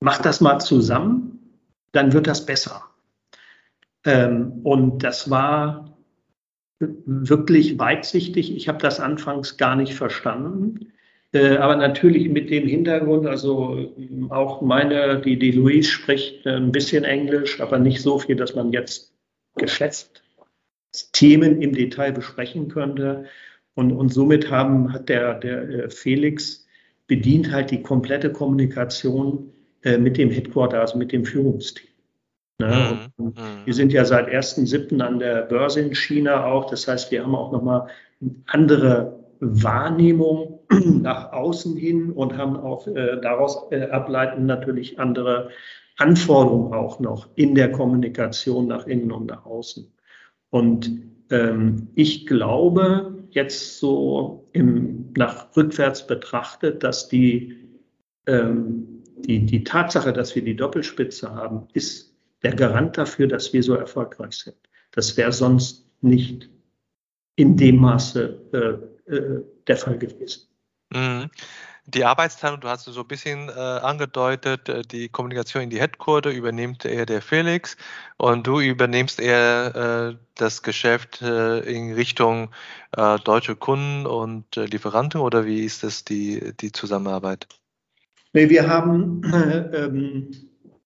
macht 0.00 0.24
das 0.24 0.40
mal 0.40 0.58
zusammen, 0.58 1.38
dann 1.92 2.12
wird 2.12 2.26
das 2.26 2.46
besser. 2.46 2.82
Ähm, 4.04 4.60
und 4.64 5.04
das 5.04 5.30
war 5.30 5.96
wirklich 6.78 7.78
weitsichtig. 7.78 8.56
Ich 8.56 8.68
habe 8.68 8.78
das 8.78 9.00
anfangs 9.00 9.58
gar 9.58 9.76
nicht 9.76 9.94
verstanden. 9.94 10.92
Äh, 11.32 11.56
aber 11.56 11.76
natürlich 11.76 12.28
mit 12.28 12.50
dem 12.50 12.66
Hintergrund, 12.66 13.26
also 13.26 13.94
auch 14.30 14.62
meine, 14.62 15.20
die, 15.20 15.38
die 15.38 15.52
Louise 15.52 15.88
spricht 15.88 16.46
ein 16.46 16.72
bisschen 16.72 17.04
Englisch, 17.04 17.60
aber 17.60 17.78
nicht 17.78 18.02
so 18.02 18.18
viel, 18.18 18.36
dass 18.36 18.54
man 18.54 18.72
jetzt 18.72 19.12
geschätzt 19.56 20.22
Themen 21.12 21.62
im 21.62 21.72
Detail 21.72 22.12
besprechen 22.12 22.68
könnte. 22.68 23.26
Und, 23.74 23.92
und 23.92 24.12
somit 24.12 24.50
haben, 24.50 24.92
hat 24.92 25.08
der, 25.08 25.34
der 25.34 25.68
äh, 25.68 25.90
Felix 25.90 26.66
bedient 27.06 27.50
halt 27.50 27.70
die 27.70 27.82
komplette 27.82 28.32
Kommunikation 28.32 29.52
äh, 29.82 29.98
mit 29.98 30.16
dem 30.16 30.30
Headquarter, 30.30 30.80
also 30.80 30.98
mit 30.98 31.12
dem 31.12 31.24
Führungsteam. 31.24 31.88
Ne? 32.58 33.10
Mhm. 33.16 33.24
mhm. 33.26 33.32
Wir 33.64 33.74
sind 33.74 33.92
ja 33.92 34.04
seit 34.04 34.28
1.7. 34.28 35.00
an 35.00 35.18
der 35.18 35.42
Börse 35.42 35.80
in 35.80 35.94
China 35.94 36.44
auch. 36.44 36.70
Das 36.70 36.86
heißt, 36.86 37.10
wir 37.10 37.22
haben 37.22 37.34
auch 37.34 37.52
nochmal 37.52 37.88
andere 38.46 39.24
Wahrnehmung 39.40 40.59
nach 41.02 41.32
außen 41.32 41.76
hin 41.76 42.12
und 42.12 42.36
haben 42.36 42.56
auch 42.56 42.86
äh, 42.86 43.20
daraus 43.20 43.70
äh, 43.70 43.88
ableiten 43.90 44.46
natürlich 44.46 44.98
andere 44.98 45.50
Anforderungen 45.98 46.72
auch 46.72 47.00
noch 47.00 47.28
in 47.34 47.54
der 47.54 47.70
Kommunikation 47.72 48.66
nach 48.66 48.86
innen 48.86 49.12
und 49.12 49.26
nach 49.26 49.44
außen. 49.44 49.92
Und 50.50 50.90
ähm, 51.30 51.88
ich 51.94 52.26
glaube, 52.26 53.24
jetzt 53.30 53.78
so 53.78 54.48
im, 54.52 55.12
nach 55.16 55.54
rückwärts 55.56 56.06
betrachtet, 56.06 56.82
dass 56.82 57.08
die, 57.08 57.56
ähm, 58.26 59.02
die, 59.16 59.44
die 59.44 59.64
Tatsache, 59.64 60.12
dass 60.12 60.34
wir 60.34 60.42
die 60.42 60.56
Doppelspitze 60.56 61.34
haben, 61.34 61.68
ist 61.74 62.16
der 62.42 62.54
Garant 62.54 62.96
dafür, 62.96 63.26
dass 63.26 63.52
wir 63.52 63.62
so 63.62 63.74
erfolgreich 63.74 64.32
sind. 64.32 64.56
Das 64.92 65.16
wäre 65.16 65.32
sonst 65.32 65.86
nicht 66.00 66.48
in 67.36 67.56
dem 67.56 67.76
Maße 67.76 68.88
äh, 69.08 69.12
äh, 69.14 69.42
der 69.66 69.76
Fall 69.76 69.98
gewesen. 69.98 70.49
Mhm 70.92 71.30
die 71.90 72.04
Arbeitsteilung, 72.04 72.60
du 72.60 72.68
hast 72.68 72.84
so 72.84 73.00
ein 73.00 73.06
bisschen 73.06 73.48
äh, 73.48 73.52
angedeutet, 73.52 74.68
äh, 74.68 74.82
die 74.82 75.08
Kommunikation 75.08 75.62
in 75.62 75.70
die 75.70 75.80
Headquarter 75.80 76.30
übernimmt 76.30 76.84
eher 76.84 77.06
der 77.06 77.22
Felix 77.22 77.76
und 78.16 78.46
du 78.46 78.60
übernimmst 78.60 79.20
eher 79.20 80.12
äh, 80.12 80.16
das 80.36 80.62
Geschäft 80.62 81.22
äh, 81.22 81.60
in 81.60 81.92
Richtung 81.94 82.50
äh, 82.96 83.18
deutsche 83.18 83.56
Kunden 83.56 84.06
und 84.06 84.56
äh, 84.56 84.66
Lieferanten 84.66 85.20
oder 85.20 85.44
wie 85.44 85.64
ist 85.64 85.82
das 85.82 86.04
die, 86.04 86.52
die 86.60 86.72
Zusammenarbeit? 86.72 87.46
Nee, 88.32 88.48
wir 88.48 88.68
haben 88.68 89.22
ähm, 89.72 90.30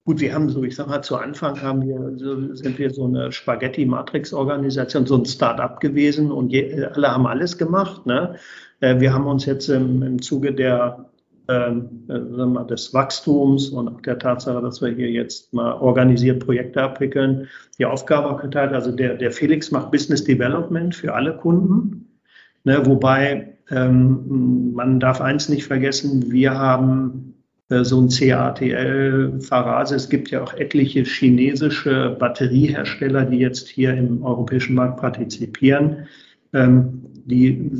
Gut, 0.07 0.21
wir 0.21 0.35
haben 0.35 0.51
so, 0.51 0.63
ich 0.63 0.77
sag 0.77 0.89
mal, 0.89 1.01
zu 1.01 1.17
Anfang 1.17 1.63
haben 1.63 1.81
wir, 1.81 2.19
so, 2.19 2.55
sind 2.55 2.79
wir 2.79 2.91
so 2.91 3.07
eine 3.07 3.33
Spaghetti-Matrix-Organisation, 3.33 5.07
so 5.07 5.17
ein 5.17 5.25
Start-up 5.25 5.81
gewesen 5.81 6.31
und 6.31 6.51
je, 6.51 6.85
alle 6.85 7.11
haben 7.11 7.27
alles 7.27 7.57
gemacht. 7.57 8.05
Ne? 8.05 8.37
Äh, 8.81 9.01
wir 9.01 9.13
haben 9.13 9.27
uns 9.27 9.47
jetzt 9.47 9.69
im, 9.69 10.03
im 10.03 10.23
Zuge 10.23 10.53
der, 10.53 11.07
ähm, 11.49 12.07
äh, 12.09 12.67
des 12.67 12.95
Wachstums 12.95 13.69
und 13.69 13.89
auch 13.89 14.01
der 14.01 14.19
Tatsache, 14.19 14.63
dass 14.63 14.81
wir 14.81 14.91
hier 14.91 15.11
jetzt 15.11 15.53
mal 15.53 15.73
organisiert 15.75 16.45
Projekte 16.45 16.83
abwickeln, 16.83 17.49
die 17.79 17.87
Aufgabe 17.87 18.41
geteilt. 18.41 18.73
Also 18.73 18.93
der, 18.93 19.15
der 19.15 19.31
Felix 19.31 19.71
macht 19.71 19.91
Business 19.91 20.25
Development 20.25 20.95
für 20.95 21.15
alle 21.15 21.37
Kunden. 21.37 22.19
Ne? 22.65 22.85
Wobei 22.87 23.57
ähm, 23.71 24.73
man 24.75 25.01
darf 25.01 25.21
eins 25.21 25.49
nicht 25.49 25.67
vergessen, 25.67 26.31
wir 26.31 26.59
haben 26.59 27.35
äh, 27.69 27.85
so 27.85 28.01
ein 28.01 28.09
CATL, 28.09 29.41
Farase. 29.41 29.95
Es 29.95 30.09
gibt 30.09 30.31
ja 30.31 30.43
auch 30.43 30.55
etliche 30.55 31.03
chinesische 31.03 32.17
Batteriehersteller, 32.19 33.25
die 33.25 33.39
jetzt 33.39 33.69
hier 33.69 33.95
im 33.95 34.23
europäischen 34.23 34.75
Markt 34.75 35.01
partizipieren. 35.01 36.07
Ähm, 36.53 37.03
die 37.27 37.71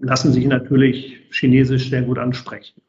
lassen 0.00 0.32
sich 0.32 0.46
natürlich 0.46 1.20
chinesisch 1.30 1.90
sehr 1.90 2.02
gut 2.02 2.18
ansprechen. 2.18 2.80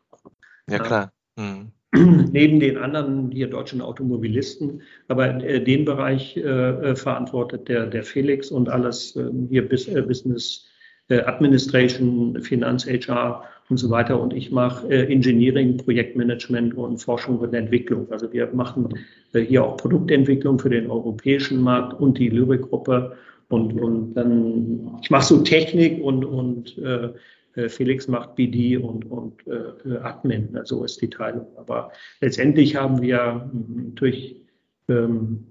Ja, 0.70 0.80
klar. 0.80 1.12
Mhm. 1.36 1.72
Neben 2.32 2.60
den 2.60 2.78
anderen 2.78 3.32
hier 3.32 3.48
deutschen 3.48 3.82
Automobilisten, 3.82 4.82
aber 5.08 5.42
äh, 5.44 5.64
den 5.64 5.86
Bereich 5.86 6.36
äh, 6.38 6.96
verantwortet 6.96 7.70
der, 7.70 7.88
der 7.88 8.04
Felix 8.04 8.52
und 8.52 8.70
alles 8.70 9.16
äh, 9.16 9.30
hier 9.50 9.64
äh, 9.64 10.02
Business 10.02 10.68
äh, 11.08 11.22
Administration, 11.22 12.42
Finanz, 12.42 12.86
HR 12.86 13.44
und 13.70 13.78
so 13.78 13.90
weiter. 13.90 14.22
Und 14.22 14.34
ich 14.34 14.52
mache 14.52 14.88
äh, 14.90 15.12
Engineering, 15.12 15.78
Projektmanagement 15.78 16.76
und 16.76 16.98
Forschung 16.98 17.40
und 17.40 17.54
Entwicklung. 17.54 18.12
Also 18.12 18.32
wir 18.32 18.48
machen 18.54 18.90
äh, 19.34 19.42
hier 19.42 19.64
auch 19.64 19.78
Produktentwicklung 19.78 20.60
für 20.60 20.70
den 20.70 20.90
europäischen 20.90 21.62
Markt 21.62 22.00
und 22.00 22.18
die 22.18 22.30
Lyrik-Gruppe. 22.30 23.18
Und, 23.50 23.80
und 23.80 24.14
dann, 24.16 25.00
ich 25.02 25.10
mache 25.10 25.26
so 25.26 25.42
Technik 25.42 26.04
und, 26.04 26.26
und 26.26 26.78
äh, 26.78 27.10
äh 27.56 27.70
Felix 27.70 28.08
macht 28.08 28.36
BD 28.36 28.78
und, 28.78 29.10
und 29.10 29.46
äh, 29.48 29.98
Admin. 29.98 30.50
So 30.52 30.60
also 30.60 30.84
ist 30.84 31.02
die 31.02 31.10
Teilung. 31.10 31.48
Aber 31.58 31.92
letztendlich 32.22 32.76
haben 32.76 33.02
wir 33.02 33.50
natürlich 33.76 34.42
ähm, 34.90 35.46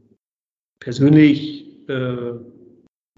persönlich 0.80 1.88
äh, 1.88 2.32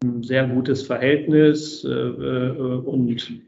ein 0.05 0.23
sehr 0.23 0.47
gutes 0.47 0.83
Verhältnis 0.83 1.85
äh, 1.85 1.89
äh, 1.89 2.51
und 2.85 3.41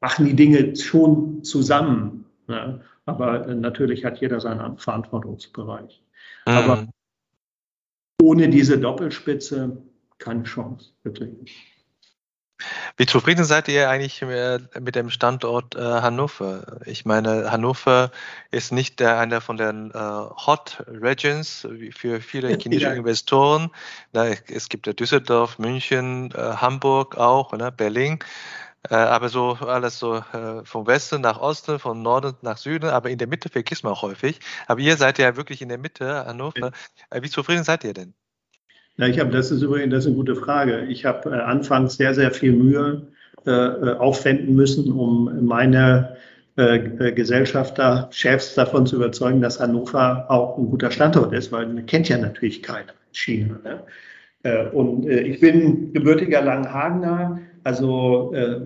machen 0.00 0.26
die 0.26 0.36
Dinge 0.36 0.76
schon 0.76 1.42
zusammen. 1.44 2.26
Ne? 2.46 2.82
Aber 3.06 3.46
natürlich 3.54 4.04
hat 4.04 4.20
jeder 4.20 4.40
seinen 4.40 4.78
Verantwortungsbereich. 4.78 6.02
Mhm. 6.46 6.52
Aber 6.52 6.86
ohne 8.20 8.48
diese 8.48 8.78
Doppelspitze 8.78 9.76
keine 10.18 10.44
Chance, 10.44 10.90
wirklich. 11.02 11.76
Wie 12.96 13.04
zufrieden 13.04 13.44
seid 13.44 13.68
ihr 13.68 13.90
eigentlich 13.90 14.24
mit 14.80 14.94
dem 14.94 15.10
Standort 15.10 15.74
äh, 15.74 15.80
Hannover? 15.80 16.80
Ich 16.86 17.04
meine, 17.04 17.50
Hannover 17.50 18.10
ist 18.50 18.72
nicht 18.72 18.98
der, 18.98 19.18
einer 19.18 19.42
von 19.42 19.58
den 19.58 19.90
äh, 19.90 19.98
Hot 19.98 20.82
Regions 20.86 21.68
für 21.94 22.22
viele 22.22 22.56
chinesische 22.56 22.88
ja. 22.88 22.94
Investoren. 22.94 23.70
Na, 24.12 24.28
es 24.48 24.70
gibt 24.70 24.86
ja 24.86 24.94
Düsseldorf, 24.94 25.58
München, 25.58 26.30
äh, 26.32 26.38
Hamburg 26.38 27.18
auch, 27.18 27.52
ne, 27.52 27.70
Berlin. 27.70 28.18
Äh, 28.90 28.94
aber 28.94 29.28
so 29.28 29.58
alles 29.60 29.98
so 29.98 30.16
äh, 30.16 30.64
vom 30.64 30.86
Westen 30.86 31.20
nach 31.20 31.40
Osten, 31.40 31.78
von 31.78 32.02
Norden 32.02 32.34
nach 32.42 32.58
Süden, 32.58 32.90
aber 32.90 33.10
in 33.10 33.18
der 33.18 33.28
Mitte 33.28 33.48
vergisst 33.48 33.84
man 33.84 33.92
auch 33.92 34.02
häufig. 34.02 34.40
Aber 34.66 34.80
ihr 34.80 34.96
seid 34.96 35.18
ja 35.18 35.36
wirklich 35.36 35.62
in 35.62 35.68
der 35.68 35.78
Mitte, 35.78 36.24
Hannover. 36.26 36.72
Äh, 37.10 37.22
wie 37.22 37.30
zufrieden 37.30 37.64
seid 37.64 37.84
ihr 37.84 37.94
denn? 37.94 38.14
Ja, 38.96 39.06
ich 39.06 39.18
habe, 39.18 39.30
das 39.30 39.50
ist 39.50 39.62
übrigens 39.62 39.90
das 39.92 40.04
ist 40.04 40.06
eine 40.08 40.16
gute 40.16 40.36
Frage. 40.36 40.86
Ich 40.86 41.04
habe 41.04 41.30
äh, 41.30 41.40
anfangs 41.40 41.96
sehr, 41.96 42.14
sehr 42.14 42.30
viel 42.30 42.52
Mühe 42.52 43.08
äh, 43.44 43.50
aufwenden 43.50 44.54
müssen, 44.54 44.92
um 44.92 45.44
meine 45.44 46.16
äh, 46.56 47.12
Gesellschafter, 47.12 48.08
Chefs 48.10 48.54
davon 48.54 48.86
zu 48.86 48.96
überzeugen, 48.96 49.42
dass 49.42 49.60
Hannover 49.60 50.26
auch 50.30 50.56
ein 50.56 50.70
guter 50.70 50.90
Standort 50.90 51.32
ist, 51.34 51.52
weil 51.52 51.66
man 51.66 51.84
kennt 51.84 52.08
ja 52.08 52.16
natürlich 52.16 52.62
keiner 52.62 52.92
in 52.92 53.14
China. 53.14 53.58
Ne? 53.62 53.82
Und 54.72 55.08
ich 55.08 55.40
bin 55.40 55.92
gebürtiger 55.92 56.40
Langhagener, 56.40 57.40
also 57.66 58.32
äh, 58.32 58.60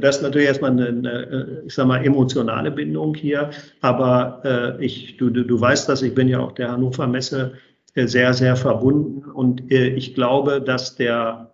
das 0.00 0.16
ist 0.16 0.22
natürlich 0.22 0.48
erstmal 0.48 0.70
eine, 0.70 0.88
eine, 0.88 1.62
ich 1.66 1.74
sag 1.74 1.86
mal, 1.86 2.02
emotionale 2.02 2.70
Bindung 2.70 3.14
hier, 3.14 3.50
aber 3.82 4.76
ich, 4.80 5.18
du, 5.18 5.30
du 5.30 5.60
weißt 5.60 5.88
das, 5.88 6.02
ich 6.02 6.14
bin 6.14 6.28
ja 6.28 6.40
auch 6.40 6.52
der 6.52 6.72
Hannover 6.72 7.06
Messe 7.06 7.52
sehr, 7.94 8.32
sehr 8.32 8.56
verbunden. 8.56 9.30
Und 9.30 9.70
ich 9.70 10.14
glaube, 10.14 10.60
dass 10.60 10.96
der 10.96 11.52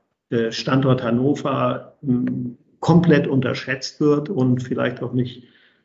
Standort 0.50 1.02
Hannover 1.02 1.96
hm, 2.02 2.56
komplett 2.80 3.26
unterschätzt 3.26 4.00
wird 4.00 4.28
und 4.28 4.62
vielleicht 4.62 5.02
auch 5.02 5.12
nicht 5.12 5.44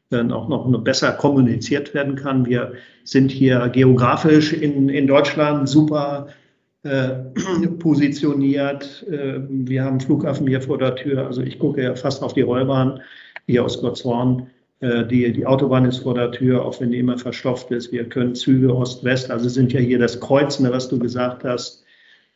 dann 0.09 0.31
auch 0.31 0.47
noch 0.49 0.67
besser 0.83 1.11
kommuniziert 1.11 1.93
werden 1.93 2.15
kann. 2.15 2.45
Wir 2.45 2.73
sind 3.03 3.31
hier 3.31 3.69
geografisch 3.69 4.53
in, 4.53 4.89
in 4.89 5.07
Deutschland 5.07 5.69
super. 5.69 6.27
äh, 6.27 6.38
positioniert. 7.79 9.05
Äh, 9.09 9.39
wir 9.49 9.83
haben 9.83 9.99
Flughafen 9.99 10.47
hier 10.47 10.61
vor 10.61 10.77
der 10.77 10.95
Tür. 10.95 11.25
Also 11.25 11.41
ich 11.41 11.59
gucke 11.59 11.83
ja 11.83 11.95
fast 11.95 12.23
auf 12.23 12.33
die 12.33 12.41
Rollbahn 12.41 13.01
hier 13.47 13.65
aus 13.65 13.81
Gottzhorn. 13.81 14.47
Äh, 14.79 15.05
die, 15.05 15.31
die 15.33 15.45
Autobahn 15.45 15.85
ist 15.85 15.99
vor 15.99 16.13
der 16.13 16.31
Tür, 16.31 16.63
auch 16.63 16.79
wenn 16.79 16.91
die 16.91 16.99
immer 16.99 17.17
verstopft 17.17 17.71
ist. 17.71 17.91
Wir 17.91 18.05
können 18.05 18.35
Züge 18.35 18.73
Ost-West, 18.73 19.29
also 19.29 19.49
sind 19.49 19.73
ja 19.73 19.79
hier 19.79 19.99
das 19.99 20.19
Kreuz, 20.19 20.59
ne, 20.59 20.71
was 20.71 20.87
du 20.87 20.99
gesagt 20.99 21.43
hast, 21.43 21.83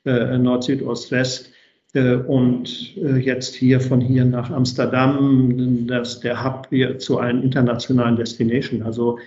äh, 0.06 0.38
Nord, 0.38 0.66
Süd, 0.66 0.82
Ost, 0.84 1.12
West. 1.12 1.52
Äh, 1.94 2.16
und 2.16 2.98
äh, 2.98 3.18
jetzt 3.18 3.56
hier 3.56 3.80
von 3.80 4.02
hier 4.02 4.26
nach 4.26 4.52
Amsterdam, 4.52 5.88
das 5.88 6.20
der 6.20 6.44
Hub 6.44 6.68
hier 6.70 7.00
zu 7.00 7.20
einem 7.20 7.44
internationalen 7.44 8.18
Destination. 8.18 8.82
Also 8.84 9.20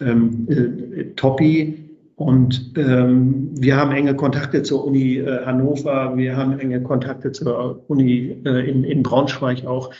ähm, 0.00 0.46
äh, 0.50 1.04
Toppi. 1.16 1.87
Und 2.18 2.72
ähm, 2.76 3.50
wir 3.60 3.76
haben 3.76 3.92
enge 3.92 4.16
Kontakte 4.16 4.64
zur 4.64 4.84
Uni 4.84 5.18
äh, 5.18 5.46
Hannover, 5.46 6.16
wir 6.16 6.36
haben 6.36 6.58
enge 6.58 6.82
Kontakte 6.82 7.30
zur 7.30 7.88
Uni 7.88 8.36
äh, 8.44 8.68
in, 8.68 8.82
in 8.82 9.04
Braunschweig 9.04 9.64
auch. 9.64 9.94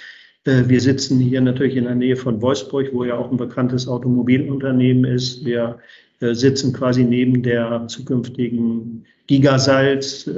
Äh, 0.45 0.65
wir 0.67 0.81
sitzen 0.81 1.21
hier 1.21 1.41
natürlich 1.41 1.77
in 1.77 1.85
der 1.85 1.95
Nähe 1.95 2.17
von 2.17 2.43
Wolfsburg, 2.43 2.89
wo 2.93 3.05
ja 3.05 3.17
auch 3.17 3.31
ein 3.31 3.37
bekanntes 3.37 3.87
Automobilunternehmen 3.87 5.05
ist. 5.05 5.45
Wir 5.45 5.79
sitzen 6.21 6.73
quasi 6.73 7.05
neben 7.05 7.45
der 7.45 7.87
zukünftigen 7.87 9.05
Gigasalz, 9.29 10.29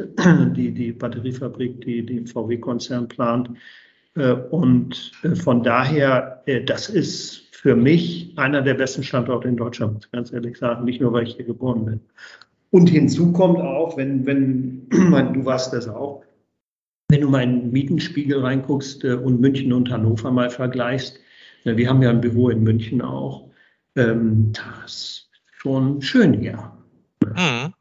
die, 0.54 0.72
die 0.72 0.92
Batteriefabrik, 0.92 1.80
die, 1.80 2.04
die 2.04 2.26
VW-Konzern 2.26 3.08
plant. 3.08 3.48
Äh, 4.16 4.32
und 4.32 5.12
äh, 5.22 5.34
von 5.34 5.62
daher, 5.62 6.42
äh, 6.44 6.62
das 6.62 6.90
ist 6.90 7.49
für 7.60 7.76
mich 7.76 8.32
einer 8.36 8.62
der 8.62 8.72
besten 8.72 9.02
Standorte 9.02 9.46
in 9.46 9.58
Deutschland, 9.58 9.92
muss 9.92 10.06
ich 10.06 10.12
ganz 10.12 10.32
ehrlich 10.32 10.56
sagen, 10.56 10.86
nicht 10.86 10.98
nur, 10.98 11.12
weil 11.12 11.24
ich 11.24 11.36
hier 11.36 11.44
geboren 11.44 11.84
bin. 11.84 12.00
Und 12.70 12.88
hinzu 12.88 13.34
kommt 13.34 13.60
auch, 13.60 13.98
wenn, 13.98 14.24
wenn, 14.24 14.88
du 14.90 15.44
warst 15.44 15.74
das 15.74 15.86
auch, 15.86 16.24
wenn 17.10 17.20
du 17.20 17.28
mal 17.28 17.42
in 17.42 17.70
Mietenspiegel 17.70 18.40
reinguckst 18.40 19.04
und 19.04 19.42
München 19.42 19.74
und 19.74 19.90
Hannover 19.90 20.30
mal 20.30 20.48
vergleichst, 20.48 21.18
wir 21.64 21.86
haben 21.86 22.00
ja 22.00 22.08
ein 22.08 22.22
Büro 22.22 22.48
in 22.48 22.62
München 22.62 23.02
auch, 23.02 23.50
ähm, 23.94 24.54
das 24.54 24.92
ist 24.92 25.30
schon 25.58 26.00
schön 26.00 26.32
hier. 26.32 26.72
Mhm. 27.36 27.74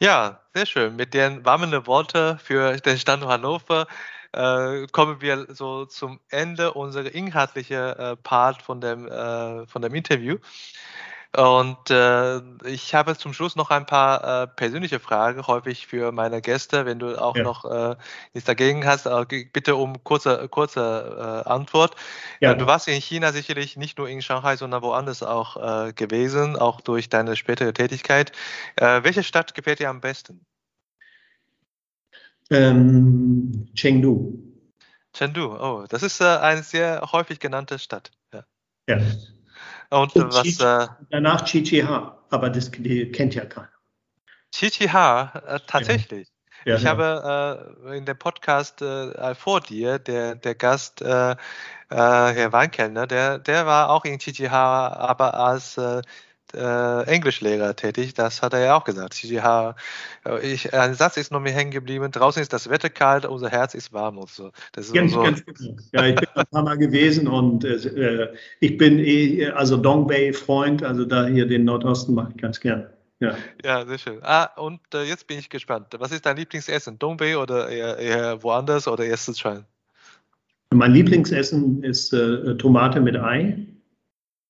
Ja, 0.00 0.40
sehr 0.54 0.66
schön. 0.66 0.96
Mit 0.96 1.14
den 1.14 1.44
warmen 1.44 1.86
Worten 1.86 2.36
für 2.38 2.76
den 2.78 2.98
Standort 2.98 3.30
Hannover 3.30 3.86
äh, 4.34 4.86
kommen 4.92 5.20
wir 5.20 5.46
so 5.50 5.86
zum 5.86 6.20
Ende 6.28 6.74
unserer 6.74 7.14
inhaltlichen 7.14 7.76
äh, 7.76 8.16
Part 8.16 8.62
von 8.62 8.80
dem, 8.80 9.08
äh, 9.08 9.66
von 9.66 9.82
dem 9.82 9.94
Interview. 9.94 10.38
Und 11.36 11.90
äh, 11.90 12.40
ich 12.64 12.94
habe 12.94 13.16
zum 13.16 13.32
Schluss 13.32 13.56
noch 13.56 13.70
ein 13.70 13.86
paar 13.86 14.42
äh, 14.42 14.46
persönliche 14.46 15.00
Fragen, 15.00 15.44
häufig 15.44 15.88
für 15.88 16.12
meine 16.12 16.40
Gäste. 16.40 16.86
Wenn 16.86 17.00
du 17.00 17.20
auch 17.20 17.34
ja. 17.36 17.42
noch 17.42 17.64
äh, 17.64 17.96
nichts 18.34 18.46
dagegen 18.46 18.86
hast, 18.86 19.08
bitte 19.52 19.74
um 19.74 20.04
kurze, 20.04 20.48
kurze 20.48 21.44
äh, 21.44 21.48
Antwort. 21.48 21.96
Ja. 22.38 22.52
Äh, 22.52 22.56
du 22.56 22.66
warst 22.66 22.86
in 22.86 23.00
China 23.00 23.32
sicherlich 23.32 23.76
nicht 23.76 23.98
nur 23.98 24.08
in 24.08 24.22
Shanghai, 24.22 24.56
sondern 24.56 24.82
woanders 24.82 25.24
auch 25.24 25.88
äh, 25.88 25.92
gewesen, 25.92 26.56
auch 26.56 26.80
durch 26.80 27.08
deine 27.08 27.34
spätere 27.34 27.72
Tätigkeit. 27.72 28.30
Welche 28.76 29.24
Stadt 29.24 29.54
gefällt 29.54 29.80
dir 29.80 29.90
am 29.90 30.00
besten? 30.00 30.46
Ähm, 32.54 33.68
Chengdu. 33.74 34.38
Chengdu, 35.12 35.56
oh, 35.58 35.86
das 35.88 36.02
ist 36.02 36.20
äh, 36.20 36.24
eine 36.24 36.62
sehr 36.62 37.02
häufig 37.12 37.40
genannte 37.40 37.78
Stadt. 37.78 38.12
Ja. 38.32 38.44
ja. 38.88 38.96
Und, 39.90 40.14
Und 40.14 40.32
was. 40.32 40.42
Chichi, 40.42 40.62
äh, 40.62 40.86
danach 41.10 41.44
Chichiha, 41.44 42.18
aber 42.30 42.50
das 42.50 42.70
die 42.70 43.10
kennt 43.10 43.34
ja 43.34 43.44
keiner. 43.44 43.68
Chichiha, 44.52 45.32
äh, 45.46 45.60
tatsächlich. 45.66 46.28
Ja. 46.64 46.76
ich 46.76 46.82
ja. 46.82 46.90
habe 46.90 47.76
äh, 47.88 47.98
in 47.98 48.04
dem 48.04 48.18
Podcast 48.18 48.82
äh, 48.82 49.34
vor 49.34 49.60
dir, 49.60 49.98
der, 49.98 50.36
der 50.36 50.54
Gast, 50.54 51.02
äh, 51.02 51.32
äh 51.32 51.36
Herr 51.90 52.52
Weinkellner, 52.52 53.06
der, 53.06 53.38
der 53.38 53.66
war 53.66 53.90
auch 53.90 54.04
in 54.04 54.18
Chichiha, 54.18 54.88
aber 54.94 55.34
als 55.34 55.78
äh, 56.54 57.02
Englischlehrer 57.02 57.76
tätig. 57.76 58.14
Das 58.14 58.42
hat 58.42 58.52
er 58.52 58.60
ja 58.60 58.76
auch 58.76 58.84
gesagt. 58.84 59.14
CGH, 59.14 59.76
äh, 60.26 60.40
ich, 60.40 60.72
ein 60.74 60.94
Satz 60.94 61.16
ist 61.16 61.32
noch 61.32 61.40
mir 61.40 61.52
hängen 61.52 61.70
geblieben. 61.70 62.10
Draußen 62.10 62.40
ist 62.40 62.52
das 62.52 62.70
Wetter 62.70 62.90
kalt, 62.90 63.26
unser 63.26 63.50
Herz 63.50 63.74
ist 63.74 63.92
warm 63.92 64.18
und 64.18 64.30
so. 64.30 64.50
Das 64.72 64.86
ist 64.86 64.94
ganz, 64.94 65.12
so. 65.12 65.22
ganz 65.22 65.44
genau. 65.44 65.76
Ja, 65.92 66.06
ich 66.06 66.14
bin 66.14 66.28
ein 66.34 66.46
paar 66.50 66.62
Mal 66.62 66.78
gewesen 66.78 67.28
und 67.28 67.64
äh, 67.64 68.32
ich 68.60 68.78
bin 68.78 68.98
eh, 68.98 69.50
also 69.50 69.76
Dongbei-Freund, 69.76 70.82
also 70.82 71.04
da 71.04 71.26
hier 71.26 71.46
den 71.46 71.64
Nordosten 71.64 72.14
mache 72.14 72.32
ich 72.34 72.40
ganz 72.40 72.60
gern. 72.60 72.86
Ja. 73.20 73.36
ja, 73.64 73.86
sehr 73.86 73.98
schön. 73.98 74.18
Ah, 74.22 74.44
und 74.56 74.80
äh, 74.92 75.04
jetzt 75.04 75.26
bin 75.26 75.38
ich 75.38 75.48
gespannt. 75.48 75.86
Was 75.98 76.12
ist 76.12 76.26
dein 76.26 76.36
Lieblingsessen? 76.36 76.98
Dongbei 76.98 77.38
oder 77.38 77.68
eher, 77.68 77.96
eher 77.98 78.42
woanders 78.42 78.88
oder 78.88 79.04
erst 79.04 79.26
Sichuan? 79.26 79.64
Mein 80.70 80.92
Lieblingsessen 80.92 81.82
ist 81.84 82.12
äh, 82.12 82.56
Tomate 82.56 83.00
mit 83.00 83.16
Ei 83.16 83.66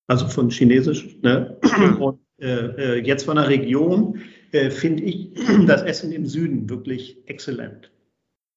also 0.07 0.27
von 0.27 0.49
Chinesisch. 0.49 1.17
Ne? 1.21 1.57
Und 1.99 2.19
äh, 2.39 2.47
äh, 2.47 3.05
jetzt 3.05 3.25
von 3.25 3.37
der 3.37 3.47
Region 3.47 4.21
äh, 4.51 4.69
finde 4.69 5.03
ich 5.03 5.31
das 5.67 5.81
Essen 5.83 6.11
im 6.11 6.25
Süden 6.25 6.69
wirklich 6.69 7.17
exzellent. 7.27 7.91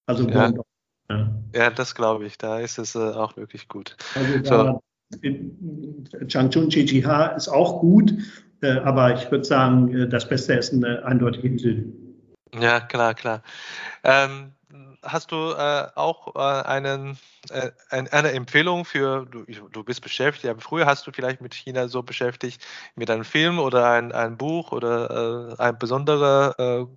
Also 0.07 0.29
ja, 0.29 0.53
ja. 1.11 1.43
ja 1.55 1.71
das 1.71 1.95
glaube 1.95 2.27
ich. 2.27 2.39
Da 2.39 2.61
ist 2.61 2.79
es 2.79 2.95
äh, 2.95 2.99
auch 2.99 3.37
wirklich 3.37 3.69
gut. 3.69 3.97
Also 4.15 4.39
da 4.39 4.73
so. 4.73 4.83
Changchun 6.27 6.69
Chichiha 6.69 7.29
ist 7.29 7.49
auch 7.49 7.81
gut, 7.81 8.13
äh, 8.61 8.73
aber 8.73 9.15
ich 9.15 9.31
würde 9.31 9.45
sagen, 9.45 9.95
äh, 9.95 10.09
das 10.09 10.29
beste 10.29 10.55
Essen 10.55 10.85
eindeutig 10.85 11.45
im 11.45 11.59
Süden. 11.59 12.09
Ja, 12.59 12.81
klar, 12.81 13.15
klar. 13.15 13.43
Ähm, 14.05 14.53
hast 15.03 15.33
du 15.33 15.53
äh, 15.53 15.87
auch 15.95 16.35
äh, 16.35 16.39
einen, 16.39 17.19
äh, 17.51 17.71
eine 17.91 18.33
Empfehlung 18.33 18.85
für, 18.85 19.27
du, 19.27 19.45
du 19.45 19.85
bist 19.85 20.03
beschäftigt, 20.03 20.51
aber 20.51 20.61
früher 20.61 20.87
hast 20.87 21.07
du 21.07 21.13
vielleicht 21.13 21.41
mit 21.41 21.55
China 21.55 21.89
so 21.89 22.03
beschäftigt, 22.03 22.61
mit 22.97 23.11
einem 23.11 23.25
Film 23.25 23.59
oder 23.59 23.91
ein, 23.91 24.13
ein 24.13 24.37
Buch 24.37 24.73
oder 24.73 25.57
äh, 25.59 25.63
eine 25.63 25.77
besondere 25.77 26.89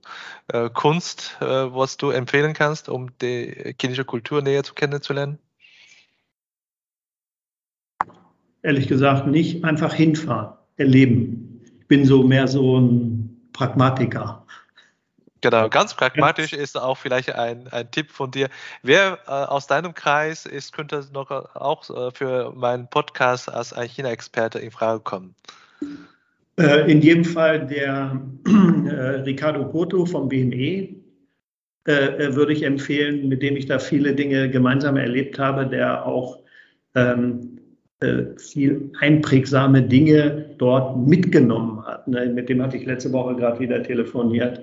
äh, 0.49 0.57
äh, 0.57 0.69
Kunst, 0.69 1.37
was 1.39 1.97
du 1.97 2.09
empfehlen 2.09 2.53
kannst, 2.53 2.89
um 2.89 3.09
die 3.21 3.75
chinesische 3.79 4.05
Kultur 4.05 4.41
näher 4.41 4.63
zu 4.63 4.73
kennenzulernen? 4.73 5.39
Ehrlich 8.63 8.87
gesagt 8.87 9.27
nicht, 9.27 9.63
einfach 9.63 9.93
hinfahren, 9.93 10.53
erleben. 10.77 11.61
Ich 11.63 11.87
bin 11.87 12.05
so 12.05 12.23
mehr 12.23 12.47
so 12.47 12.79
ein 12.79 13.49
Pragmatiker. 13.53 14.40
Genau, 15.41 15.69
ganz 15.69 15.95
pragmatisch 15.95 16.53
ist 16.53 16.79
auch 16.79 16.97
vielleicht 16.97 17.33
ein, 17.33 17.67
ein 17.71 17.89
Tipp 17.89 18.11
von 18.11 18.29
dir. 18.29 18.47
Wer 18.83 19.17
äh, 19.25 19.31
aus 19.31 19.65
deinem 19.65 19.95
Kreis 19.95 20.45
ist, 20.45 20.71
könnte 20.71 21.03
noch 21.13 21.31
auch 21.55 21.89
äh, 21.89 22.11
für 22.13 22.53
meinen 22.55 22.87
Podcast 22.87 23.51
als 23.51 23.73
ein 23.73 23.87
China-Experte 23.87 24.59
in 24.59 24.69
Frage 24.69 24.99
kommen? 24.99 25.33
Äh, 26.57 26.91
in 26.91 27.01
jedem 27.01 27.25
Fall 27.25 27.65
der 27.65 28.21
äh, 28.45 28.95
Ricardo 29.21 29.67
Cotto 29.69 30.05
vom 30.05 30.29
BME 30.29 30.89
äh, 31.87 31.91
äh, 31.91 32.35
würde 32.35 32.53
ich 32.53 32.61
empfehlen, 32.61 33.27
mit 33.27 33.41
dem 33.41 33.55
ich 33.57 33.65
da 33.65 33.79
viele 33.79 34.13
Dinge 34.13 34.47
gemeinsam 34.47 34.95
erlebt 34.97 35.39
habe, 35.39 35.65
der 35.65 36.05
auch 36.05 36.39
ähm, 36.93 37.57
viel 38.37 38.91
einprägsame 38.99 39.81
Dinge 39.83 40.55
dort 40.57 40.97
mitgenommen 41.07 41.85
hat. 41.85 42.07
Ne? 42.07 42.27
Mit 42.27 42.49
dem 42.49 42.61
hatte 42.61 42.77
ich 42.77 42.85
letzte 42.85 43.11
Woche 43.11 43.35
gerade 43.35 43.59
wieder 43.59 43.81
telefoniert 43.83 44.61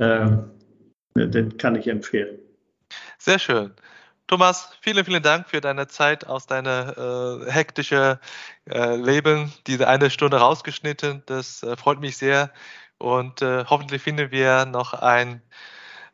äh, 0.00 0.26
den 1.14 1.56
kann 1.56 1.76
ich 1.76 1.88
empfehlen. 1.88 2.38
Sehr 3.18 3.38
schön. 3.38 3.72
Thomas, 4.26 4.70
vielen, 4.80 5.04
vielen 5.04 5.22
Dank 5.22 5.48
für 5.48 5.60
deine 5.60 5.88
Zeit 5.88 6.26
aus 6.26 6.46
deinem 6.46 6.90
äh, 6.96 7.50
hektischen 7.50 8.16
äh, 8.70 8.96
Leben, 8.96 9.52
diese 9.66 9.88
eine 9.88 10.08
Stunde 10.08 10.36
rausgeschnitten. 10.36 11.24
Das 11.26 11.64
äh, 11.64 11.76
freut 11.76 12.00
mich 12.00 12.16
sehr 12.16 12.52
und 12.98 13.42
äh, 13.42 13.64
hoffentlich 13.64 14.02
finden 14.02 14.30
wir 14.30 14.66
noch 14.66 14.94
ein, 14.94 15.42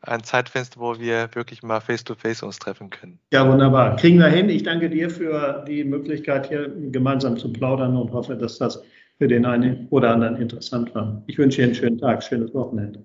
ein 0.00 0.24
Zeitfenster, 0.24 0.80
wo 0.80 0.98
wir 0.98 1.28
wirklich 1.34 1.62
mal 1.62 1.80
face-to-face 1.80 2.38
-face 2.38 2.44
uns 2.44 2.58
treffen 2.58 2.88
können. 2.88 3.18
Ja, 3.34 3.46
wunderbar. 3.46 3.96
Kriegen 3.96 4.18
wir 4.18 4.28
hin. 4.28 4.48
Ich 4.48 4.62
danke 4.62 4.88
dir 4.88 5.10
für 5.10 5.62
die 5.68 5.84
Möglichkeit, 5.84 6.48
hier 6.48 6.72
gemeinsam 6.90 7.36
zu 7.36 7.52
plaudern 7.52 7.94
und 7.96 8.12
hoffe, 8.12 8.34
dass 8.34 8.56
das 8.56 8.82
für 9.18 9.28
den 9.28 9.44
einen 9.44 9.88
oder 9.90 10.12
anderen 10.12 10.36
interessant 10.36 10.94
war. 10.94 11.22
Ich 11.26 11.36
wünsche 11.36 11.58
dir 11.58 11.64
einen 11.64 11.74
schönen 11.74 11.98
Tag, 11.98 12.22
schönes 12.22 12.54
Wochenende. 12.54 13.04